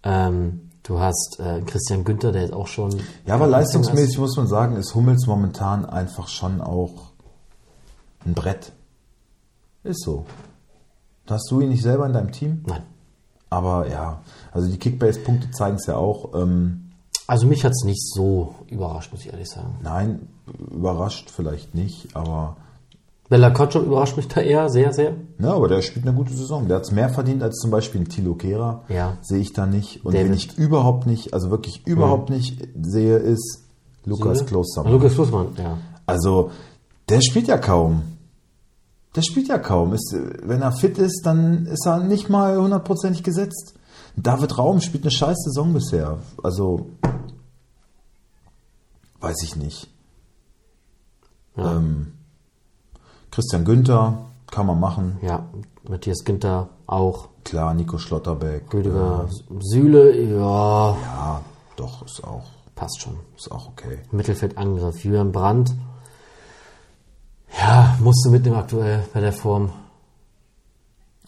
Ähm, 0.02 0.69
du 0.82 0.98
hast 0.98 1.38
äh, 1.40 1.60
Christian 1.62 2.04
Günther, 2.04 2.32
der 2.32 2.44
ist 2.44 2.52
auch 2.52 2.66
schon. 2.66 3.00
Ja, 3.26 3.34
aber 3.34 3.46
leistungsmäßig 3.46 4.18
muss 4.18 4.36
man 4.36 4.46
sagen, 4.46 4.76
ist 4.76 4.94
Hummels 4.94 5.26
momentan 5.26 5.84
einfach 5.86 6.28
schon 6.28 6.60
auch 6.60 7.12
ein 8.24 8.34
Brett. 8.34 8.72
Ist 9.82 10.02
so. 10.04 10.26
Hast 11.28 11.50
du 11.50 11.60
ihn 11.60 11.68
nicht 11.68 11.82
selber 11.82 12.06
in 12.06 12.12
deinem 12.12 12.32
Team? 12.32 12.64
Nein. 12.66 12.82
Aber 13.50 13.88
ja, 13.88 14.20
also 14.52 14.68
die 14.70 14.78
Kickbase-Punkte 14.78 15.50
zeigen 15.52 15.76
es 15.76 15.86
ja 15.86 15.96
auch. 15.96 16.34
Ähm, 16.34 16.90
Also 17.26 17.46
mich 17.46 17.64
hat 17.64 17.72
es 17.72 17.84
nicht 17.84 18.02
so 18.02 18.54
überrascht, 18.68 19.12
muss 19.12 19.20
ich 19.22 19.32
ehrlich 19.32 19.48
sagen. 19.48 19.78
Nein, 19.82 20.28
überrascht 20.70 21.30
vielleicht 21.30 21.74
nicht, 21.74 22.16
aber 22.16 22.56
Bella 23.30 23.50
Kotschop 23.50 23.86
überrascht 23.86 24.16
mich 24.16 24.26
da 24.26 24.40
eher 24.40 24.68
sehr, 24.68 24.92
sehr. 24.92 25.14
Ja, 25.38 25.52
aber 25.54 25.68
der 25.68 25.82
spielt 25.82 26.04
eine 26.04 26.16
gute 26.16 26.34
Saison. 26.34 26.66
Der 26.66 26.78
hat 26.78 26.82
es 26.82 26.90
mehr 26.90 27.08
verdient 27.08 27.44
als 27.44 27.58
zum 27.58 27.70
Beispiel 27.70 28.00
ein 28.00 28.08
Tilo 28.08 28.34
Kehrer. 28.34 28.82
Ja. 28.88 29.18
Sehe 29.22 29.38
ich 29.38 29.52
da 29.52 29.66
nicht. 29.66 30.04
Und 30.04 30.14
David. 30.14 30.26
wen 30.26 30.34
ich 30.34 30.58
überhaupt 30.58 31.06
nicht, 31.06 31.32
also 31.32 31.48
wirklich 31.48 31.86
überhaupt 31.86 32.28
nicht 32.28 32.60
sehe, 32.82 33.16
ist 33.18 33.62
Lukas 34.04 34.44
Klostermann. 34.46 34.92
Lukas 34.92 35.14
Klussmann, 35.14 35.46
ja. 35.56 35.78
Also, 36.06 36.50
der 37.08 37.20
spielt 37.20 37.46
ja 37.46 37.56
kaum. 37.56 38.02
Der 39.14 39.22
spielt 39.22 39.46
ja 39.46 39.58
kaum. 39.58 39.94
Ist, 39.94 40.12
wenn 40.42 40.60
er 40.60 40.72
fit 40.72 40.98
ist, 40.98 41.22
dann 41.24 41.66
ist 41.66 41.86
er 41.86 42.00
nicht 42.00 42.30
mal 42.30 42.60
hundertprozentig 42.60 43.22
gesetzt. 43.22 43.74
David 44.16 44.58
Raum 44.58 44.80
spielt 44.80 45.04
eine 45.04 45.12
scheiß 45.12 45.38
Saison 45.44 45.72
bisher. 45.72 46.18
Also, 46.42 46.90
weiß 49.20 49.36
ich 49.44 49.54
nicht. 49.54 49.88
Ja. 51.56 51.76
Ähm, 51.76 52.14
Christian 53.30 53.64
Günther 53.64 54.18
kann 54.50 54.66
man 54.66 54.80
machen. 54.80 55.18
Ja, 55.22 55.44
Matthias 55.88 56.24
Ginter 56.24 56.68
auch. 56.86 57.28
Klar, 57.44 57.74
Nico 57.74 57.98
Schlotterbeck. 57.98 58.72
Rüdiger 58.72 59.28
Süle, 59.60 60.20
ja, 60.20 60.90
Ja, 61.00 61.40
doch, 61.76 62.04
ist 62.04 62.22
auch, 62.24 62.44
passt 62.74 63.00
schon. 63.00 63.16
ist 63.36 63.50
auch 63.50 63.68
okay. 63.68 63.98
Mittelfeldangriff, 64.10 65.04
Julian 65.04 65.32
Brandt. 65.32 65.72
Ja, 67.58 67.96
musste 68.00 68.30
mitnehmen 68.30 68.56
aktuell 68.56 69.04
bei 69.12 69.20
der 69.20 69.32
Form. 69.32 69.70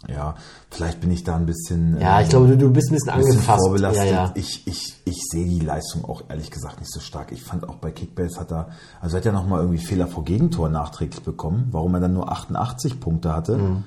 Ja, 0.08 0.34
vielleicht 0.70 1.00
bin 1.00 1.10
ich 1.12 1.22
da 1.22 1.36
ein 1.36 1.46
bisschen. 1.46 2.00
Ja, 2.00 2.20
ich 2.20 2.28
glaube, 2.28 2.48
du, 2.48 2.56
du 2.56 2.70
bist 2.72 2.90
ein 2.90 2.94
bisschen 2.94 3.14
bisschen 3.14 3.30
angefasst. 3.36 3.62
vorbelastet. 3.62 4.04
Ja, 4.06 4.10
ja. 4.12 4.32
Ich, 4.34 4.66
ich, 4.66 5.00
ich 5.12 5.22
sehe 5.30 5.46
die 5.46 5.60
Leistung 5.60 6.04
auch 6.04 6.22
ehrlich 6.28 6.50
gesagt 6.50 6.80
nicht 6.80 6.90
so 6.92 7.00
stark. 7.00 7.30
Ich 7.32 7.42
fand 7.42 7.68
auch 7.68 7.76
bei 7.76 7.90
Kickbase 7.90 8.40
hat 8.40 8.50
er, 8.50 8.70
also 9.00 9.16
hat 9.16 9.26
er 9.26 9.32
nochmal 9.32 9.60
irgendwie 9.60 9.78
Fehler 9.84 10.08
vor 10.08 10.24
Gegentor 10.24 10.68
nachträglich 10.68 11.22
bekommen, 11.22 11.68
warum 11.70 11.94
er 11.94 12.00
dann 12.00 12.14
nur 12.14 12.30
88 12.32 12.98
Punkte 13.00 13.32
hatte. 13.34 13.56
Mhm. 13.58 13.84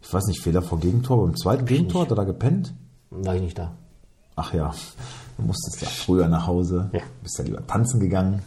Ich 0.00 0.12
weiß 0.12 0.24
nicht, 0.26 0.40
Fehler 0.40 0.62
vor 0.62 0.78
Gegentor, 0.80 1.24
beim 1.26 1.36
zweiten 1.36 1.66
Gegentor 1.66 2.02
hat 2.02 2.10
er 2.10 2.16
da 2.16 2.24
gepennt. 2.24 2.72
War 3.10 3.34
ich 3.34 3.42
nicht 3.42 3.58
da. 3.58 3.72
Ach 4.36 4.54
ja, 4.54 4.72
du 5.36 5.42
musstest 5.44 5.80
ja 5.82 5.88
früher 5.88 6.28
nach 6.28 6.46
Hause, 6.46 6.90
Ja. 6.92 7.00
bist 7.22 7.36
ja 7.38 7.44
lieber 7.44 7.66
tanzen 7.66 7.98
gegangen. 8.00 8.42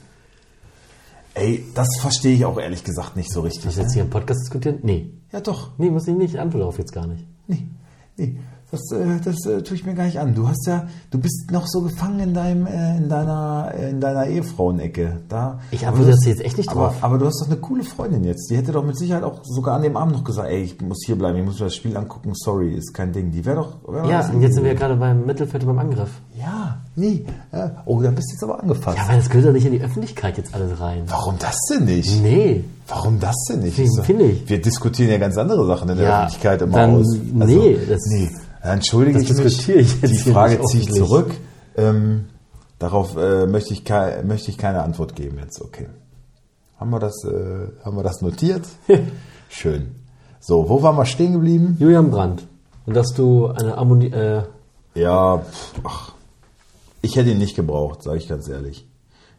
Ey, 1.33 1.65
das 1.75 1.87
verstehe 1.99 2.35
ich 2.35 2.45
auch 2.45 2.57
ehrlich 2.59 2.83
gesagt 2.83 3.15
nicht 3.15 3.31
so 3.31 3.41
richtig. 3.41 3.65
Hast 3.67 3.77
du 3.77 3.81
jetzt 3.81 3.93
hier 3.93 4.03
im 4.03 4.09
Podcast 4.09 4.41
diskutieren? 4.41 4.79
Nee. 4.83 5.11
Ja, 5.31 5.39
doch. 5.39 5.69
Nee, 5.77 5.89
muss 5.89 6.07
ich 6.07 6.15
nicht. 6.15 6.37
Antwort 6.37 6.61
darauf 6.61 6.77
jetzt 6.77 6.91
gar 6.91 7.07
nicht. 7.07 7.25
Nee, 7.47 7.67
nee, 8.17 8.37
das, 8.71 8.81
äh, 8.91 9.19
das 9.23 9.45
äh, 9.45 9.61
tue 9.63 9.75
ich 9.75 9.85
mir 9.85 9.93
gar 9.93 10.05
nicht 10.05 10.19
an. 10.19 10.33
Du 10.33 10.47
hast 10.47 10.65
ja, 10.65 10.87
du 11.11 11.19
bist 11.19 11.51
noch 11.51 11.67
so 11.67 11.81
gefangen 11.81 12.19
in 12.19 12.33
deinem, 12.33 12.65
äh, 12.65 12.97
in 12.97 13.09
deiner, 13.09 13.73
in 13.89 13.99
deiner 13.99 14.27
Ehefrauenecke. 14.27 15.17
Da. 15.29 15.59
Ich 15.71 15.85
antworte 15.85 16.11
das 16.11 16.25
jetzt 16.25 16.41
echt 16.41 16.57
nicht 16.57 16.69
aber, 16.69 16.87
drauf. 16.87 16.95
aber 17.01 17.17
du 17.17 17.25
hast 17.25 17.41
doch 17.41 17.47
eine 17.47 17.57
coole 17.57 17.83
Freundin 17.83 18.23
jetzt. 18.23 18.49
Die 18.49 18.55
hätte 18.57 18.71
doch 18.71 18.83
mit 18.83 18.97
Sicherheit 18.97 19.23
auch 19.23 19.41
sogar 19.43 19.75
an 19.75 19.81
dem 19.83 19.97
Abend 19.97 20.13
noch 20.15 20.23
gesagt, 20.23 20.49
ey, 20.49 20.61
ich 20.63 20.79
muss 20.81 21.03
hier 21.05 21.17
bleiben, 21.17 21.37
ich 21.39 21.45
muss 21.45 21.59
mir 21.59 21.65
das 21.65 21.75
Spiel 21.75 21.95
angucken. 21.97 22.31
Sorry, 22.33 22.73
ist 22.73 22.93
kein 22.93 23.11
Ding. 23.11 23.31
Die 23.31 23.45
wäre 23.45 23.57
doch. 23.57 23.75
Wär 23.93 24.05
Ja, 24.09 24.29
und 24.29 24.41
jetzt 24.41 24.55
sind 24.55 24.63
wir 24.63 24.75
gerade 24.75 24.95
beim 24.95 25.25
Mittelfeld 25.25 25.63
und 25.63 25.67
beim 25.75 25.79
Angriff. 25.79 26.09
Ja, 26.39 26.77
nee. 26.95 27.25
Oh, 27.85 28.01
da 28.01 28.09
bist 28.11 28.29
du 28.31 28.33
jetzt 28.35 28.43
aber 28.43 28.61
angefasst. 28.63 28.97
Ja, 28.97 29.07
weil 29.09 29.17
das 29.17 29.29
gehört 29.29 29.47
doch 29.47 29.53
nicht 29.53 29.65
in 29.65 29.73
die 29.73 29.81
Öffentlichkeit 29.81 30.37
jetzt 30.37 30.55
alles 30.55 30.79
rein. 30.79 31.03
Warum 31.07 31.35
das 31.39 31.55
denn 31.71 31.85
nicht? 31.85 32.21
Nee. 32.21 32.63
Warum 32.87 33.19
das 33.19 33.35
denn 33.49 33.59
nicht? 33.59 33.75
Finde- 33.75 34.23
ich. 34.25 34.49
Wir 34.49 34.61
diskutieren 34.61 35.11
ja 35.11 35.17
ganz 35.17 35.37
andere 35.37 35.65
Sachen 35.67 35.89
in 35.89 35.97
der 35.97 36.05
Ja, 36.07 36.17
Öffentlichkeit 36.23 36.61
immer 36.61 36.77
dann- 36.77 36.95
aus. 36.95 37.15
nee, 37.33 37.77
das- 37.87 38.01
nee. 38.09 38.29
Ja, 38.63 38.73
Entschuldige 38.73 39.19
das 39.19 39.29
ich 39.29 39.35
mich. 39.35 39.43
diskutiere 39.43 39.79
ich 39.79 40.01
jetzt 40.01 40.25
Die 40.25 40.31
Frage 40.31 40.61
ziehe 40.63 40.83
ich 40.83 40.91
zurück. 40.91 41.31
Ähm, 41.75 42.25
darauf 42.79 43.15
äh, 43.17 43.45
möchte, 43.47 43.73
ich 43.73 43.83
möchte 44.23 44.51
ich 44.51 44.57
keine 44.57 44.83
Antwort 44.83 45.15
geben 45.15 45.37
jetzt. 45.39 45.61
Okay. 45.61 45.87
Haben 46.79 46.89
wir 46.91 46.99
das, 46.99 47.23
äh, 47.23 47.67
haben 47.83 47.95
wir 47.97 48.03
das 48.03 48.21
notiert? 48.21 48.63
Schön. 49.49 49.95
So, 50.39 50.67
wo 50.69 50.81
waren 50.81 50.95
wir 50.95 51.05
stehen 51.05 51.33
geblieben? 51.33 51.77
Julian 51.79 52.09
Brandt. 52.11 52.47
Und 52.85 52.95
dass 52.95 53.13
du 53.13 53.47
eine 53.47 53.77
Ammoni 53.77 54.07
äh, 54.07 54.43
Ja, 54.95 55.37
pff, 55.39 55.73
ach, 55.83 56.13
ich 57.01 57.15
hätte 57.15 57.29
ihn 57.29 57.37
nicht 57.37 57.55
gebraucht, 57.55 58.01
sage 58.03 58.17
ich 58.17 58.27
ganz 58.27 58.47
ehrlich. 58.47 58.87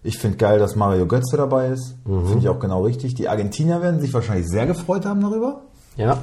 Ich 0.05 0.19
finde 0.19 0.37
geil, 0.37 0.59
dass 0.59 0.75
Mario 0.75 1.07
Götze 1.07 1.37
dabei 1.37 1.69
ist. 1.69 1.95
Mhm. 2.07 2.27
Finde 2.27 2.39
ich 2.41 2.49
auch 2.49 2.59
genau 2.59 2.83
richtig. 2.85 3.15
Die 3.15 3.29
Argentinier 3.29 3.81
werden 3.83 4.01
sich 4.01 4.13
wahrscheinlich 4.13 4.49
sehr 4.49 4.67
gefreut 4.67 5.05
haben 5.07 5.21
darüber. 5.21 5.63
ja, 5.97 6.19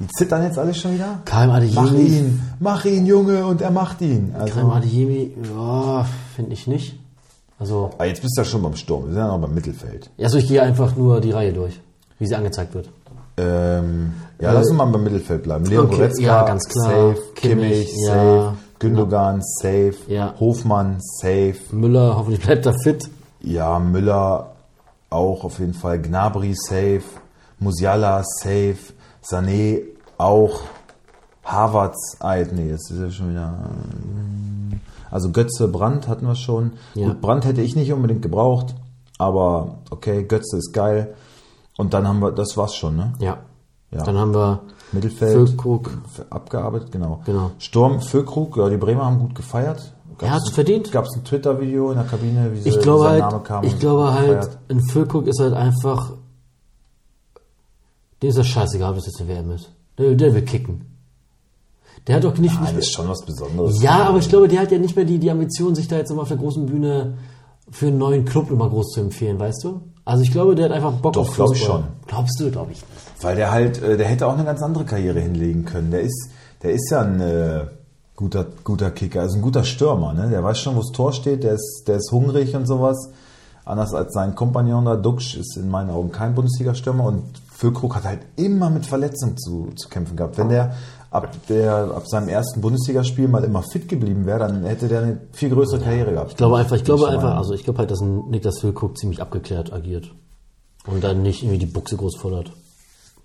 Die 0.00 0.08
zittern 0.08 0.42
jetzt 0.42 0.58
alle 0.58 0.72
schon 0.74 0.94
wieder. 0.94 1.20
Karim 1.26 1.50
Mach 1.50 1.56
Adeyemi. 1.56 2.08
ihn, 2.08 2.42
mach 2.58 2.84
ihn, 2.86 3.06
Junge, 3.06 3.44
und 3.44 3.60
er 3.60 3.70
macht 3.70 4.00
ihn. 4.00 4.34
Also, 4.38 4.54
Karim 4.54 4.70
Adeyemi, 4.70 5.36
ja, 5.54 6.06
finde 6.34 6.52
ich 6.52 6.66
nicht. 6.66 6.98
Also, 7.58 7.90
aber 7.94 8.06
jetzt 8.06 8.22
bist 8.22 8.36
du 8.36 8.40
ja 8.40 8.44
schon 8.46 8.62
beim 8.62 8.74
Sturm. 8.74 9.04
Wir 9.06 9.12
sind 9.12 9.22
ja 9.22 9.28
noch 9.28 9.38
beim 9.38 9.54
Mittelfeld. 9.54 10.10
also 10.18 10.38
ich 10.38 10.48
gehe 10.48 10.62
einfach 10.62 10.96
nur 10.96 11.20
die 11.20 11.30
Reihe 11.30 11.52
durch, 11.52 11.78
wie 12.18 12.26
sie 12.26 12.34
angezeigt 12.34 12.72
wird. 12.72 12.88
Ähm, 13.36 14.14
ja, 14.40 14.52
lass 14.52 14.68
uns 14.68 14.76
mal 14.76 14.86
beim 14.86 15.04
Mittelfeld 15.04 15.42
bleiben. 15.42 15.66
Leon 15.66 15.86
okay, 15.86 15.96
Goretzka, 15.96 16.22
ja, 16.22 16.44
ganz 16.44 16.66
klar. 16.66 16.86
safe. 16.86 17.20
Kimmich, 17.34 17.70
Kimmich, 17.70 17.94
ja. 18.06 18.14
safe. 18.14 18.56
Gündogan, 18.78 19.42
safe. 19.42 19.94
Ja. 20.08 20.34
Hofmann, 20.40 20.96
safe. 21.20 21.56
Müller, 21.72 22.16
hoffentlich 22.16 22.42
bleibt 22.42 22.64
er 22.64 22.74
fit. 22.82 23.10
Ja, 23.42 23.78
Müller 23.78 24.52
auch 25.10 25.44
auf 25.44 25.58
jeden 25.58 25.74
Fall. 25.74 26.00
Gnabry, 26.00 26.54
safe. 26.54 27.02
Musiala, 27.58 28.22
safe. 28.24 28.78
Sané 29.22 29.82
auch. 30.18 30.60
Havertz, 31.44 32.16
ah, 32.20 32.36
nee, 32.36 32.68
jetzt 32.68 32.90
ist 32.90 33.00
er 33.00 33.10
schon 33.10 33.30
wieder. 33.30 33.70
Also 35.10 35.30
Götze, 35.30 35.68
Brandt 35.68 36.06
hatten 36.06 36.26
wir 36.26 36.36
schon. 36.36 36.72
Ja. 36.94 37.08
Gut, 37.08 37.20
Brandt 37.20 37.44
hätte 37.44 37.62
ich 37.62 37.74
nicht 37.74 37.92
unbedingt 37.92 38.22
gebraucht, 38.22 38.74
aber 39.18 39.78
okay, 39.90 40.22
Götze 40.24 40.58
ist 40.58 40.72
geil. 40.72 41.14
Und 41.76 41.94
dann 41.94 42.06
haben 42.06 42.20
wir, 42.20 42.30
das 42.30 42.56
war's 42.56 42.74
schon, 42.74 42.96
ne? 42.96 43.14
Ja. 43.18 43.38
Ja. 43.90 44.04
Dann 44.04 44.16
haben 44.18 44.34
wir 44.34 44.60
Mittelfeld. 44.92 45.32
Füllkrug. 45.32 45.90
Abgearbeitet, 46.30 46.92
genau. 46.92 47.22
Genau. 47.24 47.50
Sturm, 47.58 48.00
Füllkrug, 48.00 48.56
ja, 48.56 48.68
die 48.68 48.76
Bremer 48.76 49.06
haben 49.06 49.18
gut 49.18 49.34
gefeiert. 49.34 49.94
Er 50.20 50.32
hat's 50.32 50.50
verdient. 50.50 50.92
Gab 50.92 51.06
es 51.06 51.16
ein 51.16 51.24
Twitter-Video 51.24 51.90
in 51.90 51.96
der 51.96 52.06
Kabine, 52.06 52.50
wie, 52.52 52.68
Ich 52.68 52.76
wie 52.76 52.80
glaube 52.80 53.04
sein 53.04 53.22
halt, 53.22 53.32
Name 53.32 53.42
kam. 53.42 53.64
ich 53.64 53.78
glaube 53.78 54.12
halt, 54.12 54.50
ein 54.68 54.80
Füllkrug 54.82 55.26
ist 55.26 55.40
halt 55.40 55.54
einfach, 55.54 56.12
dem 58.22 58.28
ist 58.28 58.38
das 58.38 58.46
scheißegal, 58.46 58.90
ob 58.90 58.96
das 58.96 59.06
jetzt 59.06 59.20
eine 59.20 59.30
WM 59.30 59.50
ist. 59.50 59.70
Der, 59.98 60.14
der 60.14 60.34
will 60.34 60.42
kicken. 60.42 60.90
Der 62.06 62.16
hat 62.16 62.24
doch 62.24 62.36
nicht, 62.38 62.54
Nein, 62.54 62.64
nicht 62.64 62.78
das 62.78 62.86
ist 62.86 62.92
schon 62.92 63.08
was 63.08 63.24
Besonderes. 63.24 63.82
Ja, 63.82 64.04
aber 64.04 64.18
ich 64.18 64.28
glaube, 64.28 64.48
der 64.48 64.60
hat 64.60 64.72
ja 64.72 64.78
nicht 64.78 64.96
mehr 64.96 65.04
die, 65.04 65.18
die 65.18 65.30
Ambition, 65.30 65.74
sich 65.74 65.88
da 65.88 65.96
jetzt 65.96 66.10
immer 66.10 66.22
auf 66.22 66.28
der 66.28 66.38
großen 66.38 66.66
Bühne 66.66 67.18
für 67.70 67.86
einen 67.86 67.98
neuen 67.98 68.24
Club 68.24 68.50
immer 68.50 68.68
groß 68.68 68.92
zu 68.92 69.00
empfehlen, 69.00 69.38
weißt 69.38 69.64
du? 69.64 69.82
Also 70.04 70.22
ich 70.22 70.32
glaube, 70.32 70.54
der 70.54 70.66
hat 70.66 70.72
einfach 70.72 70.92
Bock 70.92 71.12
Doch, 71.12 71.28
auf 71.28 71.34
glaub 71.34 71.54
ich 71.54 71.62
schon. 71.62 71.84
Glaubst 72.06 72.40
du, 72.40 72.50
glaube 72.50 72.72
ich 72.72 72.78
nicht. 72.78 73.22
Weil 73.22 73.36
der 73.36 73.52
halt, 73.52 73.82
äh, 73.82 73.96
der 73.96 74.06
hätte 74.06 74.26
auch 74.26 74.32
eine 74.32 74.44
ganz 74.44 74.62
andere 74.62 74.84
Karriere 74.84 75.20
hinlegen 75.20 75.64
können. 75.64 75.90
Der 75.90 76.00
ist, 76.00 76.30
der 76.62 76.72
ist 76.72 76.90
ja 76.90 77.02
ein 77.02 77.20
äh, 77.20 77.66
guter, 78.16 78.46
guter 78.64 78.90
Kicker, 78.90 79.20
also 79.20 79.36
ein 79.36 79.42
guter 79.42 79.62
Stürmer. 79.62 80.12
Ne? 80.14 80.30
Der 80.30 80.42
weiß 80.42 80.58
schon, 80.58 80.74
wo 80.74 80.80
das 80.80 80.90
Tor 80.90 81.12
steht, 81.12 81.44
der 81.44 81.52
ist, 81.52 81.84
der 81.86 81.96
ist 81.96 82.10
hungrig 82.10 82.56
und 82.56 82.66
sowas. 82.66 83.10
Anders 83.64 83.94
als 83.94 84.12
sein 84.14 84.34
Kompagnon 84.34 84.84
da, 84.84 84.96
Duxch 84.96 85.36
ist 85.36 85.56
in 85.56 85.70
meinen 85.70 85.90
Augen 85.90 86.10
kein 86.10 86.34
Bundesliga-Stürmer 86.34 87.04
und 87.04 87.22
Füllkrug 87.60 87.94
hat 87.94 88.04
halt 88.04 88.20
immer 88.36 88.70
mit 88.70 88.86
Verletzungen 88.86 89.36
zu, 89.36 89.68
zu 89.76 89.90
kämpfen 89.90 90.16
gehabt. 90.16 90.38
Wenn 90.38 90.48
der 90.48 90.74
ab, 91.10 91.28
der 91.50 91.90
ab 91.94 92.08
seinem 92.08 92.28
ersten 92.28 92.62
Bundesligaspiel 92.62 93.28
mal 93.28 93.44
immer 93.44 93.62
fit 93.62 93.86
geblieben 93.86 94.24
wäre, 94.24 94.38
dann 94.38 94.64
hätte 94.64 94.88
der 94.88 95.02
eine 95.02 95.20
viel 95.32 95.50
größere 95.50 95.80
Karriere 95.80 96.12
gehabt. 96.12 96.30
Ich 96.30 96.36
glaube 96.38 96.56
einfach, 96.56 96.76
ich 96.76 96.84
glaube 96.84 97.08
einfach, 97.08 97.36
also 97.36 97.52
ich 97.52 97.64
glaube 97.64 97.80
halt, 97.80 97.90
dass 97.90 98.00
Niklas 98.00 98.60
Füllkrug 98.60 98.96
ziemlich 98.96 99.20
abgeklärt 99.20 99.74
agiert. 99.74 100.10
Und 100.86 101.04
dann 101.04 101.20
nicht 101.20 101.42
irgendwie 101.42 101.58
die 101.58 101.66
Buchse 101.66 101.98
groß 101.98 102.16
fordert. 102.16 102.50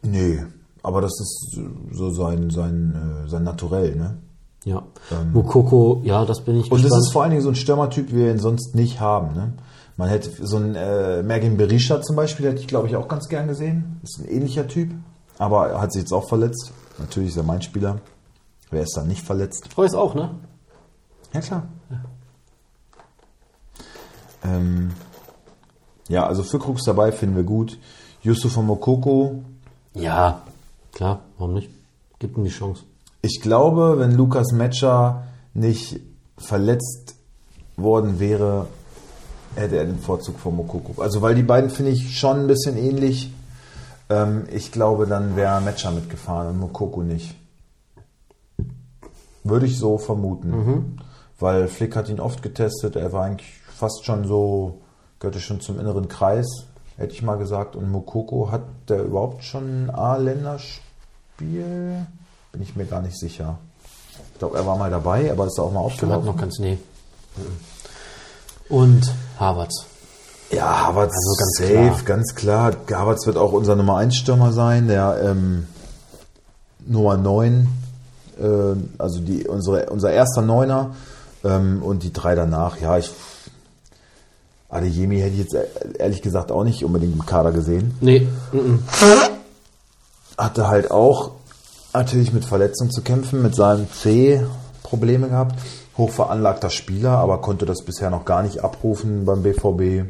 Nee, 0.01 0.43
aber 0.83 0.99
das 0.99 1.13
ist 1.21 1.57
so 1.93 2.11
sein, 2.11 2.49
sein, 2.49 3.23
äh, 3.25 3.29
sein 3.29 3.43
Naturell, 3.43 3.95
ne? 3.95 4.17
Ja. 4.65 4.83
Mukoko, 5.31 6.01
ja, 6.03 6.25
das 6.25 6.41
bin 6.41 6.57
ich 6.57 6.65
Ähm. 6.65 6.73
Und 6.73 6.81
gespannt. 6.81 6.91
das 6.91 7.07
ist 7.07 7.13
vor 7.13 7.21
allen 7.21 7.31
Dingen 7.31 7.43
so 7.43 7.49
ein 7.49 7.55
Stürmertyp, 7.55 8.11
wie 8.11 8.17
wir 8.17 8.31
ihn 8.31 8.39
sonst 8.39 8.75
nicht 8.75 8.99
haben. 8.99 9.33
Ne? 9.33 9.53
Man 9.97 10.09
hätte 10.09 10.45
so 10.45 10.57
einen 10.57 10.75
äh, 10.75 11.23
Mergin 11.23 11.57
Berisha 11.57 12.01
zum 12.01 12.15
Beispiel, 12.15 12.47
hätte 12.47 12.59
ich 12.59 12.67
glaube 12.67 12.87
ich 12.87 12.95
auch 12.95 13.07
ganz 13.07 13.29
gern 13.29 13.47
gesehen. 13.47 13.99
Ist 14.03 14.19
ein 14.19 14.27
ähnlicher 14.27 14.67
Typ, 14.67 14.91
aber 15.37 15.69
er 15.69 15.81
hat 15.81 15.93
sich 15.93 16.01
jetzt 16.01 16.11
auch 16.11 16.27
verletzt. 16.27 16.71
Natürlich 16.97 17.29
ist 17.29 17.37
er 17.37 17.43
mein 17.43 17.61
Spieler. 17.61 17.99
Wer 18.71 18.83
ist 18.83 18.97
da 18.97 19.03
nicht 19.03 19.25
verletzt? 19.25 19.69
Reus 19.77 19.93
auch, 19.93 20.15
ne? 20.15 20.31
Ja, 21.33 21.41
klar. 21.41 21.67
Ähm, 24.43 24.91
ja, 26.07 26.25
also 26.27 26.43
Füllkrug 26.43 26.77
ist 26.77 26.87
dabei, 26.87 27.11
finden 27.11 27.35
wir 27.35 27.43
gut. 27.43 27.77
Yusuf 28.21 28.57
Mokoko, 28.57 29.43
Ja, 29.93 30.41
klar, 30.93 31.21
warum 31.37 31.53
nicht? 31.53 31.69
Gibt 32.19 32.37
ihm 32.37 32.43
die 32.43 32.49
Chance. 32.49 32.83
Ich 33.21 33.39
glaube, 33.41 33.97
wenn 33.97 34.11
Lukas 34.11 34.51
Metscher 34.51 35.23
nicht 35.53 35.99
verletzt 36.37 37.15
worden 37.75 38.19
wäre, 38.19 38.67
hätte 39.55 39.77
er 39.77 39.85
den 39.85 39.99
Vorzug 39.99 40.39
von 40.39 40.55
Mokoko. 40.55 41.01
Also 41.01 41.21
weil 41.21 41.35
die 41.35 41.43
beiden 41.43 41.69
finde 41.69 41.91
ich 41.91 42.17
schon 42.19 42.41
ein 42.41 42.47
bisschen 42.47 42.77
ähnlich. 42.77 43.31
Ähm, 44.09 44.43
ich 44.51 44.71
glaube, 44.71 45.07
dann 45.07 45.35
wäre 45.35 45.61
Metscher 45.61 45.91
mitgefahren 45.91 46.47
und 46.49 46.59
Mokoko 46.59 47.01
nicht. 47.01 47.35
Würde 49.43 49.65
ich 49.65 49.77
so 49.77 49.97
vermuten. 49.97 50.97
Weil 51.39 51.67
Flick 51.67 51.95
hat 51.95 52.09
ihn 52.09 52.19
oft 52.19 52.41
getestet. 52.41 52.95
Er 52.95 53.13
war 53.13 53.25
eigentlich 53.25 53.51
fast 53.75 54.05
schon 54.05 54.25
so, 54.27 54.79
gehörte 55.19 55.39
schon 55.39 55.61
zum 55.61 55.79
inneren 55.79 56.07
Kreis. 56.07 56.47
hätte 56.97 57.13
ich 57.13 57.21
mal 57.21 57.37
gesagt. 57.37 57.75
Und 57.75 57.91
Mokoko 57.91 58.51
hat 58.51 58.63
der 58.89 59.03
überhaupt 59.03 59.43
schon 59.43 59.85
ein 59.85 59.89
A-Länderspiel? 59.89 62.07
Bin 62.51 62.61
ich 62.61 62.75
mir 62.75 62.85
gar 62.85 63.01
nicht 63.01 63.19
sicher. 63.19 63.57
Ich 64.33 64.39
glaube, 64.39 64.57
er 64.57 64.65
war 64.65 64.77
mal 64.77 64.89
dabei, 64.89 65.31
aber 65.31 65.45
ist 65.45 65.59
auch 65.59 65.71
mal 65.71 65.79
Hat 65.81 65.85
aufgelaufen. 65.87 66.25
noch 66.25 66.37
ganz 66.37 66.57
nee. 66.59 66.77
Und 68.69 69.13
Harvard. 69.39 69.71
Ja, 70.51 70.87
Havertz 70.87 71.13
Also 71.13 71.35
ganz 71.37 71.57
safe, 71.57 72.03
klar. 72.03 72.17
ganz 72.17 72.35
klar. 72.35 72.73
Havertz 72.91 73.25
wird 73.25 73.37
auch 73.37 73.51
unser 73.51 73.75
Nummer 73.75 73.97
1 73.97 74.15
Stürmer 74.15 74.51
sein, 74.53 74.87
der 74.87 75.19
ähm, 75.23 75.67
Nummer 76.85 77.17
9, 77.17 77.67
äh, 78.39 78.45
also 78.97 79.19
die, 79.19 79.47
unsere, 79.47 79.89
unser 79.89 80.11
erster 80.11 80.41
Neuner 80.41 80.95
ähm, 81.43 81.81
und 81.81 82.03
die 82.03 82.13
drei 82.13 82.35
danach. 82.35 82.79
Ja, 82.79 82.97
ich 82.97 83.11
Adeyemi 84.69 85.19
hätte 85.19 85.33
ich 85.33 85.39
jetzt 85.39 85.53
e- 85.53 85.67
ehrlich 85.99 86.21
gesagt 86.21 86.51
auch 86.51 86.63
nicht 86.63 86.83
unbedingt 86.83 87.13
im 87.13 87.25
Kader 87.25 87.51
gesehen. 87.51 87.95
Nee, 88.01 88.27
mhm. 88.51 88.83
Hatte 90.37 90.67
halt 90.67 90.91
auch 90.91 91.31
natürlich 91.93 92.33
mit 92.33 92.45
Verletzungen 92.45 92.91
zu 92.91 93.01
kämpfen, 93.01 93.41
mit 93.41 93.55
seinem 93.55 93.87
C 93.91 94.45
Probleme 94.83 95.29
gehabt. 95.29 95.55
Hochveranlagter 95.97 96.69
Spieler, 96.69 97.11
aber 97.11 97.39
konnte 97.39 97.65
das 97.65 97.83
bisher 97.83 98.09
noch 98.09 98.25
gar 98.25 98.43
nicht 98.43 98.63
abrufen 98.63 99.25
beim 99.25 99.43
BVB. 99.43 100.09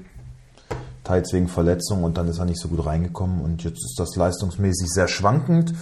Teils 1.03 1.31
wegen 1.33 1.47
Verletzung 1.47 2.03
und 2.03 2.17
dann 2.17 2.27
ist 2.27 2.39
er 2.39 2.45
nicht 2.45 2.59
so 2.59 2.67
gut 2.67 2.85
reingekommen 2.85 3.41
und 3.41 3.63
jetzt 3.63 3.85
ist 3.85 3.99
das 3.99 4.15
leistungsmäßig 4.15 4.89
sehr 4.89 5.07
schwankend. 5.07 5.73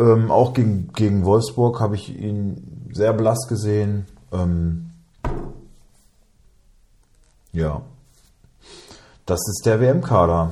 Ähm, 0.00 0.30
auch 0.32 0.52
gegen, 0.52 0.92
gegen 0.92 1.24
Wolfsburg 1.24 1.80
habe 1.80 1.94
ich 1.94 2.18
ihn 2.18 2.90
sehr 2.92 3.12
blass 3.12 3.46
gesehen. 3.48 4.06
Ähm, 4.32 4.90
ja. 7.52 7.82
Das 9.26 9.40
ist 9.48 9.64
der 9.64 9.80
WM-Kader. 9.80 10.50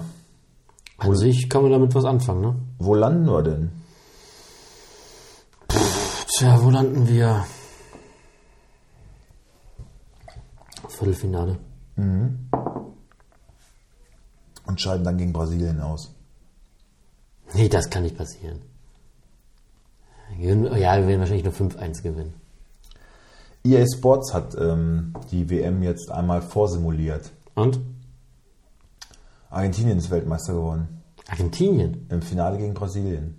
An 0.99 1.17
sich 1.17 1.51
kann 1.51 1.63
man 1.63 1.73
damit 1.73 1.95
was 1.97 2.05
anfangen, 2.05 2.41
ne? 2.41 2.55
Wo 2.79 2.95
landen 2.95 3.27
wir 3.27 3.43
denn? 3.43 3.73
Tja, 6.29 6.63
wo 6.63 6.71
landen 6.71 7.09
wir? 7.09 7.45
Viertelfinale. 11.03 11.59
Und 14.67 14.81
scheiden 14.81 15.05
dann 15.05 15.19
gegen 15.19 15.33
Brasilien 15.33 15.81
aus. 15.81 16.15
Nee, 17.55 17.69
das 17.69 17.91
kann 17.91 18.05
nicht 18.05 18.17
passieren. 18.17 18.61
Ja, 20.39 20.55
wir 20.55 21.07
werden 21.07 21.19
wahrscheinlich 21.19 21.45
nur 21.45 21.53
5-1 21.53 22.03
gewinnen. 22.03 22.35
EA 23.65 23.85
Sports 23.87 24.33
hat 24.33 24.57
ähm, 24.59 25.15
die 25.31 25.51
WM 25.51 25.83
jetzt 25.83 26.11
einmal 26.11 26.41
vorsimuliert. 26.41 27.31
Und? 27.55 27.81
Argentinien 29.51 29.99
ist 29.99 30.11
Weltmeister 30.11 30.55
geworden. 30.55 31.03
Argentinien? 31.29 32.07
Im 32.09 32.23
Finale 32.23 32.59
gegen 32.59 32.75
Brasilien. 32.75 33.39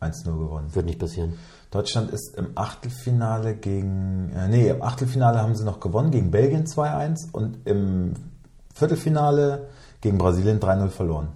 1-0 0.00 0.24
gewonnen. 0.24 0.74
Wird 0.74 0.86
nicht 0.86 0.98
passieren. 0.98 1.34
Deutschland 1.70 2.10
ist 2.10 2.36
im 2.36 2.52
Achtelfinale 2.54 3.56
gegen. 3.56 4.32
Äh, 4.34 4.48
nee, 4.48 4.68
im 4.68 4.82
Achtelfinale 4.82 5.40
haben 5.40 5.54
sie 5.54 5.64
noch 5.64 5.80
gewonnen 5.80 6.10
gegen 6.10 6.30
Belgien 6.30 6.66
2-1 6.66 7.32
und 7.32 7.66
im 7.66 8.14
Viertelfinale 8.74 9.68
gegen 10.00 10.18
Brasilien 10.18 10.60
3-0 10.60 10.88
verloren. 10.88 11.28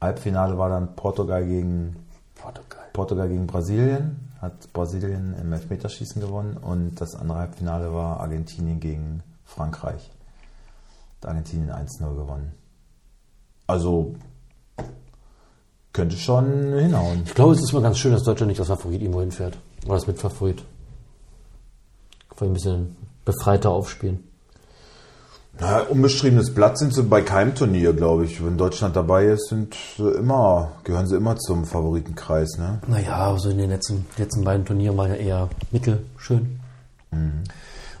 Halbfinale 0.00 0.56
war 0.56 0.68
dann 0.68 0.94
Portugal 0.94 1.44
gegen 1.44 1.96
Portugal. 2.36 2.84
Portugal 2.92 3.28
gegen 3.28 3.46
Brasilien, 3.46 4.32
hat 4.40 4.72
Brasilien 4.72 5.34
im 5.40 5.52
Elfmeterschießen 5.52 6.20
gewonnen 6.20 6.56
und 6.56 7.00
das 7.00 7.16
andere 7.16 7.38
Halbfinale 7.38 7.92
war 7.92 8.20
Argentinien 8.20 8.78
gegen 8.78 9.22
Frankreich. 9.44 10.10
Hat 11.16 11.28
Argentinien 11.28 11.70
1-0 11.70 12.14
gewonnen. 12.14 12.52
Also 13.68 14.14
könnte 15.92 16.16
schon 16.16 16.78
hinhauen. 16.78 17.22
Ich 17.26 17.34
glaube, 17.34 17.54
es 17.54 17.62
ist 17.62 17.72
mal 17.72 17.82
ganz 17.82 17.98
schön, 17.98 18.12
dass 18.12 18.22
Deutschland 18.22 18.48
nicht 18.48 18.60
als 18.60 18.68
Favorit 18.68 19.00
irgendwo 19.00 19.20
hinfährt. 19.20 19.58
Oder 19.84 19.94
als 19.94 20.06
Mitfavorit. 20.06 20.64
Vielleicht 22.34 22.50
ein 22.50 22.54
bisschen 22.54 22.96
befreiter 23.24 23.70
aufspielen. 23.70 24.24
Na, 25.60 25.80
unbeschriebenes 25.80 26.54
Blatt 26.54 26.78
sind 26.78 26.94
sie 26.94 27.02
bei 27.02 27.20
keinem 27.20 27.54
Turnier, 27.54 27.92
glaube 27.92 28.24
ich. 28.24 28.44
Wenn 28.44 28.56
Deutschland 28.56 28.94
dabei 28.96 29.26
ist, 29.26 29.48
sind 29.48 29.76
sie 29.96 30.08
immer, 30.12 30.72
gehören 30.84 31.08
sie 31.08 31.16
immer 31.16 31.36
zum 31.36 31.64
Favoritenkreis, 31.64 32.58
ne? 32.58 32.80
Naja, 32.86 33.32
also 33.32 33.50
in 33.50 33.58
den 33.58 33.70
letzten, 33.70 34.06
letzten 34.16 34.44
beiden 34.44 34.64
Turnieren 34.64 34.96
waren 34.96 35.10
ja 35.10 35.16
eher 35.16 35.48
mittelschön. 35.72 36.60
Und 37.10 37.42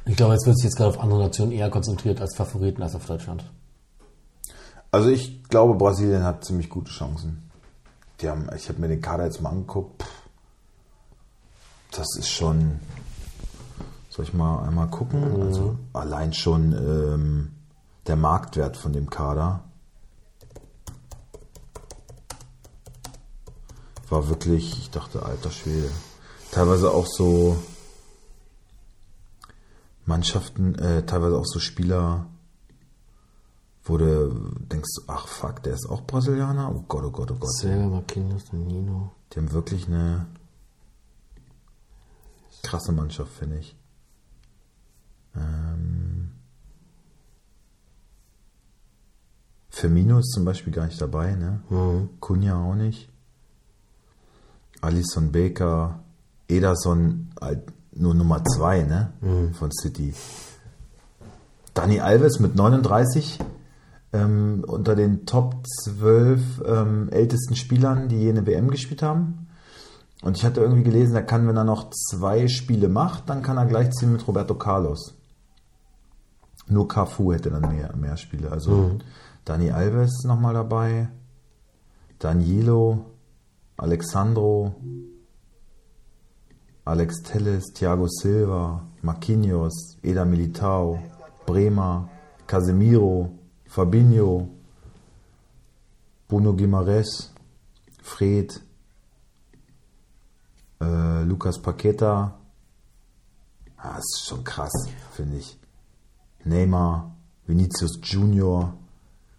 ich 0.06 0.16
glaube, 0.16 0.34
jetzt 0.34 0.46
wird 0.46 0.56
sich 0.56 0.66
jetzt 0.66 0.76
gerade 0.76 0.90
auf 0.90 1.00
andere 1.00 1.18
Nationen 1.18 1.52
eher 1.52 1.68
konzentriert 1.68 2.20
als 2.20 2.36
Favoriten 2.36 2.82
als 2.82 2.94
auf 2.94 3.06
Deutschland. 3.06 3.44
Also 4.90 5.10
ich 5.10 5.44
glaube, 5.44 5.74
Brasilien 5.74 6.24
hat 6.24 6.44
ziemlich 6.44 6.70
gute 6.70 6.90
Chancen. 6.90 7.50
Die 8.20 8.28
haben, 8.28 8.48
ich 8.56 8.68
habe 8.68 8.80
mir 8.80 8.88
den 8.88 9.00
Kader 9.00 9.24
jetzt 9.24 9.40
mal 9.40 9.50
angeguckt. 9.50 10.04
Das 11.92 12.16
ist 12.16 12.28
schon. 12.28 12.80
Soll 14.08 14.24
ich 14.24 14.34
mal 14.34 14.66
einmal 14.66 14.88
gucken? 14.88 15.42
Also 15.42 15.78
allein 15.92 16.32
schon 16.32 16.72
ähm, 16.72 17.52
der 18.06 18.16
Marktwert 18.16 18.76
von 18.76 18.92
dem 18.92 19.08
Kader 19.08 19.62
war 24.08 24.28
wirklich, 24.28 24.78
ich 24.78 24.90
dachte, 24.90 25.22
alter 25.22 25.50
Schwede. 25.50 25.90
Teilweise 26.50 26.90
auch 26.90 27.06
so 27.06 27.56
Mannschaften, 30.06 30.74
äh, 30.76 31.04
teilweise 31.04 31.36
auch 31.36 31.44
so 31.44 31.58
Spieler, 31.60 32.26
wo 33.88 33.96
du 33.96 34.52
denkst, 34.70 35.04
ach 35.06 35.26
fuck, 35.26 35.62
der 35.62 35.74
ist 35.74 35.88
auch 35.88 36.02
Brasilianer? 36.02 36.70
Oh 36.74 36.84
Gott, 36.86 37.04
oh 37.04 37.10
Gott, 37.10 37.30
oh 37.30 37.36
Gott. 37.36 37.52
Silva, 37.56 37.86
Marquinhos, 37.86 38.44
Danilo. 38.50 39.12
Die 39.32 39.38
haben 39.38 39.52
wirklich 39.52 39.86
eine 39.86 40.26
krasse 42.62 42.92
Mannschaft, 42.92 43.32
finde 43.32 43.58
ich. 43.58 43.76
Ähm 45.36 46.32
Firmino 49.70 50.18
ist 50.18 50.32
zum 50.32 50.44
Beispiel 50.44 50.72
gar 50.72 50.86
nicht 50.86 51.00
dabei, 51.00 51.34
ne? 51.36 51.60
Mhm. 51.70 52.08
Kunja 52.20 52.56
auch 52.60 52.74
nicht. 52.74 53.08
Alisson 54.80 55.30
Baker, 55.32 56.00
Ederson 56.48 57.30
halt 57.40 57.62
nur 57.92 58.14
Nummer 58.14 58.44
2, 58.44 58.82
ne? 58.82 59.12
Von 59.58 59.70
City. 59.72 60.14
Dani 61.74 62.00
Alves 62.00 62.40
mit 62.40 62.56
39 62.56 63.38
ähm, 64.12 64.64
unter 64.66 64.94
den 64.94 65.26
Top 65.26 65.66
12 65.84 66.62
ähm, 66.66 67.08
ältesten 67.10 67.56
Spielern, 67.56 68.08
die 68.08 68.16
je 68.16 68.30
eine 68.30 68.46
WM 68.46 68.70
gespielt 68.70 69.02
haben. 69.02 69.48
Und 70.22 70.36
ich 70.36 70.44
hatte 70.44 70.60
irgendwie 70.60 70.82
gelesen, 70.82 71.14
er 71.14 71.22
kann, 71.22 71.46
wenn 71.46 71.56
er 71.56 71.64
noch 71.64 71.90
zwei 71.90 72.48
Spiele 72.48 72.88
macht, 72.88 73.28
dann 73.28 73.42
kann 73.42 73.56
er 73.56 73.66
gleichziehen 73.66 74.12
mit 74.12 74.26
Roberto 74.26 74.54
Carlos. 74.54 75.14
Nur 76.66 76.88
Cafu 76.88 77.32
hätte 77.32 77.50
dann 77.50 77.74
mehr, 77.74 77.94
mehr 77.96 78.16
Spiele. 78.16 78.50
Also 78.50 78.98
Dani 79.44 79.70
Alves 79.70 80.24
nochmal 80.24 80.54
dabei, 80.54 81.08
Danilo, 82.18 83.06
Alexandro, 83.76 84.74
Alex 86.84 87.22
Telles, 87.22 87.72
Thiago 87.72 88.06
Silva, 88.08 88.82
Marquinhos, 89.02 89.96
Eda 90.02 90.24
Militao, 90.24 90.98
Bremer, 91.46 92.08
Casemiro, 92.46 93.37
Fabinho, 93.68 94.48
Bruno 96.26 96.54
Guimaraes, 96.54 97.32
Fred, 98.02 98.60
äh, 100.80 101.22
Lucas 101.24 101.60
Paqueta. 101.60 102.38
Ah, 103.76 103.94
das 103.94 104.04
ist 104.16 104.26
schon 104.26 104.42
krass, 104.42 104.88
finde 105.12 105.36
ich. 105.36 105.58
Neymar, 106.44 107.14
Vinicius 107.46 108.00
Junior, 108.02 108.74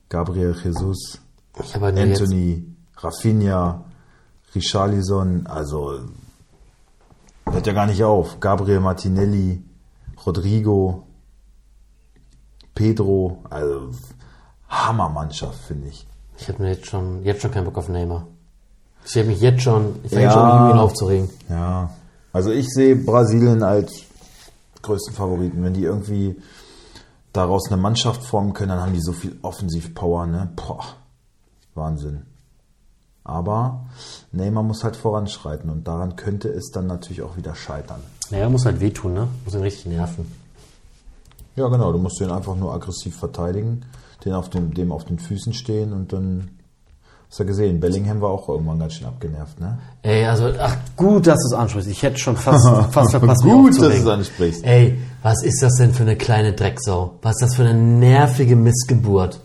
Gabriel 0.07 0.55
Jesus, 0.63 1.19
jetzt, 1.57 1.75
Anthony, 1.75 2.65
Rafinha, 2.95 3.83
Richarlison, 4.55 5.45
also 5.47 6.01
hört 7.45 7.67
ja 7.67 7.73
gar 7.73 7.87
nicht 7.87 8.03
auf. 8.03 8.39
Gabriel 8.39 8.79
Martinelli, 8.79 9.63
Rodrigo, 10.25 11.07
Pedro, 12.73 13.43
also 13.49 13.91
Hammermannschaft, 14.69 15.57
finde 15.67 15.87
ich. 15.89 16.05
ich 16.37 16.47
habe 16.47 16.61
mir 16.63 16.69
jetzt 16.71 16.85
schon, 16.87 17.23
jetzt 17.23 17.41
schon 17.41 17.51
keinen 17.51 17.65
Bock 17.65 17.77
auf 17.77 17.89
Neymar. 17.89 18.27
Ich 19.03 19.11
sehe 19.11 19.23
mich 19.23 19.39
jetzt 19.41 19.63
schon, 19.63 19.95
ich 20.03 20.11
fange 20.11 20.23
Ja. 20.25 20.31
schon 20.31 20.43
an, 20.43 20.71
ihn 20.71 20.77
aufzuregen. 20.77 21.29
Ja, 21.49 21.89
also 22.31 22.51
ich 22.51 22.67
sehe 22.69 22.95
Brasilien 22.95 23.63
als 23.63 24.03
größten 24.81 25.13
Favoriten. 25.15 25.63
Wenn 25.63 25.73
die 25.73 25.83
irgendwie 25.83 26.35
daraus 27.33 27.67
eine 27.71 27.81
Mannschaft 27.81 28.23
formen 28.23 28.53
können, 28.53 28.69
dann 28.69 28.81
haben 28.81 28.93
die 28.93 29.01
so 29.01 29.11
viel 29.13 29.37
Offensivpower, 29.41 30.27
ne? 30.27 30.49
Boah, 30.55 30.83
Wahnsinn. 31.75 32.23
Aber 33.23 33.85
Neymar 34.31 34.63
muss 34.63 34.83
halt 34.83 34.95
voranschreiten 34.95 35.69
und 35.69 35.87
daran 35.87 36.15
könnte 36.15 36.49
es 36.49 36.71
dann 36.71 36.87
natürlich 36.87 37.21
auch 37.21 37.37
wieder 37.37 37.53
scheitern. 37.55 38.01
Naja, 38.31 38.49
muss 38.49 38.65
halt 38.65 38.79
wehtun, 38.79 39.13
ne? 39.13 39.27
Muss 39.45 39.53
ihn 39.55 39.61
richtig 39.61 39.87
nerven. 39.87 40.31
Ja, 41.55 41.67
genau, 41.67 41.91
du 41.91 41.97
musst 41.99 42.19
ihn 42.21 42.31
einfach 42.31 42.55
nur 42.55 42.73
aggressiv 42.73 43.17
verteidigen, 43.17 43.85
den 44.25 44.33
auf 44.33 44.49
dem, 44.49 44.73
dem 44.73 44.91
auf 44.91 45.05
den 45.05 45.19
Füßen 45.19 45.53
stehen 45.53 45.93
und 45.93 46.13
dann 46.13 46.49
hast 47.29 47.39
du 47.39 47.43
ja 47.43 47.47
gesehen, 47.47 47.79
Bellingham 47.79 48.21
war 48.21 48.29
auch 48.29 48.49
irgendwann 48.49 48.79
ganz 48.79 48.93
schön 48.93 49.07
abgenervt, 49.07 49.59
ne? 49.59 49.77
Ey, 50.01 50.25
also, 50.25 50.49
ach, 50.59 50.75
gut, 50.95 51.27
dass 51.27 51.37
du 51.39 51.53
es 51.53 51.59
ansprichst. 51.59 51.89
Ich 51.89 52.01
hätte 52.01 52.17
schon 52.17 52.35
fast, 52.35 52.67
fast 52.91 53.11
verpasst, 53.11 53.43
Gut, 53.43 53.69
dass 53.71 53.77
du 53.77 53.89
es 53.89 54.07
ansprichst. 54.07 54.65
Ey, 54.65 54.97
was 55.21 55.43
ist 55.43 55.61
das 55.61 55.75
denn 55.75 55.93
für 55.93 56.03
eine 56.03 56.15
kleine 56.15 56.53
Drecksau? 56.53 57.15
Was 57.21 57.35
ist 57.35 57.41
das 57.41 57.55
für 57.55 57.63
eine 57.63 57.75
nervige 57.75 58.55
Missgeburt? 58.55 59.39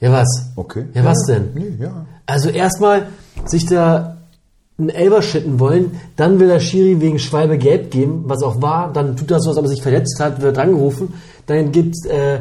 Ja, 0.00 0.12
was? 0.12 0.50
Okay. 0.56 0.86
Ja, 0.92 1.04
was 1.04 1.24
denn? 1.26 1.50
Nee, 1.54 1.76
ja. 1.78 2.06
Also 2.26 2.50
erstmal 2.50 3.06
sich 3.46 3.64
da 3.66 4.18
einen 4.76 4.88
Elber 4.88 5.22
schitten 5.22 5.60
wollen, 5.60 6.00
dann 6.16 6.40
will 6.40 6.48
der 6.48 6.58
Schiri 6.58 7.00
wegen 7.00 7.18
Schwalbe 7.18 7.58
gelb 7.58 7.90
geben, 7.90 8.24
was 8.26 8.42
auch 8.42 8.60
war, 8.60 8.92
dann 8.92 9.16
tut 9.16 9.30
er 9.30 9.40
so, 9.40 9.50
als 9.50 9.58
ob 9.58 9.64
er 9.66 9.68
sich 9.68 9.82
verletzt 9.82 10.18
hat, 10.18 10.40
wird 10.40 10.58
angerufen, 10.58 11.14
dann 11.46 11.70
gibt 11.70 11.94
äh, 12.06 12.40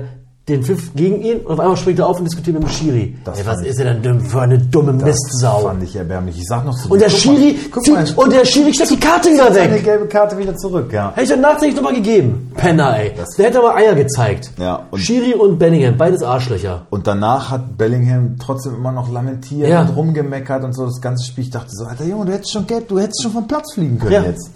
den 0.49 0.61
Pfiff 0.61 0.93
gegen 0.93 1.21
ihn 1.21 1.37
und 1.37 1.53
auf 1.53 1.59
einmal 1.61 1.77
springt 1.77 1.99
er 1.99 2.07
auf 2.07 2.17
und 2.19 2.25
diskutiert 2.25 2.55
mit 2.59 2.63
dem 2.67 2.69
Schiri. 2.69 3.15
Das 3.23 3.39
Ey, 3.39 3.45
was 3.45 3.61
ist 3.61 3.79
er 3.79 3.93
denn 3.93 4.01
dumm 4.03 4.19
für 4.19 4.41
eine 4.41 4.57
dumme 4.57 4.91
Das 4.95 5.03
Mistsau? 5.05 5.59
fand 5.59 5.81
ich 5.83 5.95
erbärmlich. 5.95 6.37
Ich 6.37 6.45
sag 6.47 6.65
noch 6.65 6.75
zu 6.75 6.89
Und 6.89 6.99
dir, 6.99 7.05
der 7.05 7.09
Schiri 7.11 7.53
mal, 7.53 7.59
guck 7.71 7.83
zieht, 7.85 7.93
mal, 7.93 8.05
und 8.17 8.33
der 8.33 8.43
Schiri 8.43 8.73
steckt 8.73 8.89
die 8.91 8.99
Karte 8.99 9.29
wieder 9.31 9.55
weg. 9.55 9.83
gelbe 9.85 10.05
Karte 10.07 10.37
wieder 10.37 10.53
zurück, 10.57 10.91
ja. 10.91 11.11
Hätte 11.11 11.21
ich 11.23 11.29
dann 11.29 11.39
nachträglich 11.39 11.75
nochmal 11.77 11.93
gegeben. 11.93 12.51
Penner, 12.55 12.97
ey. 12.99 13.13
Der 13.37 13.45
hätte 13.45 13.59
aber 13.59 13.75
Eier 13.75 13.95
gezeigt. 13.95 14.51
Ja, 14.59 14.85
und- 14.91 14.99
Schiri 14.99 15.33
und 15.33 15.57
Benningham, 15.59 15.95
beides 15.97 16.21
Arschlöcher. 16.23 16.87
Und 16.89 17.07
danach 17.07 17.49
hat 17.49 17.77
Bellingham 17.77 18.35
trotzdem 18.37 18.75
immer 18.75 18.91
noch 18.91 19.09
lamentiert 19.09 19.69
Ja. 19.69 19.81
und 19.83 19.95
rumgemeckert 19.95 20.61
und 20.65 20.73
so 20.73 20.85
das 20.85 20.99
ganze 20.99 21.25
Spiel. 21.25 21.45
Ich 21.45 21.51
dachte 21.51 21.69
so, 21.71 21.85
Alter 21.85 22.03
Junge, 22.03 22.25
du 22.25 22.33
hättest 22.33 22.51
schon 22.51 22.67
gelb, 22.67 22.89
du 22.89 22.99
hättest 22.99 23.21
schon 23.23 23.31
vom 23.31 23.47
Platz 23.47 23.73
fliegen 23.75 23.97
können 23.97 24.11
Ja. 24.11 24.23
jetzt. 24.23 24.49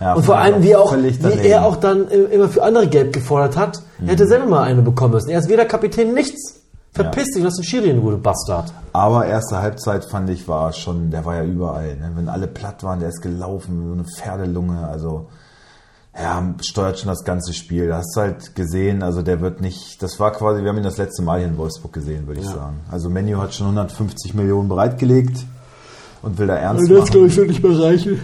Ja, 0.00 0.14
Und 0.14 0.24
vor 0.24 0.38
allem, 0.38 0.62
wie, 0.62 0.74
auch, 0.74 0.96
wie 0.96 1.46
er 1.46 1.64
auch 1.64 1.76
dann 1.76 2.08
äh, 2.08 2.16
immer 2.16 2.48
für 2.48 2.62
andere 2.62 2.88
Gelb 2.88 3.12
gefordert 3.12 3.56
hat. 3.56 3.82
Er 4.00 4.12
hätte 4.12 4.26
selber 4.26 4.46
mal 4.46 4.62
eine 4.62 4.80
bekommen 4.80 5.12
müssen. 5.12 5.28
Er 5.28 5.38
ist 5.38 5.48
weder 5.48 5.66
Kapitän, 5.66 6.14
nichts. 6.14 6.60
Verpiss 6.92 7.32
dich, 7.34 7.44
lass 7.44 7.54
den 7.54 7.64
Schiri 7.64 7.90
in 7.90 7.98
Ruhe, 7.98 8.16
Bastard. 8.16 8.72
Aber 8.92 9.26
erste 9.26 9.58
Halbzeit 9.58 10.04
fand 10.04 10.28
ich 10.30 10.48
war 10.48 10.72
schon, 10.72 11.10
der 11.10 11.24
war 11.24 11.36
ja 11.36 11.44
überall. 11.44 11.96
Ne? 11.96 12.10
Wenn 12.16 12.28
alle 12.28 12.48
platt 12.48 12.82
waren, 12.82 12.98
der 12.98 13.10
ist 13.10 13.20
gelaufen, 13.20 13.86
so 13.86 13.92
eine 13.92 14.04
Pferdelunge. 14.04 14.88
Also 14.88 15.26
ja, 16.18 16.54
steuert 16.62 16.98
schon 16.98 17.08
das 17.08 17.22
ganze 17.24 17.52
Spiel. 17.52 17.88
Da 17.88 17.98
hast 17.98 18.16
du 18.16 18.20
halt 18.20 18.56
gesehen, 18.56 19.02
also 19.02 19.22
der 19.22 19.40
wird 19.40 19.60
nicht, 19.60 20.02
das 20.02 20.18
war 20.18 20.32
quasi, 20.32 20.62
wir 20.62 20.70
haben 20.70 20.78
ihn 20.78 20.82
das 20.82 20.98
letzte 20.98 21.22
Mal 21.22 21.38
hier 21.38 21.48
in 21.48 21.56
Wolfsburg 21.56 21.92
gesehen, 21.92 22.26
würde 22.26 22.40
ich 22.40 22.48
sagen. 22.48 22.80
Also 22.90 23.08
Menu 23.08 23.38
hat 23.38 23.54
schon 23.54 23.66
150 23.66 24.34
Millionen 24.34 24.68
bereitgelegt 24.68 25.44
und 26.22 26.38
will 26.38 26.48
da 26.48 26.56
ernst 26.56 26.90
machen. 26.90 27.26
ich, 27.26 27.36
wirklich 27.36 27.62
bereichen. 27.62 28.20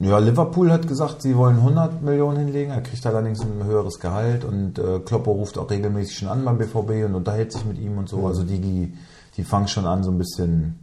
Ja, 0.00 0.18
Liverpool 0.18 0.70
hat 0.70 0.86
gesagt, 0.86 1.22
sie 1.22 1.36
wollen 1.36 1.56
100 1.56 2.02
Millionen 2.02 2.38
hinlegen. 2.38 2.70
Er 2.70 2.82
kriegt 2.82 3.04
allerdings 3.04 3.40
ein 3.40 3.64
höheres 3.64 3.98
Gehalt 3.98 4.44
und 4.44 4.78
äh, 4.78 5.00
Kloppo 5.00 5.32
ruft 5.32 5.58
auch 5.58 5.68
regelmäßig 5.68 6.18
schon 6.18 6.28
an 6.28 6.44
beim 6.44 6.56
BVB 6.56 7.04
und 7.04 7.16
unterhält 7.16 7.52
sich 7.52 7.64
mit 7.64 7.78
ihm 7.78 7.98
und 7.98 8.08
so. 8.08 8.24
Also 8.26 8.44
die, 8.44 8.60
die, 8.60 8.96
die 9.36 9.42
fangen 9.42 9.66
schon 9.66 9.86
an, 9.86 10.04
so 10.04 10.12
ein 10.12 10.18
bisschen 10.18 10.78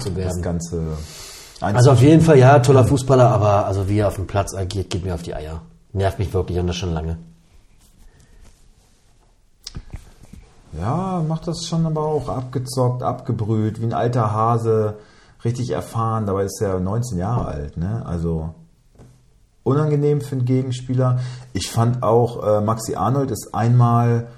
Zu 0.00 0.10
das 0.10 0.16
werden. 0.16 0.42
Ganze 0.42 0.82
Also 1.60 1.92
auf 1.92 2.02
jeden 2.02 2.22
Fall, 2.22 2.38
ja, 2.38 2.58
toller 2.58 2.84
Fußballer, 2.84 3.30
aber 3.30 3.66
also 3.66 3.88
wie 3.88 3.98
er 3.98 4.08
auf 4.08 4.16
dem 4.16 4.26
Platz 4.26 4.52
agiert, 4.52 4.90
geht 4.90 5.04
mir 5.04 5.14
auf 5.14 5.22
die 5.22 5.34
Eier. 5.34 5.62
Nervt 5.92 6.18
mich 6.18 6.34
wirklich 6.34 6.58
und 6.58 6.66
das 6.66 6.76
schon 6.76 6.92
lange. 6.92 7.18
Ja, 10.78 11.24
macht 11.26 11.46
das 11.46 11.64
schon 11.64 11.86
aber 11.86 12.02
auch 12.02 12.28
abgezockt, 12.28 13.04
abgebrüht, 13.04 13.80
wie 13.80 13.86
ein 13.86 13.94
alter 13.94 14.32
Hase, 14.32 14.96
richtig 15.46 15.70
erfahren. 15.70 16.26
Dabei 16.26 16.44
ist 16.44 16.60
er 16.60 16.78
19 16.80 17.18
Jahre 17.18 17.46
alt, 17.46 17.76
ne? 17.76 18.02
Also 18.04 18.50
unangenehm 19.62 20.20
für 20.20 20.36
einen 20.36 20.44
Gegenspieler. 20.44 21.18
Ich 21.52 21.70
fand 21.70 22.02
auch, 22.02 22.46
äh, 22.46 22.60
Maxi 22.60 22.94
Arnold 22.94 23.30
ist 23.30 23.52
einmal, 23.52 24.28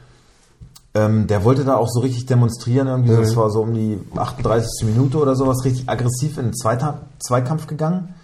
ähm, 0.94 1.26
der 1.26 1.44
wollte 1.44 1.64
da 1.64 1.76
auch 1.76 1.88
so 1.88 2.00
richtig 2.00 2.26
demonstrieren, 2.26 2.88
irgendwie, 2.88 3.14
das 3.14 3.36
war 3.36 3.50
so 3.50 3.60
um 3.62 3.74
die 3.74 3.98
38. 4.16 4.86
Minute 4.86 5.18
oder 5.18 5.36
sowas, 5.36 5.64
richtig 5.64 5.88
aggressiv 5.88 6.38
in 6.38 6.46
den 6.46 6.54
Zweita 6.54 7.02
Zweikampf 7.18 7.66
gegangen 7.66 8.14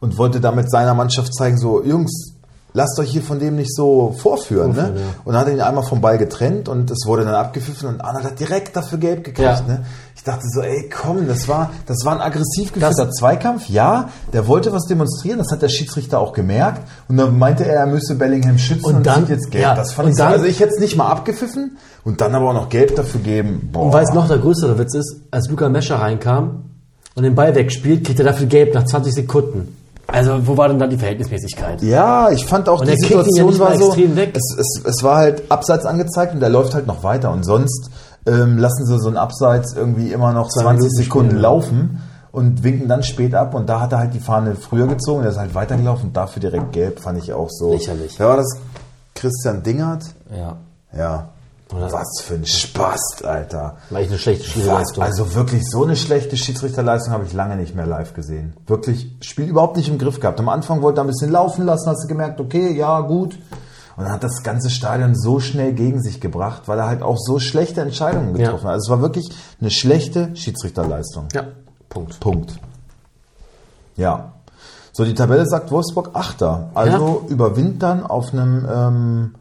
und 0.00 0.16
wollte 0.16 0.40
damit 0.40 0.70
seiner 0.70 0.94
Mannschaft 0.94 1.34
zeigen, 1.34 1.58
so, 1.58 1.82
Jungs, 1.84 2.32
lasst 2.72 2.98
euch 2.98 3.10
hier 3.10 3.22
von 3.22 3.38
dem 3.38 3.56
nicht 3.56 3.74
so 3.74 4.14
vorführen, 4.18 4.72
ne? 4.72 4.94
ja. 4.96 5.02
Und 5.24 5.36
hat 5.36 5.48
ihn 5.48 5.60
einmal 5.60 5.84
vom 5.84 6.00
Ball 6.00 6.16
getrennt 6.16 6.68
und 6.70 6.90
es 6.90 7.06
wurde 7.06 7.24
dann 7.26 7.34
abgepfiffen 7.34 7.88
und 7.90 8.00
Arnold 8.00 8.24
hat 8.24 8.40
direkt 8.40 8.74
dafür 8.74 8.96
gelb 8.98 9.22
gekriegt, 9.22 9.60
Ja. 9.60 9.60
ne? 9.60 9.84
Ich 10.24 10.30
dachte 10.32 10.46
so, 10.54 10.62
ey, 10.62 10.88
komm, 10.88 11.28
das 11.28 11.48
war, 11.48 11.70
das 11.84 11.98
war 12.06 12.14
ein 12.14 12.22
aggressiv 12.22 12.72
geführter 12.72 13.10
Zweikampf. 13.10 13.68
Ja, 13.68 14.08
der 14.32 14.48
wollte 14.48 14.72
was 14.72 14.86
demonstrieren, 14.86 15.36
das 15.36 15.50
hat 15.52 15.60
der 15.60 15.68
Schiedsrichter 15.68 16.18
auch 16.18 16.32
gemerkt. 16.32 16.80
Und 17.08 17.18
dann 17.18 17.38
meinte 17.38 17.66
er, 17.66 17.80
er 17.80 17.86
müsse 17.86 18.14
Bellingham 18.14 18.56
schützen 18.56 18.86
Und 18.86 18.94
und, 18.96 19.06
dann- 19.06 19.20
sieht 19.20 19.28
jetzt 19.28 19.50
gelb. 19.50 19.62
ja, 19.64 19.74
das 19.74 19.92
fand 19.92 20.08
ich 20.08 20.14
so, 20.14 20.22
dann- 20.22 20.32
also 20.32 20.46
ich 20.46 20.60
hätte 20.60 20.72
es 20.76 20.80
nicht 20.80 20.96
mal 20.96 21.08
abgepfiffen 21.08 21.76
und 22.04 22.22
dann 22.22 22.34
aber 22.34 22.48
auch 22.48 22.54
noch 22.54 22.70
gelb 22.70 22.96
dafür 22.96 23.20
geben. 23.20 23.68
Boah. 23.70 23.82
Und 23.82 23.92
weil 23.92 24.02
es 24.04 24.14
noch 24.14 24.26
der 24.26 24.38
größere 24.38 24.78
Witz 24.78 24.94
ist, 24.94 25.16
als 25.30 25.50
Luca 25.50 25.68
Mescher 25.68 25.96
reinkam 25.96 26.70
und 27.14 27.22
den 27.22 27.34
Ball 27.34 27.54
wegspielt, 27.54 28.06
kriegt 28.06 28.18
er 28.18 28.24
dafür 28.24 28.46
gelb 28.46 28.72
nach 28.72 28.84
20 28.86 29.12
Sekunden. 29.12 29.76
Also 30.06 30.46
wo 30.46 30.56
war 30.56 30.68
denn 30.68 30.78
dann 30.78 30.88
die 30.88 30.96
Verhältnismäßigkeit? 30.96 31.82
Ja, 31.82 32.30
ich 32.30 32.46
fand 32.46 32.70
auch 32.70 32.80
Und 32.80 32.86
die 32.86 32.92
ja 32.92 32.96
Situation 32.98 33.46
nicht 33.48 33.58
war 33.58 33.76
so, 33.76 33.92
es, 33.92 34.56
es, 34.58 34.82
es 34.86 35.02
war 35.02 35.16
halt 35.16 35.42
abseits 35.50 35.84
angezeigt 35.84 36.32
und 36.32 36.40
der 36.40 36.48
läuft 36.48 36.72
halt 36.74 36.86
noch 36.86 37.02
weiter 37.02 37.30
und 37.30 37.44
sonst 37.44 37.90
ähm, 38.26 38.58
lassen 38.58 38.86
sie 38.86 38.98
so 38.98 39.08
ein 39.08 39.16
Abseits 39.16 39.74
irgendwie 39.74 40.12
immer 40.12 40.32
noch 40.32 40.48
Zwei 40.48 40.62
20 40.62 40.80
Minuten 40.82 40.96
Sekunden 41.04 41.36
laufen 41.38 42.02
und 42.32 42.62
winken 42.64 42.88
dann 42.88 43.02
spät 43.02 43.34
ab 43.34 43.54
und 43.54 43.68
da 43.68 43.80
hat 43.80 43.92
er 43.92 43.98
halt 43.98 44.14
die 44.14 44.20
Fahne 44.20 44.54
früher 44.56 44.86
gezogen, 44.86 45.22
der 45.22 45.30
ist 45.30 45.38
halt 45.38 45.54
weitergelaufen 45.54 46.08
und 46.08 46.16
dafür 46.16 46.40
direkt 46.40 46.72
gelb, 46.72 47.00
fand 47.00 47.18
ich 47.18 47.32
auch 47.32 47.48
so. 47.50 47.72
Lächerlich. 47.72 48.18
Ja, 48.18 48.28
war 48.28 48.36
das 48.38 48.56
Christian 49.14 49.62
Dingert? 49.62 50.04
Ja. 50.36 50.56
Ja. 50.96 51.28
Oder- 51.72 51.92
Was 51.92 52.20
für 52.22 52.34
ein 52.34 52.46
Spast, 52.46 53.24
Alter. 53.24 53.76
War 53.90 54.00
ich 54.00 54.08
eine 54.08 54.18
schlechte 54.18 54.44
Was? 54.44 54.50
Spielleistung. 54.52 55.02
Also 55.02 55.34
wirklich 55.34 55.62
so 55.68 55.84
eine 55.84 55.96
schlechte 55.96 56.36
Schiedsrichterleistung 56.36 57.12
habe 57.12 57.24
ich 57.24 57.32
lange 57.32 57.56
nicht 57.56 57.74
mehr 57.74 57.86
live 57.86 58.14
gesehen. 58.14 58.52
Wirklich, 58.66 59.10
Spiel 59.20 59.48
überhaupt 59.48 59.76
nicht 59.76 59.88
im 59.88 59.98
Griff 59.98 60.20
gehabt. 60.20 60.38
Am 60.40 60.48
Anfang 60.48 60.82
wollte 60.82 61.00
er 61.00 61.04
ein 61.04 61.08
bisschen 61.08 61.30
laufen 61.30 61.64
lassen, 61.64 61.88
hast 61.88 62.04
du 62.04 62.08
gemerkt, 62.08 62.40
okay, 62.40 62.72
ja, 62.72 63.00
gut. 63.00 63.38
Und 63.96 64.04
dann 64.04 64.12
hat 64.12 64.24
das 64.24 64.42
ganze 64.42 64.70
Stadion 64.70 65.14
so 65.14 65.38
schnell 65.40 65.72
gegen 65.72 66.02
sich 66.02 66.20
gebracht, 66.20 66.62
weil 66.66 66.78
er 66.78 66.86
halt 66.86 67.02
auch 67.02 67.16
so 67.18 67.38
schlechte 67.38 67.80
Entscheidungen 67.80 68.34
Ja. 68.36 68.46
getroffen 68.46 68.64
hat. 68.66 68.72
Also 68.74 68.86
es 68.86 68.90
war 68.90 69.00
wirklich 69.02 69.30
eine 69.60 69.70
schlechte 69.70 70.34
Schiedsrichterleistung. 70.34 71.28
ja, 71.32 71.44
Punkt. 71.88 72.18
Punkt. 72.20 72.56
Ja. 73.96 74.32
So, 74.92 75.04
die 75.04 75.14
Tabelle 75.14 75.46
sagt 75.46 75.70
Wolfsburg 75.70 76.10
Achter. 76.14 76.70
Also 76.74 77.24
überwintern 77.28 78.04
auf 78.04 78.32
einem 78.32 78.66
ähm, 78.72 79.34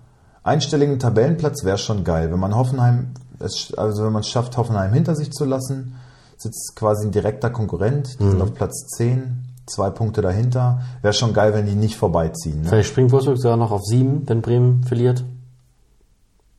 einstelligen 0.43 0.99
Tabellenplatz 0.99 1.63
wäre 1.63 1.77
schon 1.77 2.03
geil. 2.03 2.31
Wenn 2.31 2.39
man 2.39 2.55
Hoffenheim, 2.55 3.13
also 3.39 4.05
wenn 4.05 4.11
man 4.13 4.21
es 4.21 4.29
schafft, 4.29 4.57
Hoffenheim 4.57 4.93
hinter 4.93 5.15
sich 5.15 5.31
zu 5.31 5.45
lassen, 5.45 5.95
sitzt 6.37 6.75
quasi 6.75 7.05
ein 7.07 7.11
direkter 7.11 7.49
Konkurrent. 7.49 8.19
Die 8.19 8.29
sind 8.29 8.41
auf 8.41 8.53
Platz 8.53 8.87
10, 8.97 9.43
zwei 9.65 9.89
Punkte 9.89 10.21
dahinter. 10.21 10.81
Wäre 11.01 11.13
schon 11.13 11.33
geil, 11.33 11.53
wenn 11.53 11.65
die 11.65 11.75
nicht 11.75 11.95
vorbeiziehen. 11.95 12.61
Ne? 12.61 12.69
Vielleicht 12.69 12.89
springt 12.89 13.11
Wolfsburg 13.11 13.37
sogar 13.37 13.57
noch 13.57 13.71
auf 13.71 13.83
sieben, 13.83 14.23
wenn 14.27 14.41
Bremen 14.41 14.83
verliert. 14.83 15.23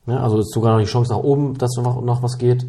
Ja, 0.07 0.21
also 0.21 0.39
ist 0.39 0.53
sogar 0.53 0.73
noch 0.73 0.81
die 0.81 0.91
Chance 0.91 1.13
nach 1.13 1.23
oben, 1.23 1.57
dass 1.57 1.77
noch, 1.77 2.03
noch 2.03 2.23
was 2.23 2.39
geht. 2.39 2.67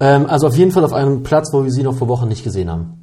Ähm, 0.00 0.26
also 0.26 0.46
auf 0.46 0.56
jeden 0.56 0.72
Fall 0.72 0.84
auf 0.84 0.92
einem 0.92 1.22
Platz, 1.22 1.52
wo 1.52 1.64
wir 1.64 1.70
sie 1.70 1.82
noch 1.82 1.94
vor 1.94 2.08
Wochen 2.08 2.28
nicht 2.28 2.44
gesehen 2.44 2.70
haben. 2.70 3.02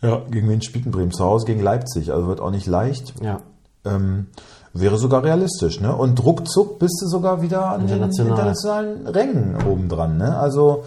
Ja, 0.00 0.22
gegen 0.30 0.48
wen 0.48 0.62
spielt 0.62 0.90
Bremen? 0.90 1.10
Zu 1.10 1.24
Hause 1.24 1.46
gegen 1.46 1.60
Leipzig. 1.60 2.12
Also 2.12 2.28
wird 2.28 2.40
auch 2.40 2.52
nicht 2.52 2.66
leicht. 2.66 3.14
Ja. 3.20 3.40
Ähm, 3.84 4.26
wäre 4.72 4.96
sogar 4.96 5.24
realistisch, 5.24 5.80
ne? 5.80 5.94
Und 5.94 6.22
ruckzuck 6.24 6.78
bist 6.78 7.00
du 7.02 7.08
sogar 7.08 7.42
wieder 7.42 7.70
an 7.70 7.86
den 7.86 7.96
International. 7.96 8.30
internationalen 8.30 9.06
Rängen 9.06 9.56
oben 9.66 9.88
dran, 9.88 10.18
ne? 10.18 10.36
Also 10.38 10.84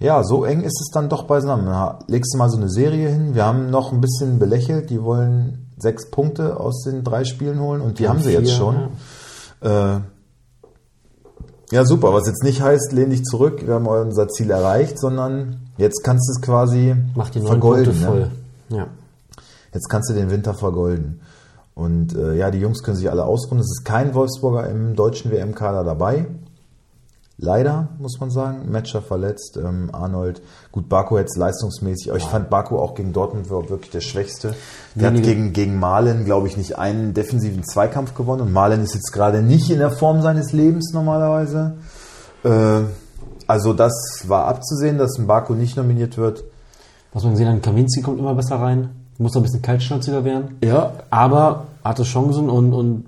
ja, 0.00 0.24
so 0.24 0.44
eng 0.44 0.62
ist 0.62 0.80
es 0.80 0.90
dann 0.92 1.10
doch 1.10 1.24
beisammen. 1.24 1.66
Ja, 1.66 1.98
legst 2.06 2.32
du 2.32 2.38
mal 2.38 2.48
so 2.48 2.56
eine 2.56 2.70
Serie 2.70 3.10
hin. 3.10 3.34
Wir 3.34 3.44
haben 3.44 3.68
noch 3.70 3.92
ein 3.92 4.00
bisschen 4.00 4.38
belächelt, 4.38 4.88
die 4.88 5.02
wollen 5.02 5.70
sechs 5.78 6.10
Punkte 6.10 6.58
aus 6.58 6.82
den 6.84 7.04
drei 7.04 7.24
Spielen 7.24 7.60
holen 7.60 7.82
und 7.82 7.98
die 7.98 8.08
haben 8.08 8.20
sie 8.20 8.32
jetzt 8.32 8.48
Vier, 8.48 8.56
schon. 8.56 8.76
Äh, 9.60 10.00
ja, 11.70 11.84
super. 11.84 12.14
Was 12.14 12.26
jetzt 12.26 12.42
nicht 12.42 12.62
heißt, 12.62 12.92
lehn 12.92 13.10
dich 13.10 13.24
zurück, 13.24 13.66
wir 13.66 13.74
haben 13.74 13.86
unser 13.86 14.28
Ziel 14.28 14.50
erreicht, 14.50 14.98
sondern 14.98 15.68
jetzt 15.76 16.02
kannst 16.02 16.28
du 16.28 16.32
es 16.32 16.40
quasi 16.40 16.96
Macht 17.14 17.34
die 17.34 17.40
vergolden. 17.40 17.94
Punkte 17.94 18.00
ne? 18.00 18.06
voll. 18.06 18.30
Ja. 18.70 18.86
Jetzt 19.72 19.88
kannst 19.88 20.10
du 20.10 20.14
den 20.14 20.30
Winter 20.30 20.54
vergolden. 20.54 21.20
Und 21.74 22.14
äh, 22.16 22.34
ja, 22.34 22.50
die 22.50 22.58
Jungs 22.58 22.82
können 22.82 22.96
sich 22.96 23.10
alle 23.10 23.24
ausruhen. 23.24 23.60
Es 23.60 23.70
ist 23.70 23.84
kein 23.84 24.14
Wolfsburger 24.14 24.68
im 24.68 24.96
deutschen 24.96 25.30
WM-Kader 25.30 25.84
dabei. 25.84 26.26
Leider, 27.42 27.88
muss 27.98 28.20
man 28.20 28.30
sagen. 28.30 28.70
Matcher 28.70 29.00
verletzt, 29.00 29.56
ähm, 29.56 29.88
Arnold. 29.92 30.42
Gut, 30.72 30.90
Baku 30.90 31.16
jetzt 31.16 31.38
leistungsmäßig, 31.38 32.10
aber 32.10 32.18
ich 32.18 32.26
fand 32.26 32.50
Baku 32.50 32.78
auch 32.78 32.94
gegen 32.94 33.14
Dortmund 33.14 33.48
war 33.48 33.68
wirklich 33.70 33.90
der 33.90 34.02
Schwächste. 34.02 34.54
Der 34.94 35.06
hat 35.06 35.14
Wenige- 35.14 35.28
gegen, 35.34 35.52
gegen 35.54 35.78
Malen, 35.78 36.26
glaube 36.26 36.48
ich, 36.48 36.58
nicht 36.58 36.76
einen 36.78 37.14
defensiven 37.14 37.64
Zweikampf 37.64 38.14
gewonnen. 38.14 38.42
Und 38.42 38.52
Malen 38.52 38.82
ist 38.82 38.94
jetzt 38.94 39.10
gerade 39.12 39.40
nicht 39.42 39.70
in 39.70 39.78
der 39.78 39.90
Form 39.90 40.20
seines 40.20 40.52
Lebens 40.52 40.92
normalerweise. 40.92 41.78
Äh, 42.44 42.82
Also 43.46 43.72
das 43.72 44.24
war 44.28 44.44
abzusehen, 44.46 44.96
dass 44.98 45.18
ein 45.18 45.26
Baku 45.26 45.54
nicht 45.54 45.76
nominiert 45.76 46.16
wird. 46.18 46.44
Was 47.12 47.24
man 47.24 47.32
gesehen 47.32 47.48
hat, 47.48 47.62
Kaminski 47.62 48.00
kommt 48.02 48.20
immer 48.20 48.34
besser 48.34 48.56
rein. 48.60 48.90
Muss 49.18 49.34
ein 49.34 49.42
bisschen 49.42 49.60
kaltschnäuziger 49.62 50.24
werden. 50.24 50.56
Ja. 50.62 50.92
Aber 51.10 51.66
hatte 51.82 52.04
Chancen 52.04 52.48
und, 52.48 52.72
und 52.72 53.06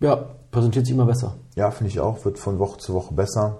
ja, 0.00 0.16
präsentiert 0.50 0.84
sich 0.84 0.94
immer 0.94 1.06
besser. 1.06 1.34
Ja, 1.56 1.70
finde 1.70 1.90
ich 1.90 2.00
auch. 2.00 2.22
Wird 2.26 2.38
von 2.38 2.58
Woche 2.58 2.76
zu 2.78 2.92
Woche 2.92 3.14
besser. 3.14 3.58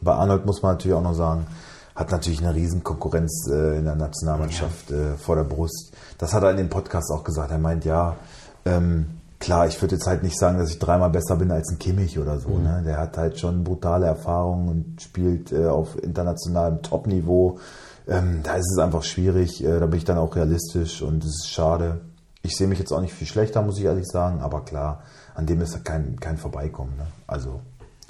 Bei 0.00 0.14
Arnold 0.14 0.46
muss 0.46 0.62
man 0.62 0.72
natürlich 0.72 0.96
auch 0.96 1.02
noch 1.02 1.14
sagen, 1.14 1.46
hat 1.94 2.12
natürlich 2.12 2.40
eine 2.40 2.54
riesen 2.54 2.84
Konkurrenz 2.84 3.48
äh, 3.50 3.78
in 3.78 3.84
der 3.84 3.96
Nationalmannschaft 3.96 4.90
äh, 4.92 5.16
vor 5.16 5.34
der 5.34 5.44
Brust. 5.44 5.92
Das 6.18 6.32
hat 6.32 6.44
er 6.44 6.52
in 6.52 6.56
dem 6.56 6.68
Podcast 6.68 7.10
auch 7.10 7.24
gesagt. 7.24 7.50
Er 7.50 7.58
meint, 7.58 7.84
ja, 7.84 8.16
ähm, 8.64 9.18
klar, 9.40 9.66
ich 9.66 9.80
würde 9.82 9.96
jetzt 9.96 10.06
halt 10.06 10.22
nicht 10.22 10.38
sagen, 10.38 10.58
dass 10.58 10.70
ich 10.70 10.78
dreimal 10.78 11.10
besser 11.10 11.36
bin 11.36 11.50
als 11.50 11.70
ein 11.70 11.78
Kimmich 11.78 12.18
oder 12.18 12.38
so. 12.38 12.50
Ne? 12.58 12.82
Der 12.86 12.98
hat 12.98 13.16
halt 13.16 13.38
schon 13.40 13.64
brutale 13.64 14.06
Erfahrungen 14.06 14.68
und 14.68 15.02
spielt 15.02 15.52
äh, 15.52 15.66
auf 15.66 16.00
internationalem 16.00 16.82
Top-Niveau. 16.82 17.58
Ähm, 18.06 18.40
da 18.42 18.54
ist 18.54 18.70
es 18.72 18.78
einfach 18.78 19.02
schwierig. 19.02 19.64
Äh, 19.64 19.80
da 19.80 19.86
bin 19.86 19.98
ich 19.98 20.04
dann 20.04 20.18
auch 20.18 20.36
realistisch 20.36 21.02
und 21.02 21.24
es 21.24 21.30
ist 21.30 21.50
schade. 21.50 22.00
Ich 22.42 22.56
sehe 22.56 22.68
mich 22.68 22.78
jetzt 22.78 22.92
auch 22.92 23.00
nicht 23.00 23.12
viel 23.12 23.26
schlechter, 23.26 23.62
muss 23.62 23.78
ich 23.78 23.84
ehrlich 23.84 24.06
sagen. 24.06 24.40
Aber 24.40 24.64
klar, 24.64 25.02
an 25.34 25.46
dem 25.46 25.60
ist 25.60 25.84
kein, 25.84 26.18
kein 26.20 26.36
Vorbeikommen. 26.36 26.96
Ne? 26.96 27.06
Also 27.26 27.60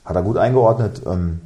hat 0.05 0.15
er 0.15 0.23
gut 0.23 0.37
eingeordnet. 0.37 1.03
Ähm, 1.07 1.41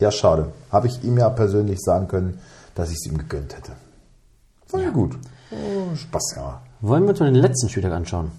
ja, 0.00 0.10
schade. 0.10 0.52
Habe 0.70 0.86
ich 0.88 1.02
ihm 1.04 1.16
ja 1.18 1.30
persönlich 1.30 1.80
sagen 1.80 2.08
können, 2.08 2.38
dass 2.74 2.90
ich 2.90 2.96
es 2.96 3.06
ihm 3.06 3.18
gegönnt 3.18 3.56
hätte. 3.56 3.72
War 4.70 4.80
ja 4.80 4.90
gut. 4.90 5.16
Oh, 5.50 5.94
Spaß, 5.94 6.34
ja. 6.36 6.60
Wollen 6.80 7.04
wir 7.04 7.10
uns 7.10 7.20
mal 7.20 7.26
den 7.32 7.40
letzten 7.40 7.68
Spieltag 7.68 7.92
anschauen? 7.92 8.32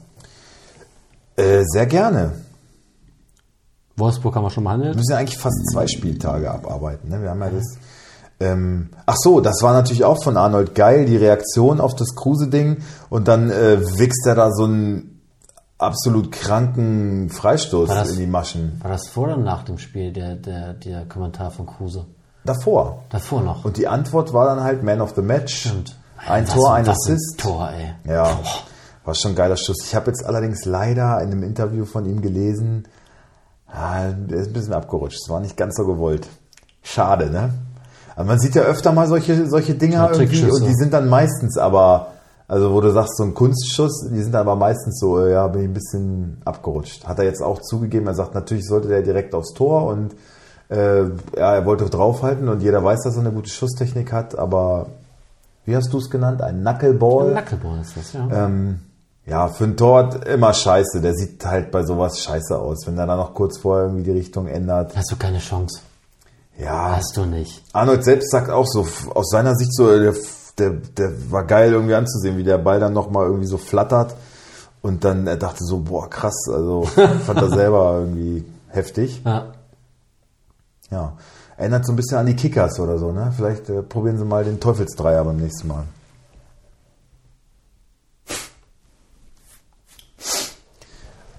Äh, 1.38 1.64
sehr 1.66 1.86
gerne. 1.86 2.34
Wolfsburg 3.98 4.36
haben 4.36 4.44
wir 4.44 4.50
schon 4.50 4.64
Wir 4.64 4.70
behandelt. 4.70 4.96
müssen 4.98 5.12
ja 5.12 5.18
eigentlich 5.18 5.38
fast 5.38 5.58
zwei 5.72 5.88
Spieltage 5.88 6.52
abarbeiten. 6.52 7.10
Ne? 7.10 7.22
Wir 7.22 7.30
haben 7.30 7.40
ja 7.42 7.50
das. 7.50 7.78
Ähm, 8.42 8.90
ach 9.06 9.16
so, 9.18 9.40
das 9.40 9.62
war 9.62 9.72
natürlich 9.72 10.04
auch 10.04 10.22
von 10.22 10.36
Arnold 10.36 10.76
geil, 10.76 11.06
die 11.06 11.16
Reaktion 11.16 11.80
auf 11.80 11.96
das 11.96 12.16
Kruse-Ding. 12.16 12.78
Und 13.10 13.30
dann 13.30 13.50
äh, 13.50 13.80
wichst 13.98 14.26
er 14.28 14.36
da 14.36 14.52
so 14.52 14.66
einen 14.66 15.15
absolut 15.86 16.32
kranken 16.32 17.30
Freistoß 17.30 17.90
das- 17.90 18.12
in 18.12 18.18
die 18.20 18.28
Maschen. 18.28 18.80
War 18.82 18.92
das 18.92 19.08
vor 19.08 19.26
oder 19.26 19.38
nach 19.38 19.64
dem 19.64 19.78
Spiel, 19.78 20.12
der, 20.12 20.36
der, 20.36 20.74
der 20.74 21.06
Kommentar 21.06 21.52
von 21.52 21.66
Kruse? 21.66 22.06
Davor. 22.44 23.04
Davor 23.10 23.42
noch. 23.42 23.66
Und 23.66 23.78
die 23.78 23.88
Antwort 23.88 24.32
war 24.34 24.46
dann 24.46 24.64
halt 24.64 24.84
Man 24.84 25.02
of 25.02 25.14
the 25.16 25.22
Match. 25.22 25.62
Stimmt. 25.62 25.96
Ein 26.28 26.48
Was- 26.48 26.54
Tor, 26.54 26.74
ein 26.74 26.86
was 26.88 26.96
ein 27.08 27.14
Assist. 27.14 27.40
Tor, 27.40 27.70
ey. 27.72 27.94
Ja, 28.12 28.40
war 29.04 29.14
schon 29.16 29.32
ein 29.32 29.36
geiler 29.36 29.58
Schuss. 29.58 29.78
Ich 29.86 29.96
habe 29.96 30.08
jetzt 30.08 30.26
allerdings 30.26 30.66
leider 30.66 31.22
in 31.22 31.32
einem 31.32 31.44
Interview 31.44 31.86
von 31.86 32.06
ihm 32.06 32.22
gelesen, 32.22 32.88
ah, 33.68 34.10
der 34.12 34.40
ist 34.40 34.48
ein 34.48 34.54
bisschen 34.54 34.74
abgerutscht. 34.74 35.20
Es 35.24 35.30
war 35.30 35.40
nicht 35.40 35.58
ganz 35.58 35.76
so 35.76 35.86
gewollt. 35.86 36.28
Schade, 36.84 37.30
ne? 37.30 37.50
Aber 38.16 38.26
man 38.26 38.40
sieht 38.40 38.56
ja 38.56 38.62
öfter 38.64 38.92
mal 38.94 39.08
solche, 39.08 39.48
solche 39.50 39.76
Dinger 39.76 40.12
Ja, 40.12 40.12
irgendwie 40.14 40.50
und 40.50 40.66
die 40.66 40.74
sind 40.76 40.94
dann 40.94 41.10
meistens 41.10 41.58
aber, 41.58 42.14
also 42.48 42.74
wo 42.74 42.82
du 42.82 42.92
sagst, 42.92 43.18
so 43.18 43.24
ein 43.24 43.34
Kunstschuss, 43.34 44.08
die 44.12 44.22
sind 44.22 44.34
dann 44.34 44.42
aber 44.42 44.56
meistens 44.56 45.00
so, 45.00 45.26
ja, 45.26 45.48
bin 45.48 45.62
ich 45.62 45.68
ein 45.70 45.74
bisschen 45.74 46.42
abgerutscht. 46.46 47.06
Hat 47.08 47.18
er 47.20 47.26
jetzt 47.26 47.42
auch 47.42 47.62
zugegeben, 47.62 48.08
er 48.08 48.14
sagt, 48.14 48.36
natürlich 48.36 48.68
sollte 48.68 48.88
der 48.88 49.02
direkt 49.02 49.34
aufs 49.34 49.54
Tor 49.54 49.86
und 49.88 50.14
äh, 50.70 51.04
ja, 51.38 51.56
er 51.56 51.66
wollte 51.66 51.86
draufhalten 51.90 52.48
und 52.50 52.62
jeder 52.62 52.84
weiß, 52.84 53.04
dass 53.04 53.16
er 53.16 53.22
eine 53.22 53.32
gute 53.32 53.50
Schusstechnik 53.50 54.12
hat, 54.12 54.38
aber 54.38 54.88
wie 55.66 55.76
hast 55.76 55.92
du 55.92 55.98
es 55.98 56.10
genannt? 56.10 56.42
Ein 56.42 56.62
Knuckleball? 56.62 57.32
Knuckleball 57.34 57.82
ist 57.82 57.98
das, 57.98 58.14
ja. 58.14 58.28
Ähm, 58.32 58.80
ja, 59.26 59.48
für 59.48 59.64
ein 59.64 59.76
Torwart 59.76 60.28
immer 60.28 60.54
scheiße. 60.54 61.02
Der 61.02 61.16
sieht 61.16 61.44
halt 61.44 61.72
bei 61.72 61.84
sowas 61.84 62.20
scheiße 62.20 62.58
aus, 62.58 62.86
wenn 62.86 62.98
er 62.98 63.08
dann 63.08 63.18
noch 63.18 63.34
kurz 63.34 63.58
vorher 63.58 63.86
irgendwie 63.86 64.04
die 64.04 64.12
Richtung 64.12 64.48
ändert. 64.48 64.96
Hast 64.96 65.12
du 65.12 65.16
keine 65.16 65.40
Chance. 65.40 65.80
Ja, 66.58 66.96
Hast 66.96 67.18
du 67.18 67.26
nicht. 67.26 67.64
Arnold 67.74 68.04
selbst 68.04 68.32
sagt 68.32 68.50
auch 68.50 68.68
so, 68.68 68.88
aus 69.14 69.30
seiner 69.30 69.56
Sicht 69.56 69.74
so, 69.74 69.88
der, 69.88 70.14
der, 70.58 70.72
der 70.72 71.32
war 71.32 71.44
geil 71.44 71.74
irgendwie 71.74 71.96
anzusehen, 71.96 72.38
wie 72.38 72.44
der 72.44 72.58
Ball 72.58 72.80
dann 72.80 72.94
nochmal 72.94 73.26
irgendwie 73.26 73.48
so 73.48 73.58
flattert. 73.58 74.16
Und 74.82 75.04
dann 75.04 75.26
er 75.26 75.38
dachte 75.38 75.64
so, 75.64 75.80
boah, 75.80 76.10
krass, 76.10 76.48
also 76.48 76.84
fand 77.26 77.42
er 77.42 77.50
selber 77.50 77.98
irgendwie 78.00 78.46
heftig. 78.68 79.22
Ja. 79.26 79.48
Ja, 80.92 81.14
erinnert 81.58 81.86
so 81.86 81.94
ein 81.94 81.96
bisschen 81.96 82.20
an 82.20 82.28
die 82.28 82.36
Kickers 82.36 82.80
oder 82.80 83.00
so, 83.00 83.12
ne? 83.12 83.34
Vielleicht 83.36 83.70
äh, 83.70 83.82
probieren 83.82 84.18
sie 84.20 84.26
mal 84.26 84.44
den 84.44 84.60
Teufelsdreier 84.60 85.24
beim 85.26 85.38
nächsten 85.38 85.68
Mal. 85.68 85.86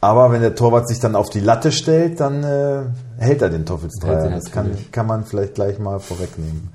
Aber 0.00 0.30
wenn 0.30 0.40
der 0.40 0.54
Torwart 0.54 0.88
sich 0.88 1.00
dann 1.00 1.16
auf 1.16 1.30
die 1.30 1.40
Latte 1.40 1.72
stellt, 1.72 2.20
dann 2.20 2.44
äh, 2.44 2.82
hält 3.18 3.42
er 3.42 3.48
den 3.48 3.64
Teufelsdreier. 3.64 4.24
er 4.24 4.30
Das 4.30 4.50
kann, 4.50 4.76
kann 4.92 5.06
man 5.06 5.24
vielleicht 5.24 5.54
gleich 5.54 5.78
mal 5.78 6.00
vorwegnehmen. 6.00 6.70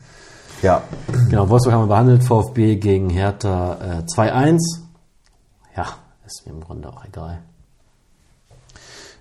Ja, 0.61 0.81
Genau, 1.29 1.49
Wolfsburg 1.49 1.73
haben 1.73 1.83
wir 1.83 1.87
behandelt, 1.87 2.23
VfB 2.23 2.75
gegen 2.75 3.09
Hertha 3.09 3.77
äh, 3.99 4.03
2-1. 4.03 4.59
Ja, 5.75 5.85
ist 6.25 6.45
mir 6.45 6.53
im 6.53 6.61
Grunde 6.61 6.89
auch 6.89 7.03
egal. 7.05 7.39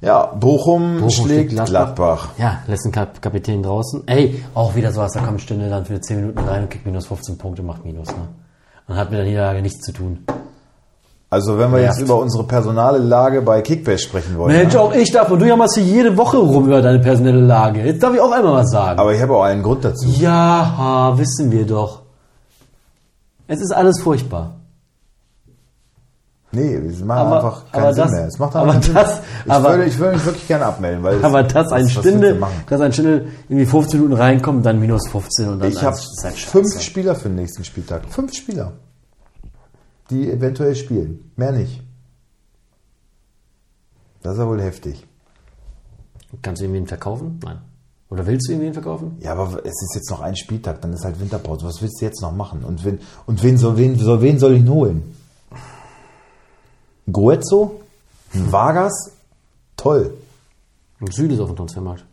ja 0.01 0.27
Bochum, 0.27 0.97
Bochum 1.01 1.11
schlägt 1.11 1.51
Gladbach. 1.51 2.31
Ja, 2.39 2.63
letzten 2.67 2.93
Kap 2.93 3.23
Kapitän 3.23 3.63
draußen. 3.63 4.07
Ey, 4.07 4.45
auch 4.55 4.75
wieder 4.75 4.93
sowas, 4.93 5.13
da 5.13 5.21
kommt 5.21 5.41
Stindl 5.41 5.71
dann 5.71 5.85
für 5.87 6.01
10 6.01 6.21
Minuten 6.21 6.39
rein 6.41 6.63
und 6.65 6.71
kriegt 6.71 6.85
minus 6.87 7.07
15 7.07 7.39
Punkte, 7.39 7.63
macht 7.63 7.85
Minus, 7.85 8.09
ne? 8.09 8.29
Und 8.89 8.97
hat 8.97 9.11
mit 9.11 9.19
der 9.21 9.27
Niederlage 9.27 9.63
nichts 9.63 9.81
zu 9.87 9.93
tun. 9.93 10.25
Also 11.33 11.57
wenn 11.59 11.71
wir 11.73 11.81
jetzt 11.81 12.01
über 12.01 12.17
unsere 12.17 12.43
personale 12.43 12.99
Lage 12.99 13.41
bei 13.43 13.63
Kickbase 13.63 13.99
sprechen 14.03 14.37
wollen. 14.37 14.53
Mensch, 14.57 14.75
ne? 14.75 14.81
auch 14.81 14.93
ich 14.93 15.13
darf 15.13 15.31
und 15.31 15.39
du 15.39 15.47
jammerst 15.47 15.77
hier 15.77 15.85
jede 15.85 16.17
Woche 16.17 16.39
rum 16.39 16.67
über 16.67 16.83
deine 16.83 16.99
personelle 16.99 17.41
Lage. 17.41 17.83
Jetzt 17.85 18.03
darf 18.03 18.13
ich 18.13 18.21
auch 18.21 18.33
einmal 18.33 18.55
was 18.55 18.71
sagen. 18.71 18.99
Aber 18.99 19.15
ich 19.15 19.23
habe 19.23 19.37
auch 19.37 19.45
einen 19.45 19.63
Grund 19.63 19.85
dazu. 19.85 20.09
ja, 20.09 21.13
wissen 21.17 21.53
wir 21.53 21.65
doch. 21.65 22.03
Es 23.47 23.61
ist 23.61 23.73
alles 23.73 24.01
furchtbar. 24.01 24.55
Nee, 26.53 26.75
es 26.75 26.99
macht 27.05 27.19
Aber- 27.21 27.37
einfach 27.37 27.71
keinen 27.71 27.83
aber 27.85 27.95
Sinn 27.95 28.03
das- 28.03 28.11
mehr. 28.13 28.27
Es 28.27 28.39
macht 28.41 28.57
aber 28.57 28.73
keinen 28.73 28.95
das- 28.95 29.15
Sinn. 29.15 29.25
Ich, 29.47 29.53
aber- 29.53 29.69
würde, 29.71 29.85
ich 29.85 29.99
würde 30.01 30.13
mich 30.17 30.25
wirklich 30.27 30.49
gerne 30.49 30.67
abmelden, 30.67 31.03
weil 31.05 31.15
es- 31.19 31.23
Aber 31.25 31.43
dass 31.45 31.71
ein 31.71 31.89
Stindel, 31.89 32.43
dass 32.69 32.81
ein 32.81 32.93
Stindel 32.93 33.29
irgendwie 33.49 33.67
15 33.67 34.01
Minuten 34.03 34.21
reinkommt, 34.21 34.67
dann 34.67 34.81
minus 34.81 35.09
15 35.09 35.49
und 35.49 35.61
dann 35.61 35.71
Ich 35.71 35.81
habe 35.81 35.97
halt 36.25 36.35
fünf 36.35 36.81
Spieler 36.81 37.15
für 37.15 37.29
den 37.29 37.37
nächsten 37.37 37.63
Spieltag. 37.63 38.03
Fünf 38.09 38.35
Spieler, 38.35 38.73
die 40.11 40.31
eventuell 40.31 40.75
spielen. 40.75 41.33
Mehr 41.37 41.53
nicht. 41.53 41.83
Das 44.23 44.35
ist 44.35 44.39
ja 44.39 44.47
wohl 44.47 44.61
heftig. 44.61 45.07
Kannst 46.43 46.61
du 46.61 46.67
irgendwen 46.67 46.87
verkaufen? 46.87 47.41
Nein. 47.43 47.59
Oder 48.11 48.27
willst 48.27 48.49
du 48.49 48.53
irgendwen 48.53 48.75
verkaufen? 48.75 49.17
Ja, 49.21 49.35
aber 49.35 49.65
es 49.65 49.83
ist 49.83 49.95
jetzt 49.95 50.11
noch 50.11 50.21
ein 50.21 50.37
Spieltag, 50.37 50.81
dann 50.81 50.93
ist 50.93 51.05
halt 51.05 51.21
Winterpause. 51.21 51.65
Was 51.65 51.81
willst 51.81 52.01
du 52.01 52.05
jetzt 52.05 52.21
noch 52.21 52.33
machen? 52.33 52.65
Und 52.65 52.85
wen, 52.85 52.99
und 53.27 53.43
wen 53.43 53.57
soll, 53.57 53.77
wen, 53.77 53.97
soll, 53.99 54.21
wen 54.21 54.39
soll 54.39 54.55
ich 54.55 54.61
ihn 54.61 54.69
holen? 54.69 55.15
Goetzo? 57.11 57.81
Ein 58.35 58.53
Vargas? 58.53 59.13
Toll. 59.77 60.15
Und 61.01 61.15
Süd 61.15 61.33
ist 61.33 61.41
auf 61.41 61.49
dem 61.49 61.57
Transfermarkt. 61.57 62.05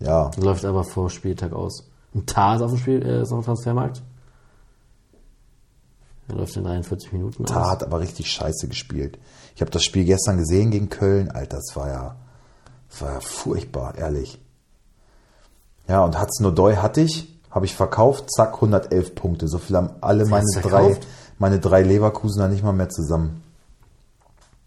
Ja, 0.00 0.30
Läuft 0.38 0.64
aber 0.64 0.84
vor 0.84 1.10
Spieltag 1.10 1.52
aus. 1.52 1.84
Ein 2.14 2.26
Tar 2.26 2.56
ist 2.56 2.62
auf 2.62 2.70
dem, 2.70 2.78
Spiel, 2.78 3.02
äh, 3.02 3.22
ist 3.22 3.32
auf 3.32 3.40
dem 3.40 3.44
Transfermarkt. 3.44 4.02
Er 6.30 6.36
läuft 6.36 6.56
in 6.56 6.64
43 6.64 7.12
Minuten 7.12 7.44
aus. 7.44 7.54
hat 7.54 7.82
aber 7.82 8.00
richtig 8.00 8.30
scheiße 8.30 8.68
gespielt. 8.68 9.18
Ich 9.54 9.60
habe 9.60 9.70
das 9.70 9.84
Spiel 9.84 10.04
gestern 10.04 10.38
gesehen 10.38 10.70
gegen 10.70 10.88
Köln. 10.88 11.30
Alter, 11.30 11.56
das 11.56 11.74
war 11.74 11.88
ja, 11.88 12.16
das 12.88 13.02
war 13.02 13.12
ja 13.14 13.20
furchtbar, 13.20 13.96
ehrlich. 13.96 14.40
Ja, 15.88 16.04
und 16.04 16.18
Hatz 16.18 16.40
Nodoi 16.40 16.76
hatte 16.76 17.00
ich, 17.00 17.36
habe 17.50 17.66
ich 17.66 17.74
verkauft, 17.74 18.32
zack, 18.32 18.54
111 18.54 19.14
Punkte. 19.14 19.48
So 19.48 19.58
viel 19.58 19.76
haben 19.76 19.90
alle 20.00 20.24
meine 20.26 20.46
drei, 20.62 20.96
meine 21.38 21.58
drei 21.58 21.82
Leverkusener 21.82 22.48
nicht 22.48 22.62
mal 22.62 22.72
mehr 22.72 22.88
zusammen. 22.88 23.42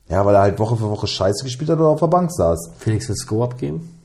Ja, 0.10 0.26
weil 0.26 0.36
er 0.36 0.42
halt 0.42 0.60
Woche 0.60 0.76
für 0.76 0.90
Woche 0.90 1.08
scheiße 1.08 1.46
gespielt 1.46 1.70
hat 1.70 1.80
oder 1.80 1.90
auf 1.90 2.02
der 2.02 2.08
Bank 2.08 2.32
saß. 2.32 2.72
Felix 2.78 3.08
will 3.08 3.16
Score 3.16 3.46
abgeben. 3.46 3.98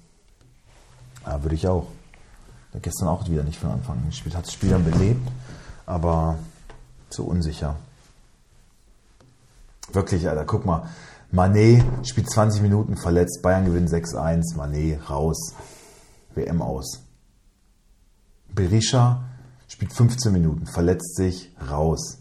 Ja, 1.26 1.42
würde 1.42 1.56
ich 1.56 1.66
auch. 1.66 1.86
Der 2.72 2.80
gestern 2.80 3.08
auch 3.08 3.28
wieder 3.28 3.42
nicht 3.42 3.58
von 3.58 3.70
Anfang 3.70 3.98
an 3.98 4.08
gespielt. 4.08 4.36
Hat 4.36 4.46
das 4.46 4.52
Spiel 4.52 4.70
dann 4.70 4.84
belebt, 4.84 5.28
aber 5.86 6.38
zu 7.10 7.26
unsicher. 7.26 7.76
Wirklich, 9.92 10.28
Alter, 10.28 10.44
guck 10.44 10.66
mal. 10.66 10.88
Manet 11.30 11.84
spielt 12.06 12.30
20 12.30 12.62
Minuten 12.62 12.96
verletzt, 12.96 13.42
Bayern 13.42 13.66
gewinnt 13.66 13.90
6-1, 13.90 14.56
Manet 14.56 15.10
raus. 15.10 15.54
WM 16.34 16.62
aus. 16.62 17.00
Berisha 18.54 19.24
spielt 19.68 19.92
15 19.92 20.32
Minuten, 20.32 20.66
verletzt 20.66 21.16
sich, 21.16 21.54
raus. 21.70 22.18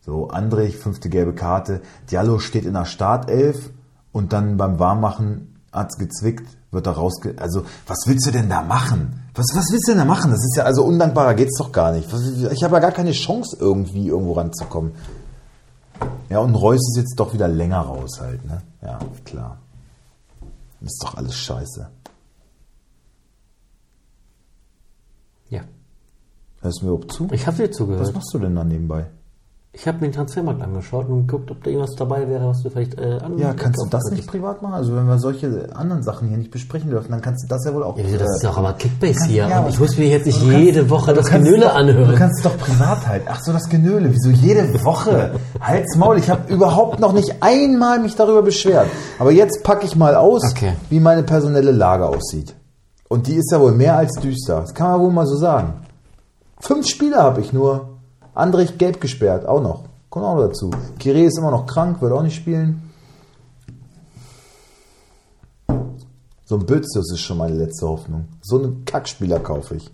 So, 0.00 0.28
Andrich, 0.28 0.76
fünfte 0.76 1.08
gelbe 1.08 1.34
Karte. 1.34 1.82
Diallo 2.10 2.38
steht 2.38 2.64
in 2.64 2.74
der 2.74 2.86
Startelf 2.86 3.70
und 4.12 4.32
dann 4.32 4.56
beim 4.56 4.78
Warmmachen 4.78 5.58
hat's 5.72 5.98
gezwickt, 5.98 6.48
wird 6.70 6.86
er 6.86 6.92
rausge... 6.92 7.34
Also, 7.38 7.64
was 7.86 8.06
willst 8.06 8.26
du 8.26 8.30
denn 8.30 8.48
da 8.48 8.62
machen? 8.62 9.27
Was, 9.38 9.46
was 9.54 9.70
willst 9.70 9.86
du 9.86 9.92
denn 9.92 9.98
da 9.98 10.04
machen? 10.04 10.32
Das 10.32 10.44
ist 10.44 10.56
ja 10.56 10.64
also 10.64 10.82
undankbarer 10.82 11.34
geht's 11.34 11.56
doch 11.58 11.70
gar 11.70 11.92
nicht. 11.92 12.12
Ich 12.52 12.64
habe 12.64 12.74
ja 12.74 12.80
gar 12.80 12.90
keine 12.90 13.12
Chance, 13.12 13.56
irgendwie 13.60 14.08
irgendwo 14.08 14.32
ranzukommen. 14.32 14.92
Ja, 16.28 16.40
und 16.40 16.56
Reus 16.56 16.80
ist 16.88 16.96
jetzt 16.96 17.14
doch 17.20 17.32
wieder 17.32 17.46
länger 17.46 17.80
raus 17.80 18.18
halt, 18.20 18.44
ne? 18.44 18.62
Ja, 18.82 18.98
klar. 19.24 19.58
Ist 20.80 21.00
doch 21.02 21.16
alles 21.16 21.36
scheiße. 21.36 21.88
Ja. 25.50 25.60
Hörst 26.60 26.80
du 26.80 26.86
mir 26.86 26.92
überhaupt 26.92 27.12
zu? 27.12 27.28
Ich 27.30 27.46
habe 27.46 27.56
dir 27.56 27.70
zugehört. 27.70 28.02
Was 28.02 28.12
machst 28.12 28.34
du 28.34 28.40
denn 28.40 28.56
da 28.56 28.64
nebenbei? 28.64 29.06
Ich 29.80 29.86
habe 29.86 29.98
mir 29.98 30.08
den 30.08 30.12
Transfermarkt 30.12 30.60
angeschaut 30.60 31.08
und 31.08 31.28
geguckt, 31.28 31.52
ob 31.52 31.62
da 31.62 31.70
irgendwas 31.70 31.94
dabei 31.94 32.28
wäre, 32.28 32.48
was 32.48 32.62
du 32.64 32.68
vielleicht 32.70 32.98
äh, 32.98 33.18
an. 33.22 33.38
Ja, 33.38 33.52
kannst 33.54 33.80
du 33.80 33.88
das 33.88 34.02
nicht 34.10 34.26
privat 34.26 34.60
machen? 34.60 34.74
Also 34.74 34.96
wenn 34.96 35.06
wir 35.06 35.20
solche 35.20 35.68
anderen 35.72 36.02
Sachen 36.02 36.26
hier 36.28 36.36
nicht 36.36 36.50
besprechen 36.50 36.90
dürfen, 36.90 37.12
dann 37.12 37.20
kannst 37.20 37.44
du 37.44 37.48
das 37.48 37.64
ja 37.64 37.72
wohl 37.72 37.84
auch. 37.84 37.96
Ja, 37.96 38.02
wieso, 38.04 38.18
das 38.18 38.28
ist 38.38 38.42
äh, 38.42 38.46
doch 38.48 38.58
aber 38.58 38.72
Kickbase 38.72 39.26
hier. 39.26 39.46
ja, 39.46 39.60
und 39.60 39.68
ich 39.68 39.78
muss 39.78 39.96
mir 39.96 40.08
jetzt 40.08 40.26
nicht 40.26 40.40
kannst- 40.40 40.56
jede 40.58 40.90
Woche 40.90 41.14
das 41.14 41.26
Genöle 41.30 41.60
doch, 41.66 41.76
anhören. 41.76 42.10
Du 42.10 42.16
kannst 42.16 42.44
doch 42.44 42.58
privat 42.58 43.06
halt. 43.06 43.22
Ach 43.28 43.40
so, 43.40 43.52
das 43.52 43.68
Genöle. 43.68 44.12
Wieso 44.12 44.30
jede 44.30 44.84
Woche? 44.84 45.34
Halt's 45.60 45.94
Maul. 45.94 46.18
Ich 46.18 46.28
habe 46.28 46.52
überhaupt 46.52 46.98
noch 46.98 47.12
nicht 47.12 47.36
einmal 47.40 48.00
mich 48.00 48.16
darüber 48.16 48.42
beschwert. 48.42 48.88
Aber 49.20 49.30
jetzt 49.30 49.62
packe 49.62 49.86
ich 49.86 49.94
mal 49.94 50.16
aus, 50.16 50.42
Okay. 50.50 50.72
wie 50.90 50.98
meine 50.98 51.22
personelle 51.22 51.70
Lage 51.70 52.04
aussieht. 52.08 52.56
Und 53.08 53.28
die 53.28 53.36
ist 53.36 53.52
ja 53.52 53.60
wohl 53.60 53.72
mehr 53.72 53.96
als 53.96 54.14
düster. 54.20 54.60
Das 54.62 54.74
kann 54.74 54.90
man 54.90 55.00
wohl 55.02 55.12
mal 55.12 55.26
so 55.26 55.36
sagen. 55.36 55.74
Fünf 56.58 56.88
Spieler 56.88 57.22
habe 57.22 57.40
ich 57.42 57.52
nur. 57.52 57.97
Andrich 58.38 58.78
gelb 58.78 59.00
gesperrt, 59.00 59.46
auch 59.46 59.60
noch. 59.60 59.84
Kommt 60.10 60.24
auch 60.24 60.36
noch 60.36 60.46
dazu. 60.46 60.70
Kire 60.98 61.22
ist 61.22 61.38
immer 61.38 61.50
noch 61.50 61.66
krank, 61.66 62.00
wird 62.00 62.12
auch 62.12 62.22
nicht 62.22 62.36
spielen. 62.36 62.90
So 66.44 66.56
ein 66.56 66.64
Bötzius 66.64 67.12
ist 67.12 67.20
schon 67.20 67.38
meine 67.38 67.56
letzte 67.56 67.86
Hoffnung. 67.86 68.28
So 68.40 68.58
einen 68.58 68.84
Kackspieler 68.84 69.40
kaufe 69.40 69.74
ich. 69.74 69.90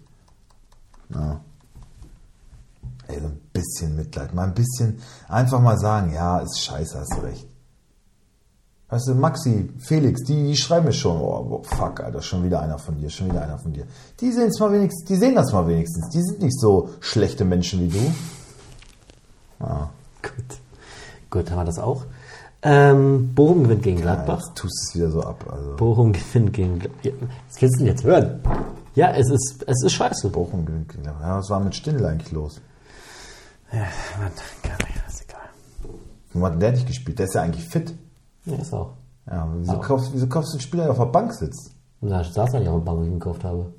Ja. 1.13 1.41
Ey, 3.09 3.21
so 3.21 3.27
ein 3.27 3.41
bisschen 3.53 3.97
Mitleid. 3.97 4.35
Mal 4.35 4.45
ein 4.45 4.55
bisschen, 4.55 5.01
einfach 5.29 5.61
mal 5.61 5.79
sagen, 5.79 6.13
ja, 6.13 6.39
ist 6.39 6.61
scheiße, 6.61 6.99
hast 6.99 7.15
du 7.17 7.27
recht. 7.27 7.49
Weißt 8.89 9.09
du, 9.09 9.15
Maxi, 9.15 9.71
Felix, 9.79 10.23
die, 10.23 10.49
die 10.49 10.57
schreiben 10.57 10.87
mir 10.87 10.93
schon, 10.93 11.21
oh, 11.21 11.63
fuck, 11.65 12.01
Alter, 12.01 12.23
schon 12.23 12.45
wieder 12.45 12.61
einer 12.61 12.79
von 12.79 12.97
dir, 12.99 13.11
schon 13.11 13.31
wieder 13.31 13.43
einer 13.43 13.59
von 13.59 13.73
dir. 13.73 13.87
Die 14.21 14.31
sehen 14.31 14.49
es 14.49 14.61
mal 14.61 14.71
wenigstens, 14.71 15.09
die 15.09 15.17
sehen 15.17 15.35
das 15.35 15.53
mal 15.53 15.67
wenigstens. 15.67 16.11
Die 16.11 16.23
sind 16.23 16.41
nicht 16.41 16.61
so 16.61 16.91
schlechte 17.01 17.45
Menschen 17.45 17.81
wie 17.81 17.89
du. 17.89 18.13
Gut. 19.59 20.59
Gut, 21.31 21.51
haben 21.51 21.59
wir 21.59 21.65
das 21.65 21.79
auch. 21.79 22.05
Ähm, 22.63 23.35
Bochum 23.35 23.65
gewinnt 23.65 23.83
gegen 23.83 23.99
Ja, 23.99 24.15
Gladbach. 24.15 24.39
jetzt 24.47 24.55
tust 24.57 24.63
du 24.63 24.89
es 24.89 24.95
wieder 24.95 25.11
so 25.11 25.23
ab. 25.23 25.45
Also, 25.51 25.77
Bochum 25.77 26.13
gewinnt 26.13 26.53
gegen 26.53 26.79
Gladbach. 26.79 27.29
Was 27.49 27.61
willst 27.61 27.75
du 27.77 27.79
denn 27.79 27.87
jetzt 27.89 28.05
hören? 28.05 28.41
Ja, 28.95 29.11
es 29.11 29.29
ist, 29.29 29.65
es 29.67 29.83
ist 29.85 29.93
scheiße. 29.93 30.31
Bochum 30.31 30.65
gewinnt. 30.65 30.89
gegen 30.89 31.03
Gladbach. 31.03 31.23
Ja, 31.23 31.39
was 31.39 31.51
war 31.51 31.61
mit 31.61 31.75
Stindl 31.75 32.07
eigentlich 32.07 32.33
los? 32.33 32.61
Ja, 33.73 33.81
Mann, 34.21 34.31
kann 34.63 34.79
ich, 34.89 35.13
ist 35.13 35.25
egal. 35.29 35.41
Warum 36.33 36.45
hat 36.47 36.53
denn 36.55 36.61
der 36.61 36.73
nicht 36.73 36.87
gespielt? 36.87 37.19
Der 37.19 37.27
ist 37.27 37.35
ja 37.35 37.43
eigentlich 37.43 37.65
fit. 37.69 37.95
Ja, 38.45 38.57
ist 38.57 38.73
auch. 38.73 38.93
Ja, 39.27 39.49
wieso, 39.57 39.79
kaufst, 39.81 40.11
wieso 40.13 40.27
kaufst 40.27 40.53
du 40.53 40.57
einen 40.57 40.61
Spieler, 40.63 40.83
der 40.85 40.93
auf 40.93 40.99
der 40.99 41.07
Bank 41.07 41.33
sitzt? 41.33 41.73
Da 42.01 42.23
saß 42.23 42.55
er 42.55 42.61
nicht 42.61 42.69
auf 42.69 42.77
der 42.81 42.85
Bank, 42.85 42.99
wo 42.99 43.03
ich 43.03 43.09
ihn 43.09 43.19
gekauft 43.19 43.45
habe. 43.45 43.73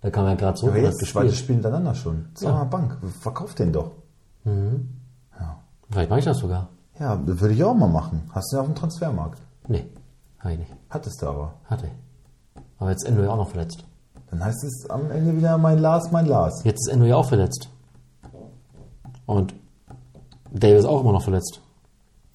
Da 0.00 0.10
kam 0.10 0.26
er 0.26 0.36
gerade 0.36 0.56
so 0.58 0.68
Aber 0.68 0.78
jetzt 0.78 1.00
das 1.02 1.08
zweite. 1.10 1.32
Spiel 1.32 1.56
hintereinander 1.56 1.94
schon. 1.94 2.26
Zweimal 2.34 2.66
Bank. 2.66 2.96
Verkauf 3.20 3.54
den 3.54 3.72
doch. 3.72 3.92
Vielleicht 5.90 6.10
mache 6.10 6.18
ich 6.18 6.24
das 6.24 6.38
sogar. 6.38 6.68
Ja, 6.98 7.16
das 7.16 7.40
würde 7.40 7.54
ich 7.54 7.62
auch 7.64 7.74
mal 7.74 7.88
machen. 7.88 8.22
Hast 8.32 8.52
du 8.52 8.56
ja 8.56 8.60
auf 8.62 8.66
dem 8.68 8.74
Transfermarkt. 8.74 9.40
Nee, 9.68 9.86
habe 10.40 10.52
ich 10.54 10.58
nicht. 10.60 10.72
Hattest 10.90 11.22
du 11.22 11.26
aber. 11.26 11.54
Hatte. 11.66 11.88
Aber 12.78 12.90
jetzt 12.90 13.04
ist 13.04 13.10
Endo 13.10 13.22
ja 13.22 13.30
auch 13.30 13.36
noch 13.36 13.48
verletzt. 13.50 13.84
Dann 14.30 14.44
heißt 14.44 14.64
es 14.64 14.90
am 14.90 15.10
Ende 15.10 15.36
wieder 15.36 15.56
mein 15.58 15.78
Lars, 15.78 16.10
mein 16.12 16.26
Lars. 16.26 16.62
Jetzt 16.64 16.86
ist 16.86 16.92
Endo 16.92 17.06
ja 17.06 17.16
auch 17.16 17.28
verletzt. 17.28 17.68
Und 19.26 19.54
Davis 20.52 20.84
auch 20.84 21.00
immer 21.00 21.12
noch 21.12 21.22
verletzt. 21.22 21.60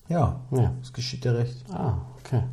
Ja, 0.07 0.39
Ja. 0.51 0.71
das 0.79 0.93
geschieht 0.93 1.23
dir 1.23 1.33
recht. 1.35 1.63
Ah, 1.71 1.95
okay. 2.19 2.43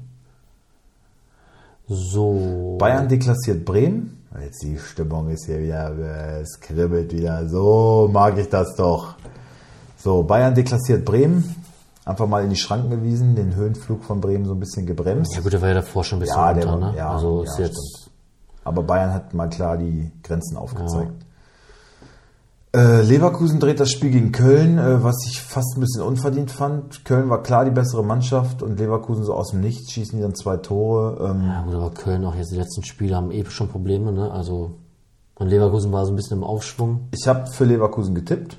So. 1.88 2.76
Bayern 2.78 3.09
deklassiert 3.09 3.64
Bremen. 3.64 4.16
Jetzt 4.40 4.62
die 4.62 4.78
Stimmung 4.78 5.28
ist 5.30 5.46
hier 5.46 5.59
wieder, 5.61 5.90
äh, 5.98 6.40
es 6.42 6.61
kribbelt 6.61 7.12
wieder. 7.12 7.48
So 7.48 8.09
mag 8.12 8.38
ich 8.38 8.48
das 8.48 8.74
doch. 8.76 9.14
So, 10.03 10.22
Bayern 10.22 10.55
deklassiert 10.55 11.05
Bremen. 11.05 11.57
Einfach 12.05 12.26
mal 12.26 12.42
in 12.42 12.51
die 12.51 12.57
Schranken 12.57 12.90
gewiesen, 12.90 13.36
den 13.36 13.55
Höhenflug 13.55 14.03
von 14.05 14.20
Bremen 14.20 14.46
so 14.46 14.53
ein 14.55 14.61
bisschen 14.61 14.86
gebremst. 14.86 15.34
Ja 15.34 15.42
gut, 15.42 15.53
der 15.53 15.61
war 15.61 15.68
ja 15.68 15.74
davor 15.74 16.03
schon 16.03 16.18
ein 16.18 16.20
bisschen 16.22 16.36
Ja, 16.36 16.55
der 16.55 16.64
runter, 16.66 16.80
war- 16.80 16.92
ne? 16.92 16.96
ja, 16.98 17.11
also 17.12 17.44
ja, 17.44 17.51
ist 17.51 17.59
jetzt. 17.59 18.11
Aber 18.64 18.82
Bayern 18.82 19.12
hat 19.12 19.34
mal 19.34 19.48
klar 19.48 19.76
die 19.76 20.11
Grenzen 20.22 20.57
aufgezeigt. 20.57 21.12
Äh, 22.74 23.03
Leverkusen 23.03 23.59
dreht 23.59 23.80
das 23.80 23.90
Spiel 23.90 24.11
gegen 24.11 24.30
Köln, 24.32 24.78
äh, 24.78 25.03
was 25.03 25.16
ich 25.26 25.40
fast 25.42 25.76
ein 25.76 25.80
bisschen 25.80 26.03
unverdient 26.03 26.53
fand. 26.53 27.05
Köln 27.05 27.28
war 27.28 27.42
klar 27.42 27.64
die 27.64 27.70
bessere 27.72 28.05
Mannschaft 28.05 28.62
und 28.62 28.78
Leverkusen 28.78 29.24
so 29.24 29.34
aus 29.34 29.51
dem 29.51 29.61
Nichts 29.61 29.90
schießen 29.90 30.16
die 30.16 30.22
dann 30.22 30.36
zwei 30.36 30.57
Tore. 30.57 31.30
Ähm, 31.30 31.44
Ja 31.46 31.62
gut, 31.62 31.74
aber 31.74 31.90
Köln 31.90 32.24
auch 32.24 32.34
jetzt 32.36 32.53
die 32.53 32.57
letzten 32.57 32.84
Spiele 32.84 33.16
haben 33.16 33.32
eh 33.32 33.44
schon 33.46 33.68
Probleme, 33.68 34.12
ne? 34.12 34.30
Also. 34.30 34.72
Und 35.34 35.48
Leverkusen 35.48 35.90
war 35.90 36.07
so 36.07 36.12
ein 36.12 36.16
bisschen 36.16 36.36
im 36.38 36.44
Aufschwung. 36.44 37.09
Ich 37.12 37.26
habe 37.26 37.46
für 37.51 37.64
Leverkusen 37.64 38.14
getippt. 38.14 38.57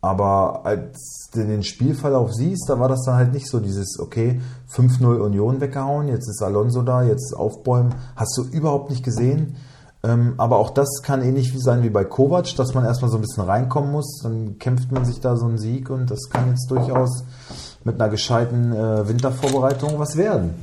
Aber 0.00 0.64
als 0.64 1.28
du 1.32 1.44
den 1.44 1.64
Spielverlauf 1.64 2.32
siehst, 2.32 2.68
da 2.68 2.78
war 2.78 2.88
das 2.88 3.02
dann 3.04 3.16
halt 3.16 3.32
nicht 3.32 3.48
so 3.48 3.58
dieses, 3.58 3.98
okay, 3.98 4.40
5-0 4.70 5.18
Union 5.18 5.60
weggehauen, 5.60 6.08
jetzt 6.08 6.28
ist 6.28 6.42
Alonso 6.42 6.82
da, 6.82 7.02
jetzt 7.02 7.34
aufbäumen, 7.36 7.94
hast 8.14 8.36
du 8.38 8.44
überhaupt 8.44 8.90
nicht 8.90 9.04
gesehen. 9.04 9.56
Ähm, 10.04 10.34
aber 10.36 10.58
auch 10.58 10.70
das 10.70 11.02
kann 11.02 11.22
ähnlich 11.22 11.52
sein 11.56 11.82
wie 11.82 11.90
bei 11.90 12.04
Kovac, 12.04 12.54
dass 12.54 12.74
man 12.74 12.84
erstmal 12.84 13.10
so 13.10 13.18
ein 13.18 13.22
bisschen 13.22 13.42
reinkommen 13.42 13.90
muss, 13.90 14.20
dann 14.22 14.56
kämpft 14.60 14.92
man 14.92 15.04
sich 15.04 15.18
da 15.18 15.36
so 15.36 15.46
einen 15.46 15.58
Sieg 15.58 15.90
und 15.90 16.08
das 16.08 16.30
kann 16.30 16.48
jetzt 16.48 16.70
durchaus 16.70 17.24
mit 17.82 18.00
einer 18.00 18.08
gescheiten 18.08 18.72
äh, 18.72 19.08
Wintervorbereitung 19.08 19.98
was 19.98 20.16
werden. 20.16 20.54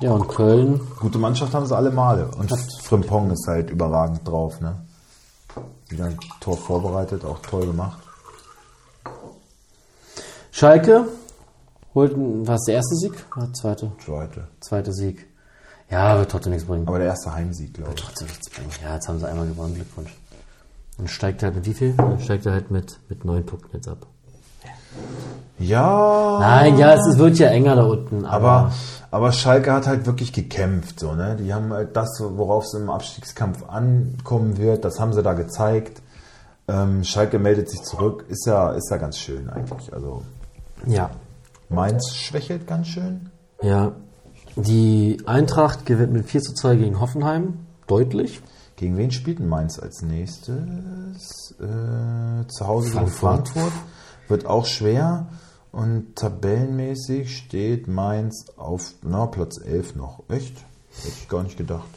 Ja, 0.00 0.12
und 0.12 0.28
Köln. 0.28 0.80
Gute 0.98 1.18
Mannschaft 1.18 1.54
haben 1.54 1.66
sie 1.66 1.76
alle 1.76 1.90
Male. 1.90 2.30
Und 2.36 2.50
Frimpong 2.82 3.30
ist 3.30 3.46
halt 3.46 3.70
überragend 3.70 4.26
drauf, 4.26 4.60
ne? 4.60 4.76
Wieder 5.90 6.04
ein 6.06 6.18
Tor 6.40 6.56
vorbereitet, 6.56 7.24
auch 7.24 7.40
toll 7.40 7.66
gemacht. 7.66 7.98
Schalke 10.52 11.06
holt, 11.94 12.12
war 12.16 12.54
es 12.54 12.64
der 12.66 12.76
erste 12.76 12.94
Sieg? 12.96 13.12
Oder 13.36 13.46
der 13.46 13.54
zweite? 13.54 13.92
Zweite. 14.04 14.48
Zweite 14.60 14.92
Sieg. 14.92 15.26
Ja, 15.90 16.16
wird 16.18 16.30
trotzdem 16.30 16.52
nichts 16.52 16.66
bringen. 16.66 16.86
Aber 16.86 16.98
der 16.98 17.08
erste 17.08 17.34
Heimsieg, 17.34 17.74
glaube 17.74 17.92
ich. 17.94 18.00
trotzdem 18.00 18.28
nichts 18.28 18.48
bringen. 18.48 18.70
Ja, 18.82 18.94
jetzt 18.94 19.08
haben 19.08 19.18
sie 19.18 19.28
einmal 19.28 19.46
gewonnen, 19.48 19.74
Glückwunsch. 19.74 20.16
Und 20.98 21.10
steigt 21.10 21.42
halt 21.42 21.56
mit 21.56 21.66
wie 21.66 21.74
viel? 21.74 21.94
Dann 21.94 22.20
steigt 22.20 22.46
er 22.46 22.52
halt 22.52 22.70
mit, 22.70 23.00
mit 23.08 23.24
neun 23.24 23.44
Punkten 23.44 23.76
jetzt 23.76 23.88
ab. 23.88 24.06
Ja. 25.58 26.38
Nein, 26.40 26.78
ja, 26.78 26.94
es, 26.94 27.06
es 27.06 27.18
wird 27.18 27.38
ja 27.38 27.48
enger 27.48 27.76
da 27.76 27.84
unten, 27.84 28.24
aber, 28.24 28.50
Aber, 28.50 28.72
aber 29.10 29.32
Schalke 29.32 29.72
hat 29.72 29.86
halt 29.86 30.06
wirklich 30.06 30.32
gekämpft, 30.32 31.00
so, 31.00 31.14
ne? 31.14 31.36
Die 31.36 31.52
haben 31.52 31.72
halt 31.72 31.96
das, 31.96 32.20
worauf 32.20 32.64
es 32.64 32.74
im 32.74 32.90
Abstiegskampf 32.90 33.68
ankommen 33.68 34.56
wird, 34.56 34.84
das 34.84 35.00
haben 35.00 35.12
sie 35.12 35.22
da 35.22 35.32
gezeigt. 35.32 36.00
Ähm, 36.68 37.02
Schalke 37.02 37.38
meldet 37.38 37.68
sich 37.68 37.82
zurück, 37.82 38.24
ist 38.28 38.46
ja, 38.46 38.70
ist 38.70 38.90
ja 38.90 38.96
ganz 38.96 39.18
schön 39.18 39.50
eigentlich. 39.50 39.92
Also 39.92 40.22
ja. 40.86 41.10
Mainz 41.68 42.14
schwächelt 42.14 42.66
ganz 42.66 42.88
schön. 42.88 43.30
Ja. 43.62 43.92
Die 44.56 45.22
Eintracht 45.26 45.86
gewinnt 45.86 46.12
mit 46.12 46.26
4 46.26 46.42
zu 46.42 46.54
2 46.54 46.76
gegen 46.76 47.00
Hoffenheim. 47.00 47.66
Deutlich. 47.86 48.40
Gegen 48.76 48.96
wen 48.96 49.10
spielt 49.10 49.40
denn 49.40 49.48
Mainz 49.48 49.78
als 49.78 50.02
nächstes? 50.02 51.54
Äh, 51.60 52.46
zu 52.48 52.66
Hause 52.66 52.90
gegen 52.90 53.06
Frankfurt. 53.08 53.54
Frankfurt. 53.54 53.72
Wird 54.28 54.46
auch 54.46 54.66
schwer. 54.66 55.26
Und 55.72 56.16
tabellenmäßig 56.16 57.36
steht 57.36 57.86
Mainz 57.86 58.46
auf 58.56 58.94
na, 59.02 59.26
Platz 59.26 59.58
11 59.58 59.94
noch. 59.94 60.24
Echt? 60.28 60.56
Hätte 61.02 61.14
ich 61.20 61.28
gar 61.28 61.42
nicht 61.44 61.56
gedacht. 61.56 61.88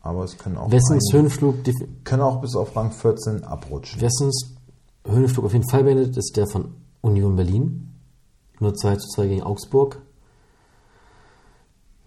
Aber 0.00 0.24
es 0.24 0.38
können 0.38 0.56
auch, 0.56 0.70
Wessens 0.70 1.12
Höhenflug, 1.12 1.56
können 2.04 2.22
auch 2.22 2.40
bis 2.40 2.56
auf 2.56 2.74
Rang 2.74 2.92
14 2.92 3.44
abrutschen. 3.44 4.00
Wessens 4.00 4.54
Höhenflug 5.04 5.44
auf 5.44 5.52
jeden 5.52 5.68
Fall 5.68 5.84
beendet 5.84 6.16
ist 6.16 6.36
der 6.36 6.46
von 6.46 6.74
Union 7.02 7.36
Berlin. 7.36 7.94
Nur 8.60 8.74
2 8.74 8.96
zu 8.96 9.08
2 9.08 9.26
gegen 9.26 9.42
Augsburg. 9.42 10.00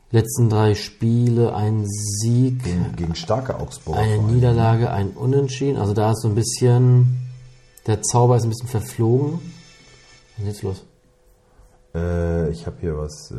Letzten 0.09 0.49
drei 0.49 0.75
Spiele 0.75 1.55
ein 1.55 1.85
Sieg, 1.87 2.63
Gegen, 2.63 2.95
gegen 2.97 3.15
starke 3.15 3.57
Augsburger. 3.59 3.99
eine. 4.01 4.21
Niederlage, 4.23 4.91
ein 4.91 5.11
Unentschieden. 5.11 5.77
Also 5.77 5.93
da 5.93 6.11
ist 6.11 6.21
so 6.21 6.27
ein 6.27 6.35
bisschen, 6.35 7.17
der 7.87 8.01
Zauber 8.01 8.35
ist 8.35 8.43
ein 8.43 8.49
bisschen 8.49 8.67
verflogen. 8.67 9.39
Was 10.41 10.47
ist 10.47 10.53
jetzt 10.55 10.63
los? 10.63 10.85
Äh, 11.93 12.49
ich 12.49 12.65
habe 12.65 12.77
hier 12.79 12.97
was 12.97 13.31
äh, 13.31 13.35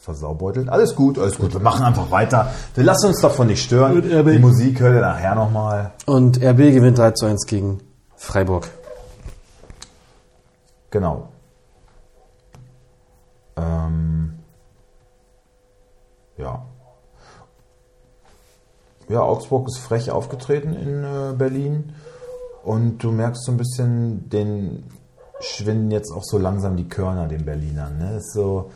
versaubeutelt. 0.00 0.68
Alles 0.68 0.94
gut, 0.94 1.18
alles 1.18 1.38
gut. 1.38 1.54
Wir 1.54 1.60
machen 1.60 1.82
einfach 1.82 2.10
weiter. 2.10 2.52
Wir 2.74 2.84
lassen 2.84 3.06
uns 3.06 3.22
davon 3.22 3.46
nicht 3.46 3.62
stören. 3.62 4.02
Die 4.02 4.38
Musik 4.38 4.80
hört 4.80 4.96
ihr 4.96 5.00
nachher 5.00 5.34
nochmal. 5.34 5.92
Und 6.04 6.36
RB 6.36 6.58
gewinnt 6.58 6.98
3 6.98 7.12
zu 7.12 7.24
1 7.24 7.46
gegen 7.46 7.80
Freiburg. 8.16 8.68
Genau. 10.90 11.28
Ähm, 13.56 14.34
ja. 16.36 16.66
Ja, 19.08 19.22
Augsburg 19.22 19.68
ist 19.68 19.78
frech 19.78 20.10
aufgetreten 20.10 20.74
in 20.74 21.02
äh, 21.02 21.32
Berlin 21.34 21.94
und 22.62 22.98
du 22.98 23.10
merkst 23.10 23.44
so 23.44 23.52
ein 23.52 23.56
bisschen, 23.56 24.28
den 24.28 24.84
schwinden 25.40 25.90
jetzt 25.90 26.12
auch 26.12 26.22
so 26.24 26.38
langsam 26.38 26.76
die 26.76 26.88
Körner 26.88 27.26
den 27.26 27.44
Berlinern. 27.44 27.98
Ne? 27.98 28.16
Ist 28.18 28.32
so, 28.32 28.70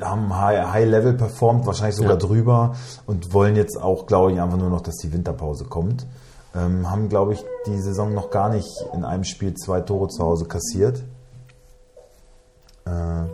haben 0.00 0.34
High, 0.34 0.72
High 0.72 0.88
Level 0.88 1.12
performt, 1.14 1.66
wahrscheinlich 1.66 1.96
sogar 1.96 2.12
Ja. 2.12 2.18
drüber 2.18 2.74
und 3.06 3.32
wollen 3.32 3.56
jetzt 3.56 3.80
auch, 3.80 4.06
glaube 4.06 4.32
ich, 4.32 4.40
einfach 4.40 4.56
nur 4.58 4.70
noch, 4.70 4.80
dass 4.80 4.96
die 4.96 5.12
Winterpause 5.12 5.64
kommt. 5.64 6.06
Ähm, 6.54 6.90
haben, 6.90 7.08
glaube 7.08 7.34
ich, 7.34 7.44
die 7.66 7.80
Saison 7.80 8.12
noch 8.14 8.30
gar 8.30 8.48
nicht 8.48 8.68
in 8.94 9.04
einem 9.04 9.24
Spiel 9.24 9.54
zwei 9.54 9.80
Tore 9.82 10.08
zu 10.08 10.24
Hause 10.24 10.46
kassiert. 10.46 11.02
Äh, 12.86 13.24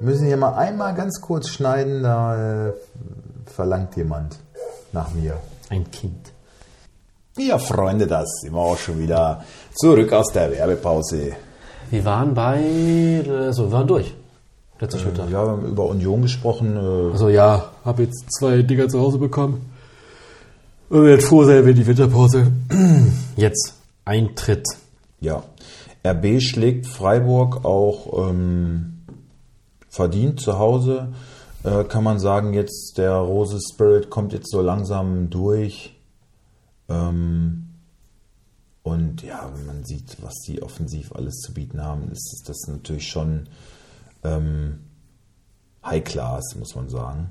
müssen 0.00 0.26
hier 0.26 0.36
mal 0.36 0.54
einmal 0.54 0.94
ganz 0.94 1.20
kurz 1.20 1.48
schneiden, 1.48 2.02
da 2.02 2.68
äh, 2.68 2.72
verlangt 3.46 3.96
jemand 3.96 4.38
nach 4.92 5.12
mir. 5.14 5.36
Ein 5.70 5.90
Kind. 5.90 6.32
Ja, 7.38 7.58
Freunde, 7.58 8.06
das 8.06 8.28
sind 8.42 8.52
wir 8.52 8.58
auch 8.60 8.76
schon 8.76 8.98
wieder 8.98 9.42
zurück 9.74 10.12
aus 10.12 10.32
der 10.32 10.50
Werbepause. 10.50 11.32
Wir 11.90 12.04
waren 12.04 12.34
bei, 12.34 13.22
also 13.28 13.66
wir 13.66 13.72
waren 13.72 13.86
durch. 13.86 14.12
Letzter 14.80 14.98
Spieltag. 14.98 15.30
Ja, 15.30 15.44
wir 15.44 15.50
haben 15.52 15.66
über 15.66 15.86
Union 15.86 16.22
gesprochen. 16.22 16.76
Äh, 16.76 17.12
Also 17.12 17.28
ja, 17.28 17.70
habe 17.84 18.02
jetzt 18.04 18.26
zwei 18.38 18.62
Dinger 18.62 18.88
zu 18.88 19.00
Hause 19.00 19.18
bekommen. 19.18 19.70
Und 20.88 21.04
werde 21.04 21.22
froh 21.22 21.44
sein, 21.44 21.64
wenn 21.66 21.74
die 21.74 21.86
Winterpause 21.86 22.46
jetzt 23.36 23.74
eintritt. 24.04 24.64
ja, 25.20 25.42
RB 26.06 26.40
schlägt 26.40 26.86
Freiburg 26.86 27.64
auch 27.64 28.30
ähm, 28.30 29.02
verdient 29.90 30.40
zu 30.40 30.58
Hause. 30.58 31.08
Äh, 31.64 31.84
kann 31.84 32.04
man 32.04 32.18
sagen, 32.20 32.54
jetzt 32.54 32.96
der 32.98 33.12
Rose 33.14 33.58
Spirit 33.72 34.08
kommt 34.10 34.32
jetzt 34.32 34.50
so 34.50 34.62
langsam 34.62 35.28
durch. 35.28 35.97
Ähm, 36.88 37.68
und 38.82 39.22
ja, 39.22 39.50
wenn 39.54 39.66
man 39.66 39.84
sieht, 39.84 40.22
was 40.22 40.34
die 40.46 40.62
offensiv 40.62 41.12
alles 41.12 41.40
zu 41.40 41.52
bieten 41.52 41.82
haben, 41.82 42.10
ist 42.10 42.44
das 42.46 42.66
natürlich 42.68 43.08
schon 43.08 43.48
ähm, 44.24 44.80
High 45.84 46.04
Class, 46.04 46.54
muss 46.58 46.74
man 46.74 46.88
sagen. 46.88 47.30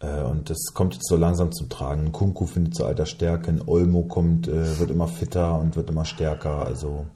Äh, 0.00 0.22
Und 0.22 0.50
das 0.50 0.58
kommt 0.74 0.94
jetzt 0.94 1.08
so 1.08 1.16
langsam 1.16 1.52
zum 1.52 1.68
Tragen. 1.68 2.12
Kunku 2.12 2.46
findet 2.46 2.74
zu 2.74 2.84
alter 2.84 3.06
Stärke, 3.06 3.50
ein 3.50 3.62
Olmo 3.66 4.02
kommt, 4.02 4.48
äh, 4.48 4.78
wird 4.78 4.90
immer 4.90 5.08
fitter 5.08 5.58
und 5.58 5.76
wird 5.76 5.88
immer 5.88 6.04
stärker. 6.04 6.66
Also 6.66 7.06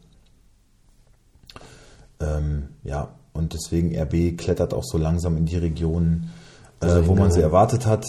ähm, 2.21 2.69
ja, 2.85 3.11
und 3.33 3.53
deswegen 3.53 3.97
RB 3.97 4.37
klettert 4.37 4.75
auch 4.75 4.85
so 4.85 4.99
langsam 4.99 5.37
in 5.37 5.47
die 5.47 5.57
Region, 5.57 6.31
äh, 6.81 7.03
wo 7.05 7.15
man 7.15 7.31
sie 7.31 7.41
erwartet 7.41 7.87
hat. 7.87 8.05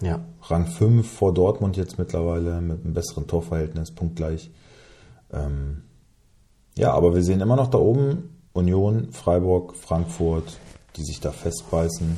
Ja. 0.00 0.20
Rang 0.46 0.66
5 0.66 1.10
vor 1.10 1.32
Dortmund 1.32 1.76
jetzt 1.76 1.98
mittlerweile 1.98 2.60
mit 2.60 2.84
einem 2.84 2.94
besseren 2.94 3.26
Torverhältnis, 3.26 3.92
punktgleich. 3.92 4.50
Ähm, 5.32 5.82
ja, 6.76 6.92
aber 6.92 7.14
wir 7.14 7.22
sehen 7.22 7.40
immer 7.40 7.56
noch 7.56 7.68
da 7.68 7.78
oben 7.78 8.30
Union, 8.52 9.12
Freiburg, 9.12 9.74
Frankfurt, 9.74 10.58
die 10.96 11.04
sich 11.04 11.20
da 11.20 11.32
festbeißen. 11.32 12.16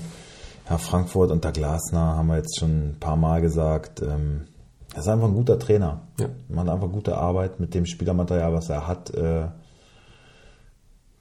Ja, 0.68 0.78
Frankfurt 0.78 1.30
unter 1.30 1.52
Glasner 1.52 2.16
haben 2.16 2.26
wir 2.26 2.36
jetzt 2.36 2.58
schon 2.58 2.90
ein 2.90 2.96
paar 2.98 3.16
Mal 3.16 3.40
gesagt. 3.40 4.02
Ähm, 4.02 4.46
er 4.92 5.00
ist 5.00 5.08
einfach 5.08 5.28
ein 5.28 5.34
guter 5.34 5.58
Trainer. 5.58 6.00
Ja. 6.18 6.28
Macht 6.48 6.68
einfach 6.68 6.90
gute 6.90 7.16
Arbeit 7.16 7.60
mit 7.60 7.74
dem 7.74 7.86
Spielermaterial, 7.86 8.52
was 8.52 8.68
er 8.68 8.86
hat. 8.86 9.10
Äh, 9.10 9.48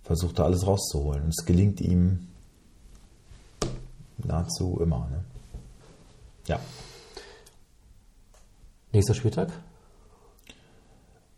versucht 0.04 0.40
er 0.40 0.46
alles 0.46 0.66
rauszuholen. 0.66 1.24
Und 1.24 1.30
es 1.30 1.46
gelingt 1.46 1.82
ihm 1.82 2.28
nahezu 4.18 4.80
immer. 4.82 5.08
Ne? 5.12 5.24
Ja. 6.48 6.60
Nächster 8.96 9.14
Spieltag? 9.14 9.50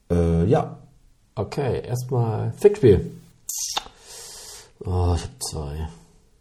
Äh, 0.10 0.45
ja, 0.45 0.78
Okay, 1.38 1.86
erstmal 1.86 2.51
Fickspiel. 2.53 3.12
Oh, 4.80 5.14
ich 5.16 5.22
habe 5.22 5.39
zwei. 5.47 5.88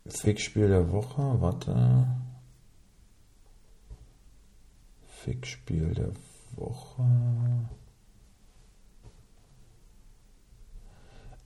Fickspiel 0.06 0.68
der 0.68 0.90
Woche, 0.90 1.36
warte. 1.38 2.06
Fickspiel 5.22 5.92
der 5.92 6.12
Woche. 6.56 7.02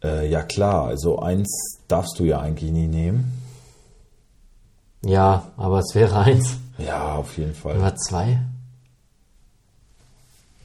Äh, 0.05 0.31
ja 0.31 0.43
klar, 0.43 0.87
also 0.87 1.19
eins 1.19 1.81
darfst 1.89 2.21
du 2.21 2.25
ja 2.25 2.39
eigentlich 2.39 2.71
nie 2.71 2.87
nehmen. 2.87 3.43
Ja, 5.05 5.51
aber 5.57 5.81
es 5.81 5.93
wäre 5.97 6.21
eins. 6.21 6.57
Ja, 6.79 7.17
auf 7.17 7.37
jeden 7.37 7.55
Fall. 7.55 7.79
Aber 7.79 7.97
zwei? 7.97 8.39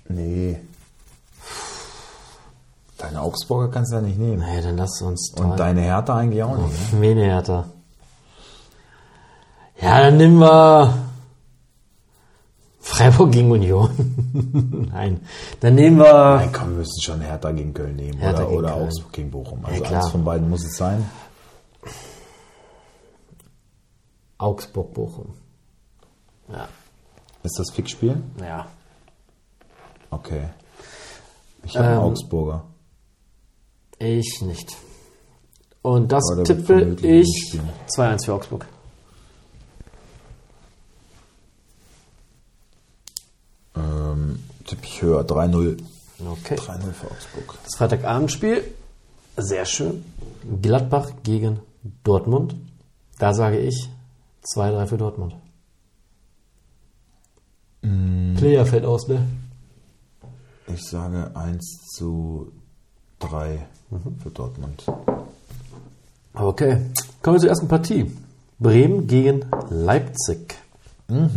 Nee. 0.08 0.60
Deine 2.98 3.22
Augsburger 3.22 3.70
kannst 3.70 3.92
du 3.92 3.98
ja 3.98 4.02
nicht 4.02 4.18
nehmen. 4.18 4.40
Naja, 4.40 4.62
dann 4.62 4.78
lass 4.78 5.02
uns 5.02 5.34
Und 5.38 5.60
deine 5.60 5.82
Hertha 5.82 6.18
eigentlich 6.18 6.44
auch 6.44 6.58
nicht. 6.58 6.94
Ne? 6.94 7.02
Wen 7.02 7.18
Hertha? 7.18 7.66
Ja, 9.82 10.00
dann 10.00 10.18
nehmen 10.18 10.40
wir 10.40 10.94
Freiburg 12.80 13.32
gegen 13.32 13.52
Union. 13.52 14.88
Nein, 14.94 15.20
dann 15.60 15.76
nehmen 15.76 15.98
wir 15.98 16.36
Nein, 16.38 16.52
komm, 16.54 16.70
wir 16.70 16.78
müssen 16.78 17.02
schon 17.02 17.20
Hertha 17.22 17.52
gegen 17.52 17.74
Köln 17.74 17.96
nehmen 17.98 18.18
Hertha 18.20 18.44
oder, 18.46 18.52
oder 18.58 18.70
Köln. 18.72 18.84
Augsburg 18.88 19.12
gegen 19.12 19.32
Bochum. 19.32 19.66
Also 19.66 19.84
klar. 19.84 20.02
eins 20.04 20.12
von 20.12 20.24
beiden 20.24 20.50
muss 20.50 20.64
es 20.64 20.78
sein. 20.78 21.04
Augsburg-Bochum. 24.38 25.34
Ja, 26.50 26.68
Ist 27.44 27.58
das 27.60 27.72
Fickspiel? 27.72 28.22
ja. 28.40 28.68
Okay. 30.16 30.50
Ich 31.66 31.76
habe 31.78 31.88
einen 31.88 31.98
Ähm, 31.98 32.04
Augsburger. 32.04 32.64
Ich 34.00 34.42
nicht. 34.42 34.76
Und 35.82 36.12
das 36.12 36.24
tippe 36.44 36.96
ich 37.02 37.28
spielen. 37.48 37.70
2-1 37.96 38.26
für 38.26 38.34
Augsburg. 38.34 38.66
Ähm, 43.76 44.44
tippe 44.66 44.84
ich 44.84 45.02
höher. 45.02 45.22
3-0. 45.24 45.78
Okay. 46.20 46.56
3-0 46.56 46.92
für 46.94 47.12
Augsburg. 47.12 47.58
Das 47.64 47.76
Freitagabendspiel, 47.78 48.64
sehr 49.38 49.66
schön. 49.66 50.06
Gladbach 50.62 51.12
gegen 51.24 51.60
Dortmund. 52.04 52.56
Da 53.20 53.34
sage 53.34 53.60
ich 53.60 53.90
2-3 54.56 54.88
für 54.88 54.98
Dortmund. 54.98 55.36
Player 58.38 58.66
fällt 58.66 58.86
aus, 58.86 59.08
ne? 59.08 59.28
Ich 60.68 60.84
sage 60.84 61.32
1 61.36 61.88
zu 61.96 62.52
3 63.20 63.66
für 64.22 64.30
Dortmund. 64.32 64.84
Okay. 66.34 66.82
Kommen 67.22 67.36
wir 67.36 67.40
zur 67.42 67.50
ersten 67.50 67.68
Partie. 67.68 68.12
Bremen 68.60 69.08
gegen 69.08 69.46
Leipzig. 69.70 70.56
Wo 71.08 71.30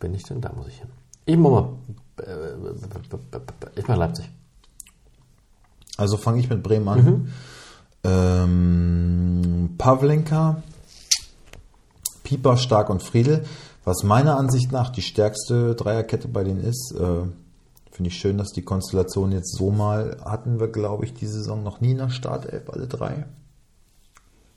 bin 0.00 0.14
ich 0.14 0.22
denn? 0.24 0.40
Da 0.40 0.52
muss 0.52 0.68
ich 0.68 0.76
hin. 0.78 0.88
Ich 1.26 1.36
mach 1.36 1.50
mal. 1.50 1.68
äh, 2.22 3.76
Ich 3.76 3.88
mach 3.88 3.96
Leipzig. 3.96 4.30
Also 5.96 6.16
fange 6.16 6.38
ich 6.40 6.48
mit 6.48 6.62
Bremen 6.62 6.88
an. 6.88 7.32
Ähm, 8.04 9.74
Pavlenka, 9.78 10.62
Pieper, 12.22 12.56
Stark 12.56 12.88
und 12.88 13.02
Friedel. 13.02 13.44
Was 13.84 14.04
meiner 14.04 14.36
Ansicht 14.36 14.70
nach 14.70 14.90
die 14.90 15.02
stärkste 15.02 15.74
Dreierkette 15.74 16.28
bei 16.28 16.44
denen 16.44 16.60
ist. 16.62 16.94
Äh, 16.98 17.22
Finde 17.98 18.10
ich 18.10 18.18
schön, 18.20 18.38
dass 18.38 18.52
die 18.52 18.62
Konstellation 18.62 19.32
jetzt 19.32 19.56
so 19.56 19.72
mal 19.72 20.18
hatten 20.24 20.60
wir, 20.60 20.68
glaube 20.68 21.04
ich, 21.04 21.14
die 21.14 21.26
Saison 21.26 21.64
noch 21.64 21.80
nie 21.80 21.96
der 21.96 22.10
Startelf, 22.10 22.70
alle 22.70 22.86
drei. 22.86 23.26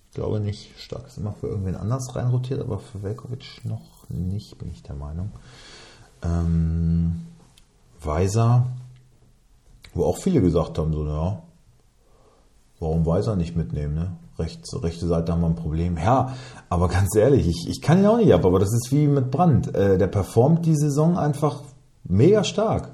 Ich 0.08 0.14
glaube 0.14 0.39
nicht. 0.39 0.70
Stark 0.78 1.08
ist 1.08 1.18
immer 1.18 1.34
für 1.34 1.48
irgendwen 1.48 1.76
anders 1.76 2.16
reinrotiert, 2.16 2.62
aber 2.62 2.78
für 2.78 3.02
Velkovic 3.02 3.62
noch 3.64 3.82
nicht, 4.10 4.60
bin 4.60 4.70
ich 4.70 4.84
der 4.84 4.94
Meinung. 4.94 5.32
Ähm, 6.22 7.26
Weiser, 8.00 8.68
wo 9.96 10.06
auch 10.06 10.20
viele 10.20 10.42
gesagt 10.42 10.78
haben, 10.78 10.94
so, 10.94 11.04
ja, 11.08 11.42
warum 12.80 13.08
Weiser 13.08 13.36
nicht 13.36 13.56
mitnehmen, 13.56 13.96
ne? 13.96 14.12
Rechts, 14.38 14.72
rechte 14.84 15.08
Seite 15.08 15.32
haben 15.32 15.42
wir 15.42 15.48
ein 15.48 15.56
Problem. 15.56 15.98
Ja, 15.98 16.36
aber 16.70 16.89
ganz 16.89 17.16
ehrlich, 17.16 17.48
ich, 17.48 17.68
ich 17.68 17.82
kann 17.82 17.98
ihn 17.98 18.06
auch 18.06 18.18
nicht 18.18 18.36
ab, 18.36 18.46
aber 18.46 18.60
das 18.60 18.72
ist 18.72 18.92
wie 18.92 19.08
mit 19.08 19.32
Brandt. 19.32 19.74
Äh, 19.74 19.98
der 19.98 20.08
performt 20.08 20.68
die 20.68 20.76
Saison 20.76 21.18
einfach 21.18 21.64
mega 22.04 22.44
stark. 22.44 22.91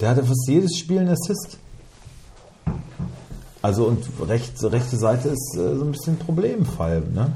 Der 0.00 0.10
hatte 0.10 0.24
fast 0.24 0.48
jedes 0.48 0.76
Spiel 0.76 0.98
einen 0.98 1.10
Assist. 1.10 1.58
Also 3.62 3.84
und 3.86 4.04
rechts, 4.28 4.64
rechte 4.64 4.96
Seite 4.96 5.28
ist 5.28 5.56
äh, 5.56 5.76
so 5.76 5.84
ein 5.84 5.92
bisschen 5.92 6.14
ein 6.14 6.18
Problemfall, 6.18 7.00
ne? 7.00 7.32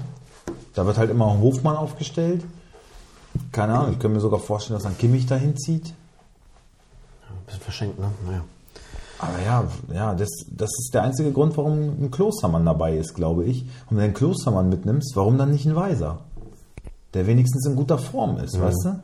Da 0.75 0.85
wird 0.85 0.99
halt 0.99 1.11
immer 1.11 1.31
ein 1.31 1.41
Hofmann 1.41 1.77
aufgestellt. 1.77 2.43
Keine 3.53 3.75
Ahnung, 3.75 3.93
ich 3.93 3.99
könnte 3.99 4.17
mir 4.17 4.21
sogar 4.21 4.41
vorstellen, 4.41 4.77
dass 4.77 4.83
dann 4.83 4.99
Kimmich 4.99 5.27
dahin 5.27 5.57
zieht. 5.57 5.95
Ein 7.29 7.47
bisschen 7.47 7.61
verschenkt, 7.61 7.99
ne? 8.01 8.11
Naja. 8.27 8.45
Aber 9.19 9.41
ja, 9.41 9.65
ja, 9.95 10.15
das, 10.15 10.29
das 10.51 10.71
ist 10.79 10.91
der 10.93 11.03
einzige 11.03 11.33
Grund, 11.33 11.57
warum 11.57 11.73
ein 12.03 12.11
Klostermann 12.11 12.67
dabei 12.67 12.97
ist, 12.97 13.15
glaube 13.15 13.45
ich. 13.45 13.63
Und 13.89 13.97
wenn 13.97 13.99
du 13.99 14.05
einen 14.05 14.15
Klostermann 14.15 14.69
mitnimmst, 14.69 15.13
warum 15.15 15.39
dann 15.39 15.53
nicht 15.53 15.65
ein 15.65 15.77
Weiser? 15.77 16.19
Der 17.15 17.27
wenigstens 17.27 17.67
in 17.67 17.77
guter 17.77 17.99
Form 17.99 18.39
ist, 18.39 18.61
weißt 18.61 18.85
du? 18.85 19.01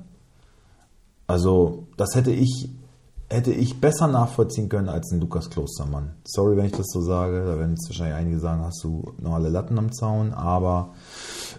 Also, 1.33 1.87
das 1.97 2.15
hätte 2.15 2.31
ich, 2.31 2.69
hätte 3.31 3.55
ich 3.55 3.81
besser 3.81 4.07
nachvollziehen 4.07 4.69
können 4.69 4.91
als 4.91 5.11
ein 5.13 5.19
Lukas 5.19 5.49
Klostermann. 5.49 6.11
Sorry, 6.25 6.59
wenn 6.59 6.67
ich 6.67 6.73
das 6.73 6.89
so 6.93 7.01
sage. 7.01 7.47
Da 7.47 7.59
werden 7.59 7.71
jetzt 7.71 7.89
wahrscheinlich 7.89 8.17
einige 8.17 8.39
sagen, 8.39 8.63
hast 8.63 8.85
du 8.85 9.15
noch 9.17 9.33
alle 9.33 9.49
Latten 9.49 9.79
am 9.79 9.93
Zaun. 9.93 10.35
Aber 10.35 10.91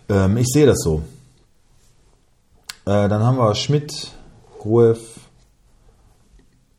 ähm, 0.10 0.38
ich 0.38 0.46
sehe 0.46 0.68
das 0.68 0.78
so. 0.78 1.02
Äh, 2.86 3.10
dann 3.10 3.24
haben 3.24 3.40
wir 3.40 3.56
Schmidt, 3.56 4.12
Gruev, 4.60 5.00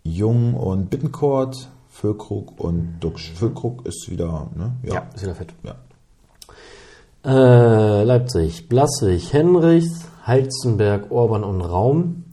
Jung 0.05 0.55
und 0.55 0.89
Bittencourt, 0.89 1.69
Füllkrug 1.89 2.61
und 2.61 3.01
Duxch. 3.01 3.33
Füllkrug 3.33 3.85
ist 3.89 4.09
wieder, 4.09 4.51
ne? 4.55 4.77
Ja, 4.85 5.09
ist 5.17 5.25
wieder 5.25 5.35
fit. 5.35 5.53
ja. 5.65 5.75
Äh, 7.25 8.05
Leipzig, 8.05 8.69
Blaswig, 8.69 9.33
Henrichs, 9.33 10.05
Heizenberg, 10.25 11.11
Orban 11.11 11.43
und 11.43 11.61
Raum. 11.61 12.24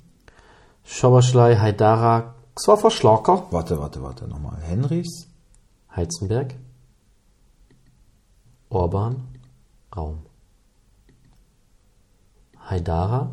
Schoberschlei, 0.83 1.55
Haidara, 1.55 2.35
Xoffer 2.55 2.91
Schlaker, 2.91 3.47
Warte, 3.51 3.79
warte, 3.79 4.01
warte, 4.01 4.27
nochmal. 4.27 4.57
Henrichs, 4.61 5.27
Heizenberg, 5.95 6.55
Orban, 8.69 9.27
Raum. 9.95 10.19
Haidara, 12.69 13.31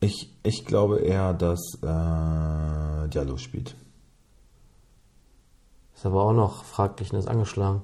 ich, 0.00 0.30
ich 0.42 0.64
glaube 0.66 0.98
eher, 1.00 1.32
dass 1.32 1.78
äh, 1.82 3.08
Diallo 3.08 3.36
spielt. 3.38 3.74
ist 5.94 6.04
aber 6.04 6.22
auch 6.22 6.32
noch 6.32 6.64
fraglich 6.64 7.12
und 7.12 7.18
ist 7.18 7.28
angeschlagen. 7.28 7.82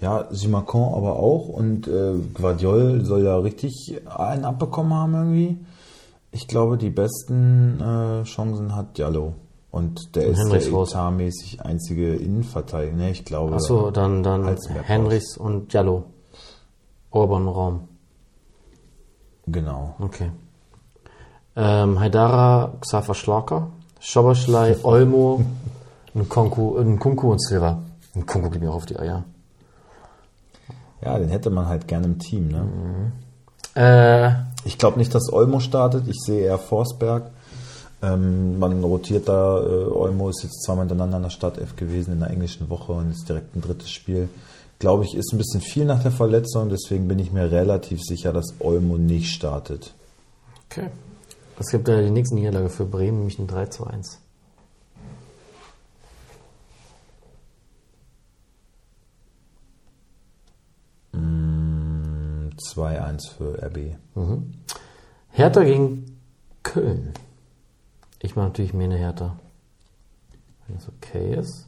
Ja, 0.00 0.28
Simacon 0.30 0.94
aber 0.94 1.16
auch 1.16 1.48
und 1.48 1.88
äh, 1.88 2.14
Guardiol 2.34 3.04
soll 3.04 3.24
ja 3.24 3.36
richtig 3.38 4.00
einen 4.06 4.44
abbekommen 4.44 4.94
haben 4.94 5.14
irgendwie. 5.14 5.58
Ich 6.30 6.46
glaube, 6.46 6.76
die 6.76 6.90
besten 6.90 7.80
äh, 7.80 8.22
Chancen 8.24 8.74
hat 8.76 8.98
Diallo. 8.98 9.34
Und 9.70 10.16
der 10.16 10.26
Und 10.26 10.32
ist 10.32 10.38
Henrichs 10.38 10.70
der 10.70 10.78
etatmäßig 10.78 11.60
einzige 11.62 12.14
Innenverteidiger. 12.14 12.96
Ne, 12.96 13.10
ich 13.10 13.24
glaube. 13.24 13.54
Achso, 13.54 13.90
dann, 13.90 14.22
dann 14.22 14.56
Henrichs 14.84 15.36
und 15.36 15.72
Jallo. 15.72 16.04
Orban, 17.10 17.48
Raum. 17.48 17.88
Genau. 19.46 19.94
Okay. 19.98 20.30
Ähm, 21.56 21.98
Haidara, 21.98 22.74
Xaver 22.80 23.14
Schlaker, 23.14 23.68
Schoberschlei, 24.00 24.76
Olmo, 24.84 25.44
Nkunku, 26.14 26.78
Nkunku 26.78 27.32
und 27.32 27.42
Silva. 27.42 27.82
Nkunku 28.14 28.50
geht 28.50 28.60
mir 28.60 28.70
auch 28.70 28.76
auf 28.76 28.86
die 28.86 28.98
Eier. 28.98 29.24
Ja, 31.02 31.18
den 31.18 31.28
hätte 31.28 31.50
man 31.50 31.66
halt 31.66 31.88
gerne 31.88 32.06
im 32.06 32.18
Team. 32.18 32.48
Ne? 32.48 33.12
Äh, 33.74 34.47
Ich 34.68 34.76
glaube 34.76 34.98
nicht, 34.98 35.14
dass 35.14 35.32
Olmo 35.32 35.60
startet. 35.60 36.08
Ich 36.08 36.20
sehe 36.20 36.42
eher 36.42 36.58
Forsberg. 36.58 37.30
Ähm, 38.02 38.58
man 38.58 38.84
rotiert 38.84 39.26
da. 39.26 39.62
Äh, 39.62 39.86
Olmo 39.86 40.28
ist 40.28 40.42
jetzt 40.42 40.62
zweimal 40.62 40.86
hintereinander 40.86 41.16
in 41.16 41.22
der 41.22 41.30
Startelf 41.30 41.74
gewesen 41.74 42.12
in 42.12 42.20
der 42.20 42.28
englischen 42.28 42.68
Woche 42.68 42.92
und 42.92 43.10
ist 43.10 43.26
direkt 43.26 43.56
ein 43.56 43.62
drittes 43.62 43.90
Spiel. 43.90 44.28
Glaube 44.78 45.04
ich, 45.04 45.14
ist 45.14 45.32
ein 45.32 45.38
bisschen 45.38 45.62
viel 45.62 45.86
nach 45.86 46.02
der 46.02 46.12
Verletzung. 46.12 46.68
Deswegen 46.68 47.08
bin 47.08 47.18
ich 47.18 47.32
mir 47.32 47.50
relativ 47.50 48.02
sicher, 48.02 48.34
dass 48.34 48.56
Olmo 48.60 48.98
nicht 48.98 49.32
startet. 49.32 49.94
okay. 50.70 50.90
Es 51.58 51.70
gibt 51.70 51.88
ja 51.88 52.02
die 52.02 52.10
nächste 52.10 52.34
Niederlage 52.34 52.68
für 52.68 52.84
Bremen, 52.84 53.20
nämlich 53.20 53.38
ein 53.38 53.46
3 53.46 53.66
zu 53.66 53.86
1. 53.86 54.20
2-1 62.58 63.30
für 63.36 63.62
RB. 63.62 63.96
Hertha 65.30 65.64
gegen 65.64 66.18
Köln. 66.62 67.14
Ich 68.20 68.36
mache 68.36 68.46
natürlich 68.46 68.74
mir 68.74 68.84
eine 68.84 68.96
Hertha. 68.96 69.38
Wenn 70.66 70.76
es 70.76 70.88
okay 70.88 71.34
ist. 71.34 71.66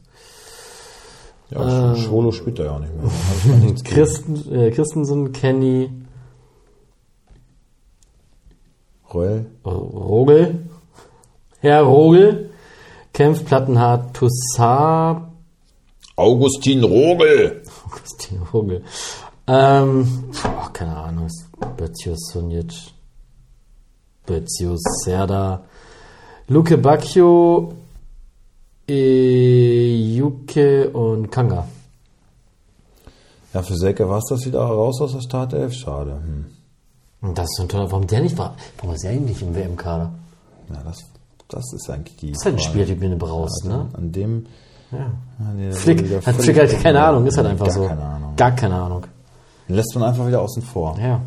Ja, 1.49 1.95
Schwolo 1.95 2.31
spielt 2.31 2.59
er 2.59 2.65
ja 2.65 2.71
auch 2.75 2.79
nicht 2.79 2.93
mehr. 2.95 3.73
Christen, 3.83 4.53
äh, 4.53 4.71
Christensen, 4.71 5.33
Kenny, 5.33 5.89
Reul. 9.13 9.45
Rogel, 9.65 10.69
Herr 11.59 11.81
Rogel, 11.81 12.51
Kempf, 13.13 13.43
Plattenhardt, 13.43 14.15
Toussaint, 14.15 15.23
Augustin 16.15 16.83
Rogel. 16.83 17.63
Augustin 17.85 18.41
Rogel. 18.53 18.83
Ähm, 19.47 20.29
boah, 20.31 20.69
keine 20.71 20.95
Ahnung, 20.95 21.29
Bötzius 21.77 22.29
Sunic, 22.31 22.73
Bötzius 24.25 24.81
Serda, 25.03 25.63
Luke 26.47 26.77
Bacchio, 26.77 27.73
Juke 28.87 30.89
und 30.91 31.31
Kanga. 31.31 31.67
Ja, 33.53 33.61
für 33.61 33.75
Selke 33.75 34.07
war 34.07 34.19
es 34.19 34.25
das 34.29 34.45
wieder 34.45 34.61
raus 34.61 35.01
aus 35.01 35.13
der 35.13 35.21
Startelf. 35.21 35.73
Schade. 35.73 36.21
Hm. 36.23 36.45
Und 37.21 37.37
das 37.37 37.45
ist 37.45 37.57
so 37.57 37.63
ein 37.63 37.69
toller, 37.69 37.91
warum 37.91 38.07
der 38.07 38.21
nicht 38.21 38.37
war, 38.37 38.55
warum 38.77 38.95
ist 38.95 39.03
der 39.03 39.11
eigentlich 39.11 39.41
im 39.41 39.53
WM-Kader? 39.53 40.11
Ja, 40.73 40.81
das, 40.83 40.99
das 41.49 41.73
ist 41.73 41.89
eigentlich 41.89 42.17
die. 42.17 42.31
Das 42.31 42.39
ist 42.39 42.45
halt 42.45 42.55
ein. 42.55 42.59
Spieler, 42.59 42.85
den 42.85 43.11
du 43.11 43.17
brauchst, 43.17 43.65
ne? 43.65 43.87
An 43.93 44.11
dem. 44.11 44.45
Ja. 44.91 45.11
Ja, 45.39 45.53
der 45.57 45.73
Flick, 45.73 46.25
hat 46.25 46.35
Flick 46.35 46.57
halt 46.57 46.81
keine 46.81 47.03
Ahnung, 47.03 47.25
ist 47.25 47.37
halt 47.37 47.47
einfach 47.47 47.67
Gar 47.67 47.75
so. 47.75 47.87
keine 47.87 48.03
Ahnung. 48.03 48.35
Gar 48.35 48.51
keine 48.51 48.75
Ahnung. 48.75 49.03
Den 49.71 49.77
lässt 49.77 49.95
man 49.95 50.03
einfach 50.03 50.27
wieder 50.27 50.41
außen 50.41 50.63
vor. 50.63 50.99
Ja. 50.99 51.21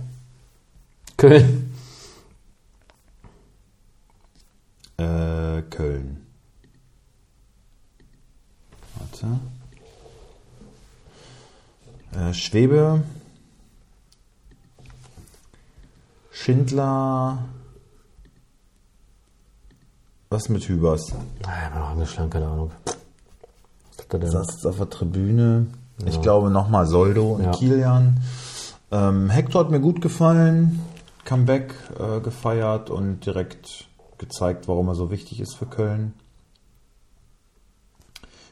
Köln. 1.16 1.74
Äh, 4.98 5.62
Köln. 5.70 6.26
Warte. 8.98 9.40
Äh, 12.12 12.34
Schwebe. 12.34 13.02
Schindler. 16.30 17.38
Was 20.28 20.50
mit 20.50 20.68
Hübers? 20.68 21.14
Ah, 21.44 21.64
ich 21.64 21.72
bin 21.72 21.82
auch 21.82 21.88
angeschlagen, 21.88 22.28
keine 22.28 22.48
Ahnung. 22.48 22.72
Was 22.84 24.04
hat 24.04 24.12
er 24.12 24.18
denn? 24.18 24.30
saß 24.30 24.66
auf 24.66 24.76
der 24.76 24.90
Tribüne. 24.90 25.66
Ich 26.06 26.20
glaube 26.20 26.50
nochmal 26.50 26.86
Soldo 26.86 27.32
und 27.32 27.44
Ja. 27.44 27.50
Kilian. 27.52 28.20
Ähm, 28.90 29.30
Hector 29.30 29.60
hat 29.64 29.70
mir 29.70 29.80
gut 29.80 30.00
gefallen. 30.00 30.80
Comeback 31.24 31.74
äh, 31.98 32.20
gefeiert 32.20 32.90
und 32.90 33.24
direkt 33.24 33.86
gezeigt, 34.18 34.68
warum 34.68 34.88
er 34.88 34.94
so 34.94 35.10
wichtig 35.10 35.40
ist 35.40 35.54
für 35.54 35.66
Köln. 35.66 36.14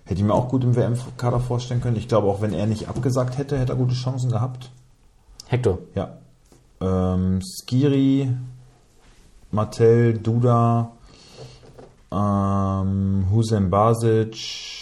Hätte 0.04 0.20
ich 0.20 0.26
mir 0.26 0.34
auch 0.34 0.48
gut 0.48 0.64
im 0.64 0.74
WM-Kader 0.74 1.40
vorstellen 1.40 1.80
können. 1.80 1.96
Ich 1.96 2.08
glaube, 2.08 2.26
auch 2.28 2.40
wenn 2.40 2.52
er 2.52 2.66
nicht 2.66 2.88
abgesagt 2.88 3.38
hätte, 3.38 3.58
hätte 3.58 3.72
er 3.72 3.76
gute 3.76 3.94
Chancen 3.94 4.30
gehabt. 4.30 4.70
Hector. 5.46 5.78
Ja. 5.94 6.18
Ähm, 6.80 7.40
Skiri, 7.42 8.34
Martel, 9.52 10.18
Duda, 10.18 10.92
ähm, 12.10 13.26
Hussein 13.30 13.70
Basic, 13.70 14.81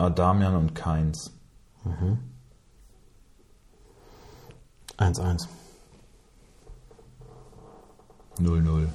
Adamian 0.00 0.56
und 0.56 0.74
Keins. 0.74 1.30
1-1. 4.98 5.46
0-0. 8.40 8.86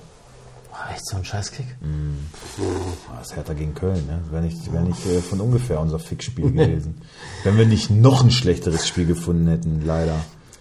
War 0.72 0.92
echt 0.92 1.06
so 1.08 1.18
ein 1.18 1.24
Scheißkick? 1.26 1.66
Ah, 1.82 3.18
Das 3.20 3.28
ist 3.30 3.36
Hertha 3.36 3.54
gegen 3.54 3.74
Köln, 3.74 4.06
ne? 4.08 4.20
Wäre 4.30 4.44
nicht, 4.44 4.72
wär 4.74 4.82
nicht 4.82 5.06
äh, 5.06 5.22
von 5.22 5.40
ungefähr 5.40 5.80
unser 5.80 6.00
Fixspiel 6.00 6.52
gewesen. 6.52 7.02
Wenn 7.44 7.58
wir 7.58 7.66
nicht 7.66 7.90
noch 7.92 8.24
ein 8.24 8.32
schlechteres 8.32 8.88
Spiel 8.88 9.06
gefunden 9.06 9.48
hätten, 9.48 9.84
leider. 9.86 10.16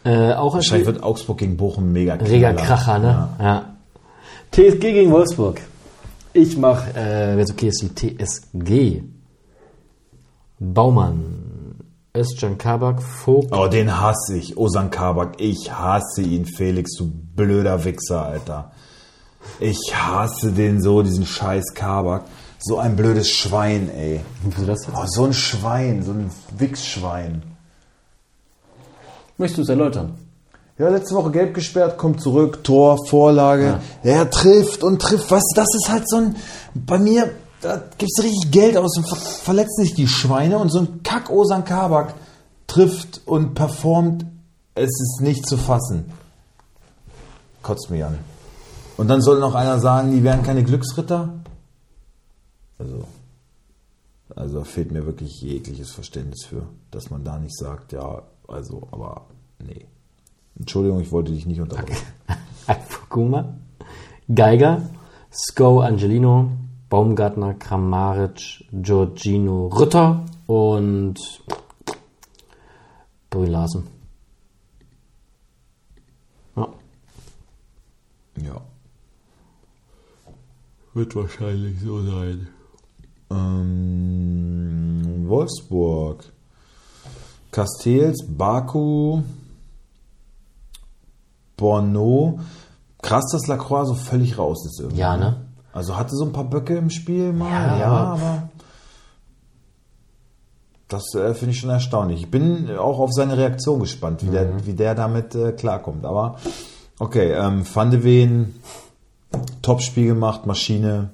Äh, 0.05 0.35
auch 0.35 0.53
ein 0.55 0.59
Wahrscheinlich 0.59 0.85
Spiel. 0.87 0.95
wird 0.95 1.03
Augsburg 1.03 1.39
gegen 1.39 1.57
Bochum 1.57 1.93
mega 1.93 2.15
Reger. 2.15 2.53
Kracher, 2.55 2.99
ne? 2.99 3.29
Ja. 3.41 3.77
TSG 4.53 4.79
gegen 4.81 5.11
Wolfsburg. 5.11 5.61
Ich 6.33 6.57
mach, 6.57 6.87
äh, 6.89 7.37
wenn 7.37 7.41
es 7.41 7.51
okay 7.51 7.69
ist, 7.69 7.83
die 7.83 8.17
TSG. 8.17 9.03
Baumann, 10.59 11.81
Özcan 12.17 12.57
Kabak, 12.59 13.03
Vogt, 13.03 13.53
Oh, 13.53 13.67
den 13.67 14.01
hasse 14.01 14.37
ich. 14.37 14.57
Osan 14.57 14.91
Kabak, 14.91 15.41
ich 15.41 15.73
hasse 15.73 16.23
ihn, 16.23 16.47
Felix, 16.47 16.93
du 16.97 17.11
blöder 17.11 17.85
Wichser, 17.85 18.25
Alter. 18.25 18.71
Ich 19.61 19.93
hasse 19.95 20.53
den 20.53 20.81
so, 20.81 21.03
diesen 21.03 21.27
scheiß 21.27 21.75
Kabak. 21.75 22.25
So 22.61 22.79
ein 22.79 22.97
blödes 22.97 23.29
Schwein, 23.31 23.91
ey. 23.91 24.21
Wieso 24.43 24.65
das 24.67 24.87
jetzt? 24.87 24.97
Oh, 24.97 25.05
so 25.07 25.25
ein 25.25 25.35
Schwein, 25.35 26.03
so 26.03 26.13
ein 26.13 26.31
Wichsschwein. 26.57 27.43
Möchtest 29.37 29.59
du 29.59 29.63
es 29.63 29.69
erläutern? 29.69 30.15
Ja, 30.79 30.89
letzte 30.89 31.15
Woche 31.15 31.31
gelb 31.31 31.55
gesperrt, 31.55 31.99
kommt 31.99 32.21
zurück, 32.21 32.65
Tor, 32.65 32.99
Vorlage. 33.07 33.81
Er 34.03 34.31
trifft 34.31 34.83
und 34.83 35.03
trifft. 35.03 35.31
Was, 35.31 35.45
das 35.55 35.69
ist 35.75 35.91
halt 35.91 36.09
so 36.09 36.17
ein, 36.17 36.37
bei 36.75 36.99
mir, 36.99 37.31
da 37.65 37.83
gibt's 37.97 38.23
richtig 38.23 38.51
Geld 38.51 38.77
aus 38.77 38.97
und 38.99 39.09
ver 39.09 39.17
verletzen 39.17 39.85
sich 39.85 39.95
die 39.95 40.07
Schweine 40.07 40.59
und 40.59 40.69
so 40.69 40.81
ein 40.81 41.03
Kack 41.03 41.31
Osan 41.31 41.65
Kabak 41.65 42.15
trifft 42.67 43.23
und 43.25 43.55
performt. 43.55 44.27
Es 44.75 44.91
ist 44.91 45.21
nicht 45.23 45.47
zu 45.47 45.57
fassen. 45.57 46.13
Kotzt 47.63 47.91
mich 47.91 48.05
an. 48.05 48.19
Und 48.97 49.09
dann 49.09 49.23
soll 49.23 49.41
noch 49.41 49.55
einer 49.55 49.81
sagen, 49.81 50.13
die 50.13 50.23
wären 50.23 50.43
keine 50.43 50.63
Glücksritter? 50.63 51.33
Also, 52.79 53.05
also 54.35 54.65
fehlt 54.65 54.93
mir 54.93 55.07
wirklich 55.07 55.41
jegliches 55.41 55.91
Verständnis 55.91 56.45
für, 56.45 56.67
dass 56.91 57.11
man 57.11 57.25
da 57.25 57.39
nicht 57.39 57.57
sagt, 57.57 57.93
ja, 57.93 58.23
also, 58.47 58.89
aber 58.91 59.27
nee. 59.65 59.87
Entschuldigung, 60.59 61.01
ich 61.01 61.13
wollte 61.13 61.33
dich 61.33 61.47
nicht 61.47 61.61
unterbrechen. 61.61 62.07
Fukuma, 62.89 63.55
Geiger, 64.33 64.83
Sko 65.31 65.81
Angelino, 65.81 66.51
Baumgartner, 66.95 67.55
Kramaric, 67.55 68.67
Giorgino 68.71 69.67
Rütter 69.67 70.25
und 70.47 71.19
Brü 73.31 73.47
Larsen. 73.47 73.89
Ja. 76.55 76.69
Ja. 78.41 78.61
Wird 80.93 81.17
wahrscheinlich 81.17 81.81
so 81.81 82.01
sein. 82.01 82.47
Ähm, 83.29 85.25
Wolfsburg. 85.27 86.33
Castells, 87.51 88.25
Baku, 88.29 89.23
Borno. 91.57 92.39
Krass, 93.03 93.25
dass 93.33 93.49
Lacroix 93.49 93.89
so 93.89 93.95
völlig 93.95 94.39
raus 94.39 94.65
ist 94.65 94.79
irgendwie. 94.79 95.01
Ja, 95.01 95.17
ne? 95.17 95.44
Also 95.75 95.97
hatte 95.97 96.15
so 96.17 96.25
ein 96.25 96.33
paar 96.33 96.45
Böcke 96.45 96.77
im 96.79 96.89
Spiel 96.89 97.33
mal, 97.33 97.51
Ja, 97.51 97.79
ja, 97.79 97.87
aber- 97.91 98.49
das 100.89 101.15
äh, 101.15 101.35
finde 101.35 101.53
ich 101.53 101.61
schon 101.61 101.71
erstaunlich. 101.71 102.21
Ich 102.21 102.31
bin 102.31 102.71
auch 102.79 102.99
auf 103.01 103.13
seine 103.13 103.37
Reaktion 103.37 103.81
gespannt, 103.81 104.25
wie, 104.25 104.31
der, 104.31 104.65
wie 104.67 104.75
der 104.75 104.95
damit 104.95 105.35
äh, 105.35 105.53
klarkommt. 105.53 106.05
Aber 106.05 106.37
okay, 106.99 107.33
ähm, 107.33 107.65
Van 107.73 107.91
de 107.91 108.05
Ven, 108.05 108.55
Topspiel 109.63 110.07
gemacht, 110.07 110.47
Maschine. 110.47 111.11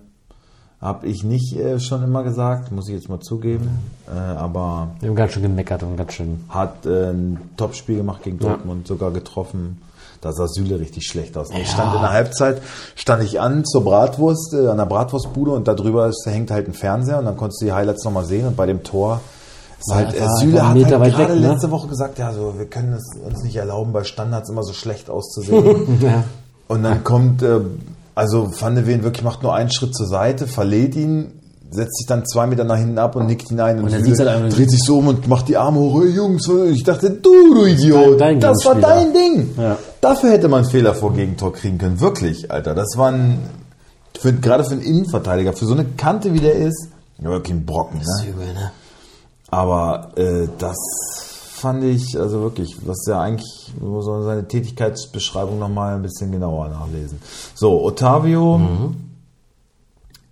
Habe 0.80 1.06
ich 1.08 1.24
nicht 1.24 1.54
äh, 1.56 1.78
schon 1.78 2.02
immer 2.02 2.22
gesagt, 2.22 2.72
muss 2.72 2.88
ich 2.88 2.94
jetzt 2.94 3.08
mal 3.08 3.20
zugeben. 3.20 3.68
Äh, 4.08 4.18
aber 4.18 4.88
Wir 5.00 5.10
haben 5.10 5.16
ganz 5.16 5.32
schön 5.32 5.42
gemeckert 5.42 5.82
und 5.82 5.96
ganz 5.96 6.14
schön. 6.14 6.44
hat 6.48 6.84
äh, 6.86 7.10
ein 7.10 7.38
Topspiel 7.56 7.98
gemacht 7.98 8.22
gegen 8.22 8.38
Ja. 8.40 8.48
Dortmund, 8.50 8.86
sogar 8.86 9.10
getroffen. 9.10 9.80
Da 10.20 10.32
sah 10.32 10.46
Süle 10.48 10.78
richtig 10.78 11.06
schlecht 11.06 11.36
aus. 11.38 11.48
Ich 11.50 11.58
Ja. 11.58 11.64
stand 11.64 11.94
in 11.94 12.00
der 12.02 12.12
Halbzeit, 12.12 12.60
stand 12.94 13.22
ich 13.24 13.40
an 13.40 13.64
zur 13.64 13.84
Bratwurst, 13.84 14.52
äh, 14.52 14.66
an 14.68 14.76
der 14.76 14.84
Bratwurstbude 14.86 15.52
und 15.52 15.66
da 15.66 15.74
drüber 15.74 16.08
ist, 16.08 16.26
hängt 16.26 16.50
halt 16.50 16.68
ein 16.68 16.74
Fernseher 16.74 17.18
und 17.18 17.24
dann 17.24 17.36
konntest 17.38 17.62
du 17.62 17.66
die 17.66 17.72
Highlights 17.72 18.04
nochmal 18.04 18.26
sehen 18.26 18.46
und 18.46 18.56
bei 18.56 18.66
dem 18.66 18.82
Tor 18.82 19.20
ist 19.78 19.94
halt, 19.94 20.14
äh, 20.14 20.26
Süle 20.38 20.68
hat 20.68 20.76
halt 20.76 20.88
gerade 21.14 21.34
weg, 21.34 21.40
ne? 21.40 21.48
letzte 21.48 21.70
Woche 21.70 21.88
gesagt, 21.88 22.18
ja, 22.18 22.34
so, 22.34 22.54
wir 22.58 22.66
können 22.66 22.92
es 22.92 23.10
uns 23.24 23.42
nicht 23.42 23.56
erlauben, 23.56 23.92
bei 23.94 24.04
Standards 24.04 24.50
immer 24.50 24.62
so 24.62 24.74
schlecht 24.74 25.08
auszusehen. 25.08 25.98
Ja. 26.02 26.24
Und 26.68 26.82
dann 26.84 27.02
kommt, 27.02 27.42
äh, 27.42 27.60
also 28.14 28.50
Van 28.60 28.74
de 28.74 28.86
Ven 28.86 29.02
wirklich 29.02 29.24
macht 29.24 29.42
nur 29.42 29.54
einen 29.54 29.72
Schritt 29.72 29.94
zur 29.94 30.06
Seite, 30.06 30.46
verlädt 30.46 30.94
ihn, 30.96 31.32
setzt 31.70 31.96
sich 31.96 32.06
dann 32.06 32.26
zwei 32.26 32.46
Meter 32.46 32.64
nach 32.64 32.76
hinten 32.76 32.98
ab 32.98 33.16
und 33.16 33.26
nickt 33.26 33.48
hinein 33.48 33.78
und, 33.78 33.84
Und 33.84 33.92
dann 33.94 34.04
Süle 34.04 34.30
halt 34.30 34.56
dreht 34.56 34.70
sich 34.70 34.82
so 34.84 34.98
um 34.98 35.08
und 35.08 35.28
macht 35.28 35.48
die 35.48 35.56
Arme 35.56 35.80
hoch. 35.80 36.00
Hey, 36.02 36.10
Jungs, 36.10 36.46
ich 36.70 36.84
dachte, 36.84 37.10
du, 37.10 37.54
du 37.54 37.64
Idiot, 37.64 38.20
dein 38.20 38.38
das 38.38 38.64
war 38.66 38.74
dein 38.74 39.12
Ding. 39.14 39.50
Ja. 39.56 39.78
Dafür 40.00 40.30
hätte 40.30 40.48
man 40.48 40.64
Fehler 40.64 40.94
vor 40.94 41.12
Gegentor 41.12 41.52
kriegen 41.52 41.78
können. 41.78 42.00
Wirklich, 42.00 42.50
Alter. 42.50 42.74
Das 42.74 42.96
war 42.96 43.12
ein, 43.12 43.38
für, 44.18 44.32
gerade 44.32 44.64
für 44.64 44.72
einen 44.72 44.82
Innenverteidiger, 44.82 45.52
für 45.52 45.66
so 45.66 45.74
eine 45.74 45.84
Kante 45.84 46.32
wie 46.32 46.40
der 46.40 46.54
ist, 46.54 46.88
ja, 47.18 47.28
wirklich 47.28 47.54
ein 47.54 47.66
Brocken. 47.66 47.98
Ne? 47.98 48.28
Übel, 48.30 48.52
ne? 48.54 48.72
Aber 49.48 50.12
äh, 50.16 50.48
das 50.58 50.76
fand 51.52 51.84
ich, 51.84 52.18
also 52.18 52.40
wirklich, 52.40 52.76
was 52.86 53.04
ja 53.06 53.20
eigentlich, 53.20 53.74
muss 53.78 54.06
man 54.06 54.22
seine 54.22 54.48
Tätigkeitsbeschreibung 54.48 55.58
nochmal 55.58 55.96
ein 55.96 56.02
bisschen 56.02 56.32
genauer 56.32 56.68
nachlesen. 56.68 57.20
So, 57.54 57.84
Otavio, 57.84 58.58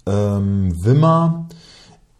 ähm, 0.06 0.72
Wimmer, 0.82 1.46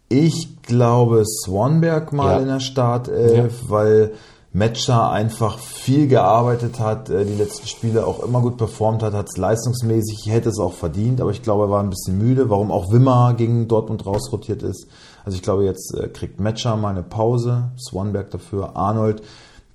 ich 0.09 0.61
glaube 0.61 1.23
Swanberg 1.25 2.13
mal 2.13 2.35
Ja. 2.35 2.39
in 2.41 2.47
der 2.47 2.59
Startelf, 2.59 3.69
weil 3.69 4.11
Matcher 4.59 5.09
einfach 5.09 5.57
viel 5.57 6.07
gearbeitet 6.07 6.79
hat, 6.79 7.09
äh, 7.09 7.25
die 7.25 7.33
letzten 7.33 7.65
Spiele 7.65 8.05
auch 8.05 8.21
immer 8.21 8.41
gut 8.41 8.57
performt 8.57 9.01
hat, 9.01 9.13
hat 9.13 9.27
es 9.29 9.37
leistungsmäßig, 9.37 10.27
hätte 10.27 10.49
es 10.49 10.59
auch 10.59 10.73
verdient, 10.73 11.21
aber 11.21 11.31
ich 11.31 11.41
glaube, 11.41 11.63
er 11.63 11.71
war 11.71 11.81
ein 11.81 11.89
bisschen 11.89 12.17
müde, 12.17 12.49
warum 12.49 12.69
auch 12.69 12.91
Wimmer 12.91 13.33
gegen 13.35 13.67
Dortmund 13.67 14.05
rausrotiert 14.05 14.61
ist. 14.61 14.87
Also 15.23 15.37
ich 15.37 15.41
glaube, 15.41 15.63
jetzt 15.63 15.95
äh, 15.95 16.09
kriegt 16.09 16.39
Matcher 16.39 16.75
mal 16.75 16.89
eine 16.89 17.03
Pause, 17.03 17.71
Swanberg 17.79 18.31
dafür, 18.31 18.75
Arnold, 18.75 19.23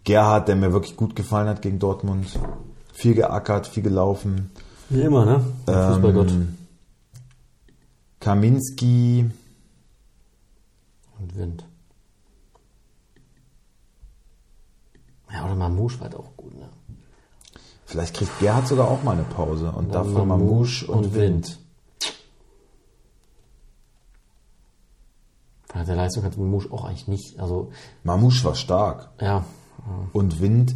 Gerhard, 0.05 0.49
der 0.49 0.57
mir 0.57 0.73
wirklich 0.73 0.97
gut 0.97 1.17
gefallen 1.17 1.49
hat 1.49 1.63
gegen 1.63 1.79
Dortmund, 1.79 2.27
viel 2.93 3.15
geackert, 3.15 3.67
viel 3.67 3.83
gelaufen. 3.83 4.51
Wie 4.91 5.01
immer, 5.01 5.25
ne? 5.25 5.41
Fußballgott. 5.65 6.31
Ähm, 6.31 6.59
Kaminski, 8.21 9.31
Und 11.19 11.37
Wind. 11.37 11.65
Ja, 15.35 15.45
oder 15.45 15.57
Mamouche 15.57 16.01
war 16.01 16.09
auch 16.17 16.37
gut, 16.37 16.55
ne? 16.55 16.69
vielleicht 17.87 18.15
kriegt 18.15 18.39
Gerhard 18.39 18.69
sogar 18.69 18.89
auch 18.89 19.03
mal 19.03 19.13
eine 19.13 19.25
Pause 19.25 19.73
und 19.73 19.93
Dann 19.93 20.07
dafür 20.07 20.25
Mamouche 20.25 20.87
und, 20.87 21.15
Wind. 21.15 21.59
Von 25.67 25.85
der 25.85 25.97
Leistung 25.97 26.23
hat 26.23 26.39
Mamouche 26.39 26.73
auch 26.73 26.85
eigentlich 26.85 27.09
nicht. 27.09 27.41
Also, 27.41 27.73
Mamouche 28.05 28.45
war 28.45 28.55
stark 28.55 29.11
ja. 29.21 29.45
und 30.13 30.41
Wind. 30.41 30.75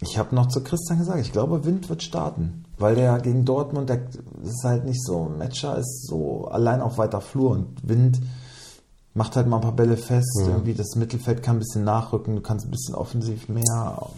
Ich 0.00 0.18
habe 0.18 0.34
noch 0.34 0.48
zu 0.48 0.64
Christian 0.64 0.98
gesagt, 0.98 1.20
ich 1.20 1.30
glaube, 1.30 1.64
Wind 1.64 1.88
wird 1.88 2.02
starten, 2.02 2.64
weil 2.76 2.96
der 2.96 3.20
gegen 3.20 3.44
Dortmund, 3.44 3.88
der 3.88 3.98
das 3.98 4.50
ist 4.50 4.64
halt 4.64 4.84
nicht 4.84 5.04
so. 5.04 5.24
Matcher 5.24 5.76
ist 5.76 6.08
so 6.08 6.48
allein 6.48 6.80
auf 6.80 6.98
weiter 6.98 7.20
Flur 7.20 7.50
und 7.52 7.88
Wind 7.88 8.20
macht 9.20 9.36
halt 9.36 9.46
mal 9.46 9.56
ein 9.56 9.62
paar 9.62 9.72
Bälle 9.72 9.98
fest. 9.98 10.40
Irgendwie 10.46 10.72
das 10.72 10.96
Mittelfeld 10.96 11.42
kann 11.42 11.56
ein 11.56 11.58
bisschen 11.58 11.84
nachrücken, 11.84 12.36
du 12.36 12.40
kannst 12.40 12.66
ein 12.66 12.70
bisschen 12.70 12.94
offensiv 12.94 13.50
mehr. 13.50 14.08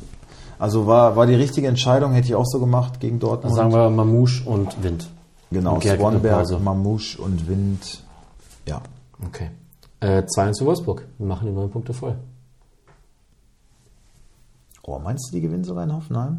Also 0.61 0.86
war, 0.86 1.16
war 1.16 1.26
die 1.26 1.34
richtige 1.34 1.66
Entscheidung, 1.66 2.12
hätte 2.12 2.28
ich 2.28 2.36
auch 2.36 2.46
so 2.46 2.61
gemacht 2.61 3.00
gegen 3.00 3.18
Dortmund. 3.18 3.53
Sagen 3.57 3.72
wir 3.72 3.90
Mamouche 3.90 4.48
und 4.48 4.80
Wind. 4.84 5.11
genau, 5.50 5.80
Swanberg. 5.80 6.61
Mamouche 6.61 7.20
und 7.20 7.48
Wind. 7.48 8.05
Ja. 8.64 8.80
Okay. 9.26 9.50
Äh, 9.98 10.24
2 10.24 10.53
zu 10.53 10.66
Wolfsburg. 10.66 11.05
Wir 11.18 11.26
machen 11.26 11.48
die 11.48 11.53
neun 11.53 11.68
Punkte 11.68 11.94
voll. 11.94 12.14
Oh, 14.84 15.00
meinst 15.00 15.30
du, 15.30 15.34
die 15.34 15.40
gewinnen 15.40 15.64
sogar 15.64 15.82
in 15.82 15.92
Hoffenheim? 15.92 16.38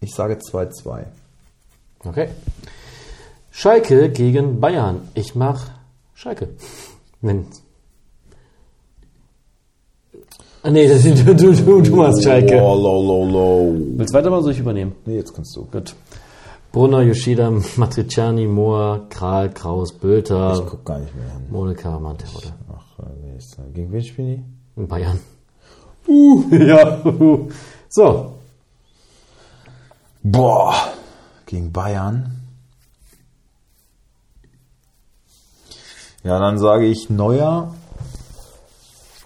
Ich 0.00 0.14
sage 0.14 0.38
2-2. 0.38 1.04
Okay. 2.06 2.30
Schalke 3.50 4.08
gegen 4.08 4.60
Bayern. 4.60 5.08
Ich 5.12 5.34
mach 5.34 5.68
Schalke. 6.14 6.48
Wenn. 7.22 7.46
Ah, 10.62 10.70
nee, 10.70 10.86
das 10.88 11.02
sind 11.02 11.26
du, 11.26 11.34
du, 11.34 11.52
du, 11.54 11.80
du 11.80 11.96
machst 11.96 12.22
Schalke. 12.22 12.60
Oh, 12.60 12.74
low, 12.74 13.02
low, 13.02 13.24
low. 13.24 13.74
Willst 13.96 14.12
du 14.12 14.18
weitermachen, 14.18 14.42
soll 14.42 14.52
ich 14.52 14.58
übernehmen? 14.58 14.92
Nee, 15.06 15.16
jetzt 15.16 15.34
kannst 15.34 15.56
du. 15.56 15.64
Gut. 15.64 15.94
Brunner, 16.72 17.02
Yoshida, 17.02 17.50
Matriciani, 17.76 18.46
Mohr, 18.46 19.06
Kral, 19.08 19.50
Kraus, 19.52 19.92
Ich 19.92 19.98
Bülter, 19.98 20.64
guck 20.68 20.84
gar 20.84 20.98
nicht 21.00 21.14
mehr 21.16 21.24
hin. 21.32 21.46
Monika, 21.50 21.98
Manterode. 21.98 22.54
Ach, 22.72 22.98
äh, 23.00 23.08
nee, 23.24 23.36
ist- 23.38 23.56
gegen 23.74 23.90
wen 23.90 24.02
spielen 24.02 24.28
die? 24.76 24.80
In 24.80 24.86
Bayern. 24.86 25.18
Uh, 26.06 26.44
ja. 26.54 27.04
uh. 27.04 27.48
So. 27.88 28.34
Boah, 30.22 30.74
gegen 31.46 31.72
Bayern. 31.72 32.39
Ja, 36.22 36.38
dann 36.38 36.58
sage 36.58 36.84
ich 36.84 37.08
Neuer, 37.08 37.74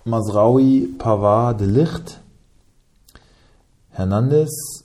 Masraui, 0.04 0.94
Pavard, 0.96 1.60
De 1.60 1.66
Licht, 1.66 2.20
Hernandez, 3.90 4.84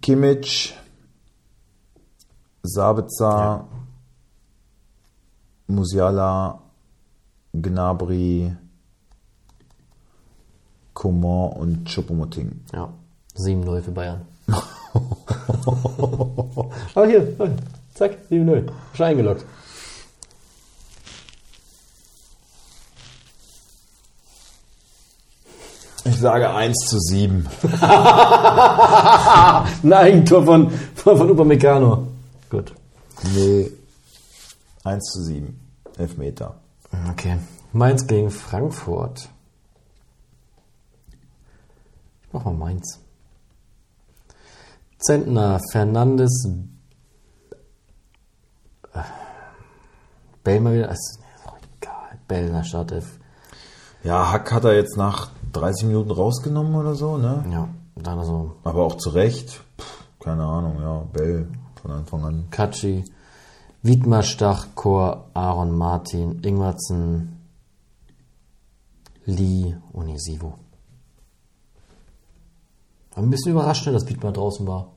Kimmich, 0.00 0.74
Sabitzer, 2.62 3.66
Musiala, 5.66 6.62
Gnabry, 7.52 8.56
Coman 10.94 11.52
und 11.52 11.86
Choupo-Moting. 11.88 12.64
Ja. 12.72 12.88
7-0 13.36 13.82
für 13.82 13.90
Bayern. 13.90 14.22
Aber 16.94 17.06
hier, 17.06 17.34
hier, 17.36 17.56
zack, 17.92 18.16
7-0. 18.30 18.70
Schon 18.94 19.06
eingeloggt. 19.06 19.44
Sage 26.24 26.48
1 26.48 26.74
zu 26.88 26.98
7. 26.98 27.46
Ein 29.82 29.92
Eigentor 29.92 30.42
von, 30.44 30.70
von, 30.70 31.18
von 31.18 31.30
Upamecano. 31.30 32.08
Gut. 32.48 32.72
Nee. 33.34 33.70
1 34.84 35.04
zu 35.04 35.22
7. 35.22 35.60
Elfmeter. 35.98 36.54
Okay. 37.10 37.36
Mainz 37.72 38.06
gegen 38.06 38.30
Frankfurt. 38.30 39.28
Ich 42.22 42.32
mach 42.32 42.44
mal 42.44 42.54
Mainz. 42.54 43.00
Zentner, 44.98 45.60
Fernandes, 45.72 46.48
äh, 48.94 48.98
Bell 50.42 50.60
mal 50.60 50.72
wieder, 50.74 50.88
ist, 50.88 51.18
ist 51.36 51.46
auch 51.46 51.58
egal, 51.78 52.18
Bell 52.26 52.46
in 52.46 52.54
der 52.54 52.64
Startelf. 52.64 53.18
Ja, 54.02 54.32
Hack 54.32 54.50
hat 54.52 54.64
er 54.64 54.74
jetzt 54.74 54.96
nach 54.96 55.30
30 55.54 55.88
Minuten 55.88 56.10
rausgenommen 56.10 56.74
oder 56.74 56.94
so, 56.94 57.16
ne? 57.16 57.44
Ja, 57.50 57.68
dann 57.96 58.18
also 58.18 58.56
Aber 58.64 58.84
auch 58.84 58.96
zu 58.96 59.10
Recht. 59.10 59.62
Pff, 59.78 60.04
keine 60.20 60.44
Ahnung, 60.44 60.80
ja. 60.80 60.98
Bell 61.12 61.48
von 61.80 61.90
Anfang 61.90 62.24
an. 62.24 62.44
Katschi, 62.50 63.04
Wiedmar 63.82 64.22
Stach, 64.22 64.68
Chor, 64.74 65.30
Aaron 65.34 65.76
Martin, 65.76 66.42
Ingwertsen, 66.42 67.40
Lee, 69.26 69.76
Onisivo. 69.92 70.58
War 73.14 73.22
ein 73.22 73.30
bisschen 73.30 73.52
überrascht, 73.52 73.86
ne, 73.86 73.92
dass 73.92 74.08
Wiedmar 74.08 74.32
draußen 74.32 74.66
war. 74.66 74.92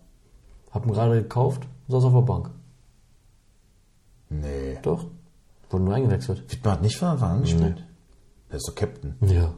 Hab 0.72 0.86
ihn 0.86 0.94
gerade 0.94 1.22
gekauft, 1.22 1.68
saß 1.88 2.04
auf 2.06 2.14
der 2.14 2.22
Bank. 2.22 2.50
Nee. 4.30 4.78
Doch. 4.82 5.06
Wurde 5.70 5.84
nur 5.84 5.94
eingewechselt. 5.94 6.52
Wittmann 6.52 6.74
hat 6.74 6.82
nicht 6.82 6.98
von 6.98 7.10
Anfang 7.10 7.32
an 7.32 7.42
gespielt. 7.42 7.84
Der 8.50 8.58
ist 8.58 8.68
doch 8.68 8.76
Captain. 8.76 9.16
Ja. 9.22 9.54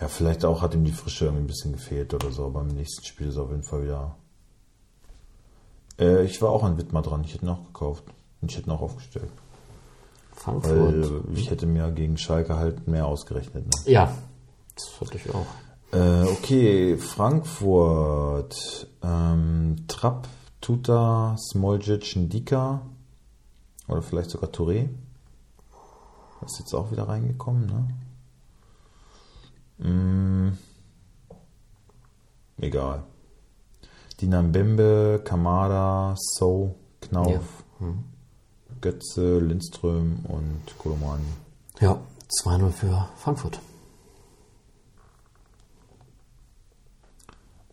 Ja, 0.00 0.08
vielleicht 0.08 0.44
auch 0.44 0.60
hat 0.60 0.74
ihm 0.74 0.84
die 0.84 0.92
Frische 0.92 1.26
irgendwie 1.26 1.44
ein 1.44 1.46
bisschen 1.46 1.72
gefehlt 1.72 2.12
oder 2.14 2.30
so, 2.32 2.46
aber 2.46 2.62
im 2.62 2.68
nächsten 2.68 3.04
Spiel 3.04 3.28
ist 3.28 3.36
er 3.36 3.44
auf 3.44 3.50
jeden 3.50 3.62
Fall 3.62 3.84
wieder. 3.84 4.16
Äh, 5.98 6.24
ich 6.24 6.42
war 6.42 6.50
auch 6.50 6.64
an 6.64 6.78
Wittmar 6.78 7.02
dran, 7.02 7.22
ich 7.24 7.34
hätte 7.34 7.46
ihn 7.46 7.50
auch 7.50 7.64
gekauft. 7.64 8.04
Und 8.40 8.50
ich 8.50 8.56
hätte 8.56 8.68
ihn 8.68 8.72
auch 8.72 8.82
aufgestellt. 8.82 9.30
Frankfurt. 10.32 10.76
Weil 10.76 11.22
ich 11.34 11.50
hätte 11.50 11.66
mir 11.66 11.90
gegen 11.92 12.18
Schalke 12.18 12.56
halt 12.56 12.88
mehr 12.88 13.06
ausgerechnet. 13.06 13.64
Ne? 13.66 13.92
ja, 13.92 14.12
das 14.74 15.00
hatte 15.00 15.16
ich 15.16 15.32
auch. 15.32 15.46
Äh, 15.92 16.24
okay, 16.24 16.96
Frankfurt. 16.96 18.88
Ähm, 19.02 19.76
Trapp, 19.86 20.26
Tuta, 20.60 21.36
Smoljic, 21.38 22.16
Ndika. 22.16 22.82
Oder 23.86 24.02
vielleicht 24.02 24.30
sogar 24.30 24.50
Touré. 24.50 24.88
Ist 26.44 26.58
jetzt 26.58 26.74
auch 26.74 26.90
wieder 26.90 27.08
reingekommen, 27.08 27.66
ne? 27.66 27.88
Mm, 29.84 30.52
egal. 32.58 33.02
Dinambembe, 34.20 35.20
Kamada, 35.24 36.14
So, 36.16 36.74
Knauf, 37.00 37.64
Götze, 38.80 39.38
Lindström 39.40 40.24
und 40.28 40.62
Kolomani. 40.78 41.24
Ja, 41.80 42.00
2-0 42.42 42.70
für 42.70 43.08
Frankfurt. 43.16 43.60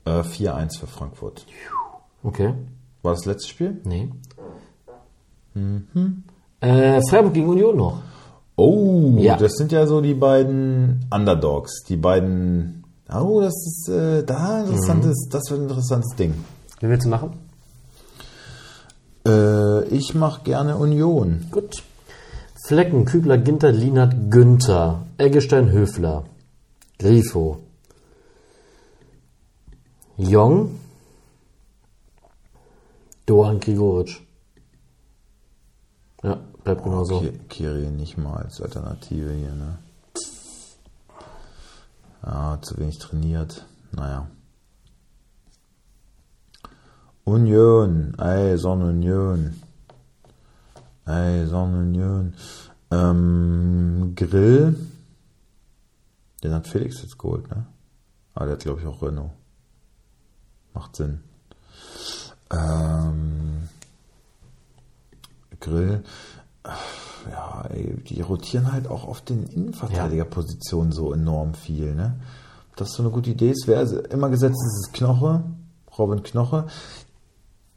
Äh, 0.05 0.23
4-1 0.23 0.79
für 0.79 0.87
Frankfurt. 0.87 1.45
Okay. 2.23 2.53
War 3.03 3.13
das 3.13 3.25
letzte 3.25 3.47
Spiel? 3.49 3.81
Nee. 3.83 4.09
Äh, 6.59 7.01
Freiburg 7.09 7.33
gegen 7.33 7.47
Union 7.49 7.77
noch. 7.77 8.01
Oh, 8.61 9.15
Ja. 9.17 9.37
das 9.37 9.53
sind 9.53 9.71
ja 9.71 9.87
so 9.87 10.01
die 10.01 10.13
beiden 10.13 11.05
Underdogs, 11.11 11.83
die 11.83 11.97
beiden. 11.97 12.83
Oh, 13.11 13.41
das 13.41 13.55
ist 13.65 13.89
äh, 13.89 14.23
da 14.23 14.61
interessantes, 14.61 15.27
das 15.31 15.49
wird 15.49 15.61
ein 15.61 15.69
interessantes 15.69 16.15
Ding. 16.15 16.33
Wie 16.79 16.87
willst 16.87 17.05
du 17.05 17.09
machen? 17.09 17.33
Äh, 19.27 19.85
ich 19.85 20.13
mache 20.15 20.43
gerne 20.43 20.77
Union. 20.77 21.47
Gut. 21.51 21.83
Flecken, 22.67 23.05
Kübler, 23.05 23.39
Ginter, 23.39 23.71
Lienert, 23.71 24.13
Günther, 24.29 25.05
Eggestein, 25.17 25.71
Höfler, 25.71 26.25
Grifo, 26.99 27.57
Jong, 30.17 30.79
Doan, 33.25 33.59
Grigoric. 33.59 34.21
Ja, 36.23 36.39
bleibt 36.63 36.83
genauso. 36.83 37.21
Ki- 37.21 37.37
Kiri 37.49 37.89
nicht 37.89 38.17
mal 38.17 38.37
als 38.43 38.61
Alternative 38.61 39.31
hier, 39.31 39.53
ne? 39.53 39.77
Ja, 42.23 42.59
zu 42.61 42.77
wenig 42.77 42.99
trainiert. 42.99 43.65
Naja. 43.91 44.27
Union, 47.23 48.15
ey, 48.19 48.57
Sonne 48.57 48.85
Union. 48.89 49.61
Ey, 51.05 51.45
Sonne 51.47 51.79
Union. 51.79 52.33
Ähm, 52.91 54.13
Grill. 54.15 54.75
Den 56.43 56.53
hat 56.53 56.67
Felix 56.67 57.01
jetzt 57.01 57.17
geholt, 57.17 57.49
ne? 57.49 57.65
Aber 58.33 58.45
der 58.45 58.55
hat, 58.55 58.63
glaube 58.63 58.81
ich, 58.81 58.87
auch 58.87 59.01
Renault. 59.01 59.31
Macht 60.73 60.95
Sinn. 60.95 61.21
Ähm, 62.49 63.67
Grill. 65.59 66.03
Ja, 66.63 67.65
ey, 67.69 67.95
die 68.07 68.21
rotieren 68.21 68.71
halt 68.71 68.87
auch 68.87 69.07
auf 69.07 69.21
den 69.21 69.45
Innenverteidigerpositionen 69.45 70.91
so 70.91 71.13
enorm 71.13 71.53
viel, 71.53 71.93
ne? 71.93 72.19
Ob 72.71 72.77
das 72.77 72.93
so 72.93 73.03
eine 73.03 73.11
gute 73.11 73.31
Idee 73.31 73.51
ist, 73.51 73.67
wäre 73.67 73.79
also 73.79 73.99
immer 73.99 74.29
gesetzt, 74.29 74.61
es 74.65 74.87
ist 74.87 74.93
Knoche, 74.93 75.43
Robin 75.97 76.23
Knoche. 76.23 76.65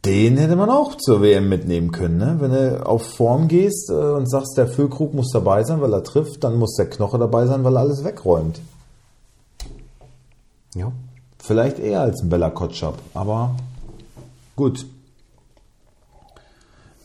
Den 0.04 0.36
hätte 0.36 0.56
man 0.56 0.68
auch 0.68 0.96
zur 0.96 1.22
WM 1.22 1.48
mitnehmen 1.48 1.92
können, 1.92 2.18
ne? 2.18 2.36
Wenn 2.38 2.52
du 2.52 2.86
auf 2.86 3.14
Form 3.14 3.48
gehst 3.48 3.90
äh, 3.90 3.94
und 3.94 4.30
sagst, 4.30 4.56
der 4.56 4.66
Füllkrug 4.66 5.14
muss 5.14 5.30
dabei 5.30 5.64
sein, 5.64 5.80
weil 5.80 5.92
er 5.92 6.04
trifft, 6.04 6.44
dann 6.44 6.56
muss 6.56 6.76
der 6.76 6.90
Knoche 6.90 7.18
dabei 7.18 7.46
sein, 7.46 7.64
weil 7.64 7.76
er 7.76 7.80
alles 7.80 8.04
wegräumt. 8.04 8.60
Ja. 10.74 10.92
Vielleicht 11.38 11.78
eher 11.78 12.00
als 12.00 12.22
ein 12.22 12.28
Bella 12.28 12.50
Kotschap, 12.50 12.98
aber 13.12 13.54
gut. 14.56 14.86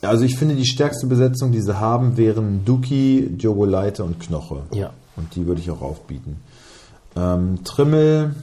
Also 0.02 0.24
ich 0.24 0.38
finde, 0.38 0.56
die 0.56 0.66
stärkste 0.66 1.08
Besetzung, 1.08 1.52
die 1.52 1.62
sie 1.62 1.78
haben, 1.78 2.16
wären 2.16 2.64
Duki, 2.64 3.30
Diogo 3.32 3.66
Leite 3.66 4.04
und 4.04 4.20
Knoche. 4.20 4.64
Ja. 4.74 4.94
Und 5.16 5.36
die 5.36 5.46
würde 5.46 5.60
ich 5.60 5.70
auch 5.70 5.82
aufbieten. 5.82 6.38
Ähm, 7.16 7.64
Trimmel, 7.66 8.34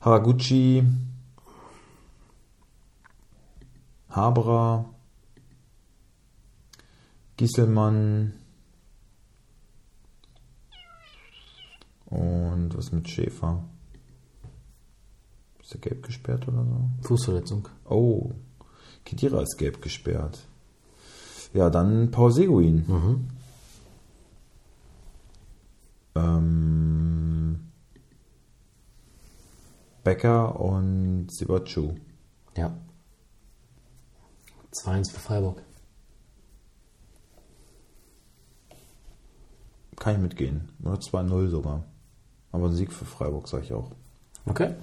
Haraguchi, 0.00 0.82
Haberer, 4.10 4.86
Gieselmann 7.36 8.32
und 12.06 12.76
was 12.76 12.92
mit 12.92 13.08
Schäfer? 13.08 13.62
Ist 15.60 15.74
der 15.74 15.80
gelb 15.80 16.02
gesperrt 16.04 16.48
oder 16.48 16.64
so? 16.64 17.08
Fußverletzung. 17.08 17.68
Oh, 17.84 18.30
Kedira 19.06 19.40
ist 19.40 19.56
gelb 19.56 19.80
gesperrt. 19.80 20.40
Ja, 21.54 21.70
dann 21.70 22.10
Paul 22.10 22.32
Seguin. 22.32 22.84
Ähm, 26.16 27.60
Becker 30.02 30.60
und 30.60 31.28
Sibachu. 31.30 31.94
Ja. 32.56 32.76
2-1 34.74 35.12
für 35.12 35.20
Freiburg. 35.20 35.62
Kann 39.96 40.16
ich 40.16 40.20
mitgehen. 40.20 40.68
Oder 40.82 40.98
2-0 40.98 41.48
sogar. 41.48 41.84
Aber 42.50 42.66
ein 42.66 42.74
Sieg 42.74 42.92
für 42.92 43.04
Freiburg, 43.04 43.48
sage 43.48 43.64
ich 43.64 43.72
auch. 43.72 43.92
Okay. 44.46 44.74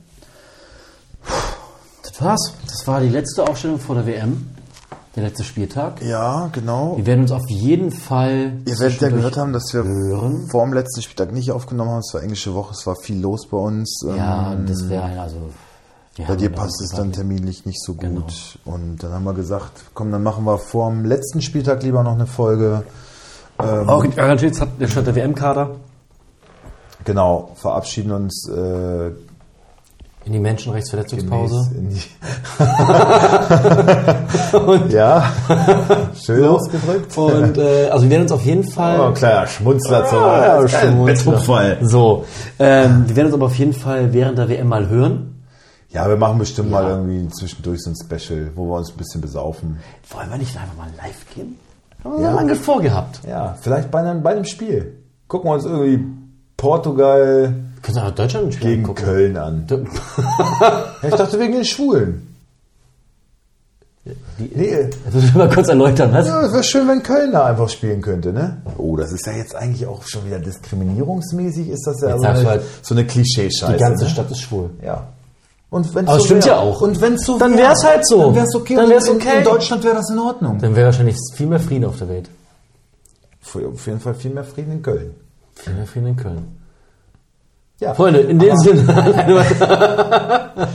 Das 2.14 2.22
war's. 2.22 2.54
Das 2.68 2.88
war 2.88 3.02
die 3.02 3.10
letzte 3.10 3.44
Aufstellung 3.48 3.80
vor 3.80 3.96
der 3.96 4.06
WM. 4.06 4.50
Der 5.16 5.24
letzte 5.24 5.44
Spieltag. 5.44 6.02
Ja, 6.02 6.50
genau. 6.52 6.98
Wir 6.98 7.06
werden 7.06 7.22
uns 7.22 7.32
auf 7.32 7.48
jeden 7.50 7.92
Fall. 7.92 8.54
Ihr 8.66 8.80
werdet 8.80 9.02
ja 9.02 9.10
gehört 9.10 9.38
haben, 9.38 9.54
dass 9.54 9.74
wir 9.74 9.84
hören. 9.84 10.48
vor 10.50 10.64
dem 10.64 10.74
letzten 10.74 11.02
Spieltag 11.02 11.32
nicht 11.34 11.52
aufgenommen 11.52 11.92
haben. 11.92 12.00
Es 12.00 12.14
war 12.14 12.24
englische 12.24 12.54
Woche, 12.54 12.74
es 12.74 12.86
war 12.88 12.96
viel 12.96 13.20
los 13.20 13.48
bei 13.48 13.58
uns. 13.58 14.04
Ja, 14.08 14.54
Ähm, 14.54 14.66
das 14.68 14.90
wäre 14.90 15.20
also. 15.20 15.38
Bei 16.28 16.36
dir 16.36 16.50
passt 16.50 16.80
es 16.82 16.92
dann 16.92 17.12
terminlich 17.12 17.66
nicht 17.66 17.84
so 17.84 17.94
gut. 17.94 18.02
Genau. 18.64 18.76
Und 18.76 19.02
dann 19.02 19.14
haben 19.14 19.24
wir 19.24 19.34
gesagt, 19.34 19.72
komm, 19.96 20.12
dann 20.12 20.22
machen 20.22 20.46
wir 20.46 20.60
vor 20.60 20.90
dem 20.92 21.06
letzten 21.06 21.42
Spieltag 21.42 21.82
lieber 21.82 22.04
noch 22.04 22.14
eine 22.14 22.28
Folge. 22.28 22.84
Ähm, 23.60 23.90
Auch 23.90 24.04
garantiert 24.16 24.60
hat 24.62 24.70
der 24.80 25.16
WM-Kader 25.16 25.72
Genau, 27.06 27.52
verabschieden 27.56 28.12
uns 28.12 28.48
äh, 28.48 29.12
in 30.26 30.34
die 30.34 30.40
Menschenrechtsverletzungspause. 30.40 31.72
in 31.78 31.90
die 31.90 32.02
ja, 34.94 35.32
schön 36.16 36.46
ausgedrückt. 36.46 37.18
Und 37.18 37.58
äh, 37.58 37.90
also 37.90 38.04
wir 38.06 38.12
werden 38.12 38.24
uns 38.24 38.32
auf 38.32 38.44
jeden 38.46 38.64
Fall. 38.64 39.00
Oh, 39.00 39.12
kleiner 39.14 39.48
Schmunzler 39.48 40.06
zum 40.06 40.20
Ah, 40.20 40.68
Schmunzler. 40.68 41.78
So, 41.82 42.26
ähm, 42.60 43.04
wir 43.08 43.16
werden 43.16 43.28
uns 43.28 43.36
aber 43.36 43.46
auf 43.48 43.56
jeden 43.58 43.74
Fall 43.74 44.14
während 44.14 44.38
der 44.38 44.50
WM 44.50 44.68
mal 44.68 44.88
hören. 44.88 45.30
Ja, 45.90 46.08
wir 46.10 46.18
machen 46.18 46.40
bestimmt 46.40 46.72
Ja. 46.72 46.82
mal 46.82 46.90
irgendwie 46.90 47.28
zwischendurch 47.30 47.82
so 47.84 47.92
ein 47.92 47.96
Special, 47.96 48.52
wo 48.56 48.68
wir 48.70 48.78
uns 48.78 48.92
ein 48.92 48.98
bisschen 48.98 49.22
besaufen. 49.22 49.78
Wollen 50.10 50.30
wir 50.30 50.38
nicht 50.38 50.56
einfach 50.58 50.76
mal 50.76 50.88
live 50.98 51.26
gehen? 51.36 51.58
Haben 52.04 52.18
wir 52.18 52.24
Ja. 52.24 52.32
lange 52.34 52.56
vorgehabt. 52.56 53.20
Ja, 53.28 53.56
vielleicht 53.62 53.92
bei 53.92 54.00
einem, 54.00 54.24
bei 54.24 54.32
einem 54.32 54.46
Spiel. 54.46 54.98
Gucken 55.28 55.50
wir 55.50 55.54
uns 55.56 55.66
irgendwie 55.66 56.04
Portugal 56.58 57.54
Kannst 57.84 58.00
du 58.00 58.04
auch 58.04 58.12
Deutschland 58.12 58.48
ein 58.48 58.52
Spiel 58.54 58.68
gegen 58.70 58.82
angucken? 58.84 59.04
Köln 59.04 59.38
an. 59.38 59.68
Ja, 60.62 60.86
ich 61.04 61.10
dachte 61.16 61.40
wegen 61.40 61.54
den 61.54 61.66
Schwulen. 61.66 62.28
Nee, 64.38 64.90
Das 65.06 65.14
muss 65.14 65.24
ich 65.24 65.34
mal 65.34 65.50
kurz 65.50 65.70
erläutern, 65.70 66.12
was? 66.12 66.28
ja, 66.28 66.42
es 66.46 66.52
wäre 66.52 66.64
schön, 66.64 66.88
wenn 66.90 67.04
Köln 67.04 67.32
da 67.32 67.46
einfach 67.46 67.70
spielen 67.70 68.02
könnte, 68.02 68.34
ne? 68.34 68.62
Oh, 68.78 68.98
das 68.98 69.14
ist 69.14 69.26
ja 69.26 69.32
jetzt 69.34 69.56
eigentlich 69.56 69.86
auch 69.88 70.04
schon 70.06 70.26
wieder 70.26 70.40
diskriminierungsmäßig, 70.40 71.70
ist 71.70 71.86
das 71.88 72.02
ja 72.02 72.10
Jetzt 72.10 72.18
so 72.18 72.24
sagst 72.24 72.40
eine, 72.42 72.50
halt, 72.50 72.62
so 72.82 72.96
eine 72.96 73.06
Klischee-Scheiße. 73.06 73.74
Die 73.74 73.80
ganze 73.80 74.04
ne? 74.06 74.10
Stadt 74.10 74.30
ist 74.32 74.42
schwul. 74.42 74.72
Ja. 74.84 75.08
Und 75.70 75.96
wenn's 75.96 76.10
Aber 76.10 76.20
so 76.20 76.26
stimmt 76.26 76.46
wär, 76.46 76.54
ja 76.54 76.60
auch. 76.60 76.82
Und 76.82 77.00
wenn 77.00 77.18
so 77.18 77.38
Dann 77.40 77.54
wär, 77.54 77.60
wär's 77.70 77.84
halt 77.86 78.06
so. 78.08 78.22
Dann 78.26 78.36
wär's 78.36 78.56
okay. 78.56 78.76
Dann 78.76 78.90
wär's 78.90 79.08
in- 79.08 79.16
okay. 79.16 79.38
In 79.38 79.44
Deutschland 79.46 79.84
wäre 79.86 79.96
das 79.96 80.10
in 80.10 80.20
Ordnung. 80.20 80.60
Dann 80.60 80.76
wäre 80.76 80.88
wahrscheinlich 80.88 81.16
viel 81.36 81.48
mehr 81.48 81.60
Frieden 81.60 81.86
auf 81.86 81.98
der 81.98 82.10
Welt. 82.10 82.30
Auf 83.54 83.86
jeden 83.88 84.00
Fall 84.00 84.16
viel 84.16 84.32
mehr 84.32 84.44
Frieden 84.44 84.72
in 84.74 84.82
Köln. 84.82 85.12
Viel 85.56 85.74
mehr 85.74 85.86
Frieden 85.86 86.08
in 86.08 86.16
Köln. 86.18 86.63
Ja. 87.84 87.94
Freunde, 87.94 88.20
in 88.22 88.40
dem 88.40 88.56
Sinne. 88.58 88.84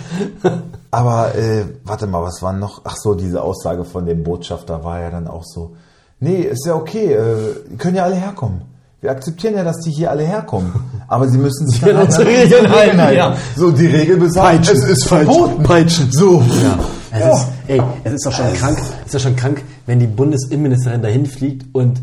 Aber 0.91 1.35
äh, 1.35 1.65
warte 1.85 2.07
mal, 2.07 2.23
was 2.23 2.41
war 2.43 2.53
noch? 2.53 2.81
Ach 2.85 2.97
so, 2.97 3.15
diese 3.15 3.43
Aussage 3.43 3.85
von 3.85 4.07
dem 4.07 4.23
Botschafter 4.23 4.83
war 4.85 5.01
ja 5.01 5.11
dann 5.11 5.27
auch 5.29 5.45
so. 5.45 5.73
Nee, 6.21 6.41
ist 6.43 6.67
ja 6.67 6.75
okay, 6.75 7.13
äh, 7.13 7.37
die 7.71 7.77
können 7.77 7.97
ja 7.97 8.05
alle 8.05 8.15
herkommen. 8.17 8.63
Wir 9.01 9.11
akzeptieren 9.13 9.55
ja, 9.55 9.63
dass 9.63 9.79
die 9.79 9.91
hier 9.93 10.11
alle 10.11 10.25
herkommen. 10.25 10.73
Aber 11.07 11.29
sie 11.29 11.39
müssen 11.39 11.69
sich 11.69 11.85
an 11.85 11.97
unsere 12.03 12.27
Regeln 12.27 12.69
halten, 12.69 12.99
ja. 13.17 13.37
So, 13.57 13.71
die 13.71 13.87
Regel 13.87 14.17
besagt, 14.17 14.69
es 14.69 14.83
ist 14.85 15.05
verboten. 15.07 15.63
Peitschen. 15.63 16.11
So. 16.11 16.41
Ja. 16.63 16.79
Es 17.13 17.21
Ja. 17.21 17.33
ist, 17.33 17.47
ey, 17.69 17.83
es 18.05 18.13
ist 18.15 18.27
doch 18.27 18.33
schon 18.33 18.53
krank, 18.55 18.79
es 18.79 19.07
ist 19.07 19.15
doch 19.15 19.21
schon 19.21 19.37
krank, 19.37 19.63
wenn 19.87 20.01
die 20.01 20.07
Bundesinnenministerin 20.09 21.01
dahin 21.01 21.27
fliegt 21.27 21.67
und 21.73 22.01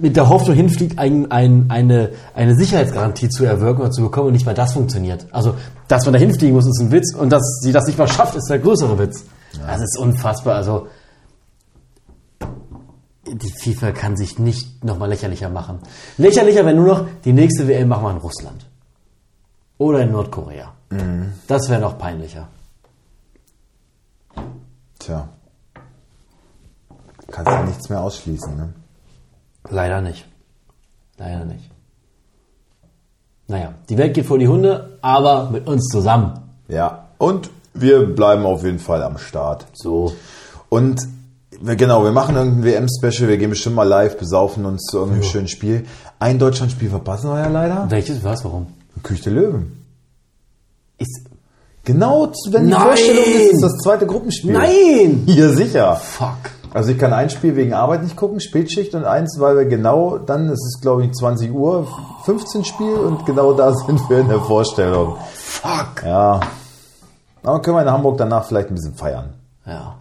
mit 0.00 0.16
der 0.16 0.28
Hoffnung 0.28 0.56
hinfliegt, 0.56 0.98
ein, 0.98 1.30
ein, 1.30 1.66
eine, 1.68 2.10
eine 2.34 2.56
Sicherheitsgarantie 2.56 3.28
zu 3.28 3.44
erwirken 3.44 3.82
oder 3.82 3.90
zu 3.90 4.02
bekommen 4.02 4.28
und 4.28 4.32
nicht 4.32 4.46
mal 4.46 4.54
das 4.54 4.72
funktioniert. 4.72 5.26
Also, 5.30 5.54
dass 5.88 6.04
man 6.04 6.14
da 6.14 6.18
hinfliegen 6.18 6.54
muss, 6.54 6.66
ist 6.66 6.80
ein 6.80 6.90
Witz 6.90 7.14
und 7.14 7.30
dass 7.30 7.60
sie 7.60 7.72
das 7.72 7.86
nicht 7.86 7.98
mal 7.98 8.08
schafft, 8.08 8.34
ist 8.34 8.48
der 8.48 8.58
größere 8.58 8.98
Witz. 8.98 9.24
Das 9.66 9.80
ist 9.80 9.98
unfassbar. 9.98 10.54
Also, 10.54 10.86
die 13.26 13.50
FIFA 13.50 13.92
kann 13.92 14.16
sich 14.16 14.38
nicht 14.38 14.82
nochmal 14.84 15.08
lächerlicher 15.08 15.50
machen. 15.50 15.78
Lächerlicher, 16.16 16.64
wenn 16.64 16.76
nur 16.76 16.86
noch 16.86 17.06
die 17.24 17.32
nächste 17.32 17.68
WM 17.68 17.88
machen 17.88 18.04
wir 18.04 18.10
in 18.10 18.16
Russland. 18.16 18.66
Oder 19.78 20.00
in 20.02 20.12
Nordkorea. 20.12 20.72
Das 21.46 21.68
wäre 21.68 21.80
noch 21.80 21.98
peinlicher. 21.98 22.48
Tja. 24.98 25.28
Kannst 27.30 27.52
ja 27.52 27.62
nichts 27.62 27.88
mehr 27.88 28.00
ausschließen, 28.00 28.56
ne? 28.56 28.72
Leider 29.70 30.00
nicht. 30.00 30.24
Leider 31.18 31.44
nicht. 31.44 31.70
Naja, 33.48 33.74
die 33.88 33.98
Welt 33.98 34.14
geht 34.14 34.26
vor 34.26 34.38
die 34.38 34.48
Hunde, 34.48 34.98
aber 35.02 35.50
mit 35.50 35.66
uns 35.66 35.86
zusammen. 35.88 36.40
Ja. 36.68 37.08
Und 37.18 37.50
wir 37.74 38.06
bleiben 38.14 38.44
auf 38.46 38.62
jeden 38.64 38.78
Fall 38.78 39.02
am 39.02 39.18
Start. 39.18 39.66
So. 39.74 40.12
Und 40.68 41.00
wir, 41.60 41.76
genau, 41.76 42.04
wir 42.04 42.12
machen 42.12 42.36
irgendein 42.36 42.64
WM-Special, 42.64 43.28
wir 43.28 43.36
gehen 43.38 43.50
bestimmt 43.50 43.76
mal 43.76 43.82
live, 43.88 44.16
besaufen 44.18 44.64
uns 44.64 44.84
zu 44.84 44.98
irgendeinem 44.98 45.24
schönen 45.24 45.48
Spiel. 45.48 45.84
Ein 46.18 46.38
Deutschlandspiel 46.38 46.90
verpassen 46.90 47.28
wir 47.30 47.40
ja 47.40 47.48
leider. 47.48 47.86
Welches? 47.90 48.22
Was? 48.22 48.44
Warum? 48.44 48.68
Küche 49.02 49.24
der 49.24 49.32
Löwen. 49.32 49.84
Ist. 50.98 51.22
Genau, 51.84 52.26
zu- 52.26 52.52
wenn 52.52 52.66
die 52.66 52.70
Nein! 52.72 52.82
Vorstellung 52.82 53.24
ist, 53.24 53.52
ist 53.54 53.62
das 53.62 53.76
zweite 53.78 54.06
Gruppenspiel. 54.06 54.52
Nein! 54.52 55.24
Ja, 55.26 55.48
sicher. 55.52 55.96
Fuck. 55.96 56.50
Also 56.72 56.92
ich 56.92 56.98
kann 56.98 57.12
ein 57.12 57.30
Spiel 57.30 57.56
wegen 57.56 57.74
Arbeit 57.74 58.04
nicht 58.04 58.16
gucken, 58.16 58.40
Spätschicht 58.40 58.94
und 58.94 59.04
eins, 59.04 59.40
weil 59.40 59.56
wir 59.56 59.64
genau 59.64 60.18
dann, 60.18 60.48
es 60.48 60.64
ist 60.64 60.80
glaube 60.80 61.04
ich 61.04 61.12
20 61.12 61.52
Uhr, 61.52 61.88
15 62.24 62.64
Spiel 62.64 62.94
und 62.94 63.26
genau 63.26 63.52
da 63.52 63.72
sind 63.86 64.08
wir 64.08 64.20
in 64.20 64.28
der 64.28 64.40
Vorstellung. 64.40 65.16
Fuck. 65.34 66.04
Ja. 66.04 66.40
Aber 67.42 67.60
können 67.62 67.76
wir 67.76 67.82
in 67.82 67.90
Hamburg 67.90 68.18
danach 68.18 68.44
vielleicht 68.44 68.68
ein 68.68 68.74
bisschen 68.74 68.94
feiern. 68.94 69.34
Ja. 69.66 69.96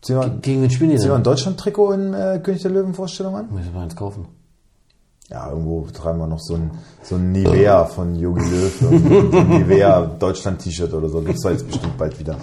Ziehen 0.00 0.18
wir, 0.18 0.28
Gegen 0.28 0.62
wen 0.62 0.70
spielen 0.70 0.90
die 0.90 0.96
ziehen 0.96 1.10
wir 1.10 1.16
ein? 1.16 1.22
Deutschland-Trikot 1.22 1.92
in 1.92 2.14
äh, 2.14 2.40
König 2.42 2.62
der 2.62 2.70
Löwen-Vorstellung 2.70 3.36
an? 3.36 3.48
Ich 3.60 3.72
mal 3.72 3.82
eins 3.82 3.94
kaufen. 3.94 4.26
Ja, 5.28 5.48
irgendwo 5.48 5.86
treiben 5.92 6.18
wir 6.18 6.26
noch 6.26 6.40
so 6.40 6.54
ein, 6.54 6.70
so 7.02 7.14
ein 7.14 7.32
Nivea 7.32 7.84
von 7.84 8.14
Jogi 8.16 8.42
Löw, 8.42 8.78
so 8.80 8.88
ein 9.38 9.48
Nivea 9.48 10.02
Deutschland-T-Shirt 10.18 10.92
oder 10.92 11.08
so. 11.08 11.20
Gibt's 11.20 11.42
da 11.42 11.50
jetzt 11.50 11.66
bestimmt 11.66 11.96
bald 11.96 12.18
wieder. 12.18 12.36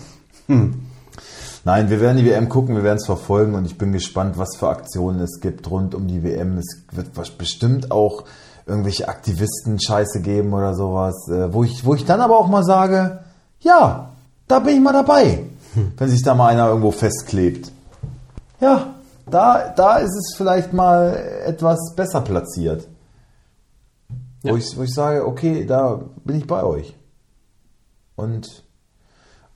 Nein, 1.66 1.90
wir 1.90 2.00
werden 2.00 2.18
die 2.18 2.26
WM 2.26 2.48
gucken, 2.48 2.76
wir 2.76 2.84
werden 2.84 3.00
es 3.00 3.06
verfolgen 3.06 3.56
und 3.56 3.66
ich 3.66 3.78
bin 3.78 3.92
gespannt, 3.92 4.38
was 4.38 4.56
für 4.58 4.70
Aktionen 4.70 5.20
es 5.20 5.40
gibt 5.42 5.70
rund 5.70 5.94
um 5.94 6.08
die 6.08 6.24
WM. 6.24 6.58
Es 6.58 6.84
wird 6.92 7.38
bestimmt 7.38 7.92
auch 7.92 8.24
irgendwelche 8.66 9.10
Aktivisten-Scheiße 9.10 10.22
geben 10.22 10.54
oder 10.54 10.76
sowas, 10.76 11.28
äh, 11.28 11.54
wo 11.54 11.64
ich, 11.64 11.84
wo 11.86 11.96
ich 11.96 12.06
dann 12.06 12.22
aber 12.22 12.38
auch 12.38 12.48
mal 12.48 12.64
sage, 12.64 13.20
ja, 13.60 14.12
da 14.48 14.60
bin 14.60 14.76
ich 14.76 14.82
mal 14.82 14.94
dabei, 14.94 15.46
wenn 15.98 16.10
sich 16.10 16.22
da 16.22 16.36
mal 16.36 16.48
einer 16.48 16.68
irgendwo 16.68 16.92
festklebt. 16.92 17.72
Ja, 18.62 18.94
da, 19.30 19.74
da 19.76 19.98
ist 19.98 20.16
es 20.16 20.36
vielleicht 20.38 20.74
mal 20.74 21.16
etwas 21.46 21.94
besser 21.96 22.22
platziert. 22.22 22.88
Wo, 24.42 24.56
ich, 24.56 24.78
wo 24.78 24.84
ich 24.84 24.94
sage, 24.94 25.26
okay, 25.26 25.66
da 25.66 26.00
bin 26.24 26.38
ich 26.38 26.48
bei 26.48 26.64
euch. 26.64 26.96
Und, 28.16 28.64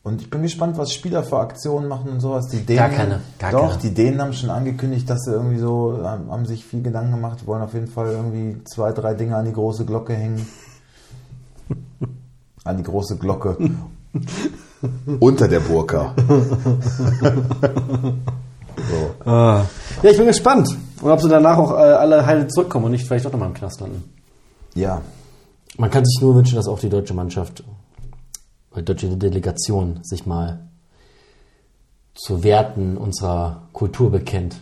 und 0.03 0.21
ich 0.21 0.29
bin 0.29 0.41
gespannt, 0.41 0.77
was 0.77 0.91
Spieler 0.91 1.23
für 1.23 1.39
Aktionen 1.39 1.87
machen 1.87 2.11
und 2.11 2.19
sowas. 2.19 2.47
Die 2.49 2.65
Dänen, 2.65 2.77
Gar 2.79 2.89
keine, 2.89 3.21
gar 3.39 3.51
doch, 3.51 3.69
keine. 3.69 3.81
die 3.81 3.93
Dänen 3.93 4.21
haben 4.21 4.33
schon 4.33 4.49
angekündigt, 4.49 5.09
dass 5.09 5.21
sie 5.23 5.31
irgendwie 5.31 5.57
so, 5.59 5.99
haben, 6.03 6.29
haben 6.29 6.45
sich 6.45 6.65
viel 6.65 6.81
Gedanken 6.81 7.11
gemacht, 7.11 7.47
wollen 7.47 7.61
auf 7.61 7.73
jeden 7.73 7.87
Fall 7.87 8.11
irgendwie 8.11 8.61
zwei, 8.65 8.91
drei 8.91 9.13
Dinge 9.13 9.35
an 9.37 9.45
die 9.45 9.53
große 9.53 9.85
Glocke 9.85 10.13
hängen. 10.13 10.45
an 12.65 12.77
die 12.77 12.83
große 12.83 13.17
Glocke. 13.17 13.57
Unter 15.19 15.47
der 15.47 15.61
Burka. 15.61 16.13
so. 18.89 19.11
Ja, 19.25 19.65
ich 20.03 20.17
bin 20.17 20.27
gespannt. 20.27 20.67
Und 21.01 21.11
ob 21.11 21.21
sie 21.21 21.29
danach 21.29 21.57
auch 21.57 21.71
äh, 21.71 21.75
alle 21.75 22.25
heile 22.25 22.47
zurückkommen 22.47 22.85
und 22.85 22.91
nicht 22.91 23.05
vielleicht 23.07 23.25
auch 23.25 23.31
nochmal 23.31 23.47
im 23.49 23.53
Knast 23.53 23.79
landen. 23.81 24.03
Ja, 24.75 25.01
Man 25.77 25.89
kann 25.89 26.03
sich 26.05 26.21
nur 26.21 26.35
wünschen, 26.35 26.55
dass 26.55 26.67
auch 26.67 26.79
die 26.79 26.89
deutsche 26.89 27.13
Mannschaft, 27.13 27.63
die 28.81 28.85
deutsche 28.85 29.15
Delegation 29.15 29.99
sich 30.03 30.25
mal 30.25 30.59
zu 32.15 32.43
Werten 32.43 32.97
unserer 32.97 33.63
Kultur 33.73 34.11
bekennt. 34.11 34.61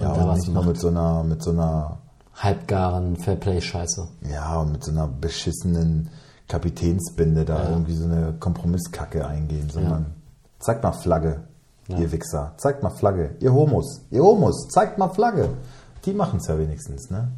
ja 0.00 0.08
Und 0.08 0.16
da 0.16 0.22
und 0.22 0.28
was 0.28 0.38
nicht 0.38 0.48
nur 0.48 0.56
macht. 0.56 0.66
mit 0.68 0.80
so 0.80 0.88
einer, 0.88 1.24
mit 1.24 1.42
so 1.42 1.50
einer 1.50 1.98
Halbgaren 2.34 3.16
Fairplay-Scheiße. 3.16 4.08
Ja, 4.32 4.60
und 4.60 4.72
mit 4.72 4.84
so 4.84 4.90
einer 4.90 5.06
beschissenen 5.06 6.10
Kapitänsbinde 6.48 7.44
da 7.44 7.68
irgendwie 7.70 7.94
so 7.94 8.04
eine 8.04 8.34
Kompromisskacke 8.38 9.26
eingehen, 9.26 9.70
sondern 9.70 10.14
zeigt 10.58 10.82
mal 10.82 10.92
Flagge, 10.92 11.44
ihr 11.88 12.10
Wichser. 12.12 12.54
Zeigt 12.56 12.82
mal 12.82 12.90
Flagge. 12.90 13.36
Ihr 13.40 13.52
Homos. 13.52 14.02
Ihr 14.10 14.22
Homos. 14.22 14.68
Zeigt 14.68 14.98
mal 14.98 15.08
Flagge. 15.08 15.50
Die 16.04 16.12
machen 16.12 16.38
es 16.38 16.48
ja 16.48 16.58
wenigstens, 16.58 17.10
ne? 17.10 17.30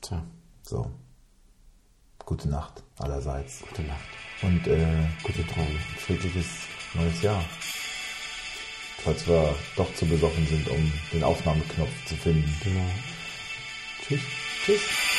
Tja, 0.00 0.22
So. 0.62 0.86
Gute 2.24 2.48
Nacht 2.48 2.83
allerseits. 2.98 3.60
gute 3.68 3.82
Nacht. 3.82 4.00
Und 4.42 4.66
äh, 4.66 4.86
Gute 5.22 5.46
Träume. 5.46 5.78
friedliches 5.98 6.46
neues 6.94 7.22
Jahr. 7.22 7.44
Falls 9.02 9.26
wir 9.26 9.54
doch 9.76 9.92
zu 9.94 10.06
besoffen 10.06 10.46
sind, 10.46 10.68
um 10.68 10.92
den 11.12 11.22
Aufnahmeknopf 11.22 11.90
zu 12.06 12.14
finden. 12.16 12.50
Genau. 12.62 12.90
Tschüss. 14.06 14.20
Tschüss. 14.64 15.13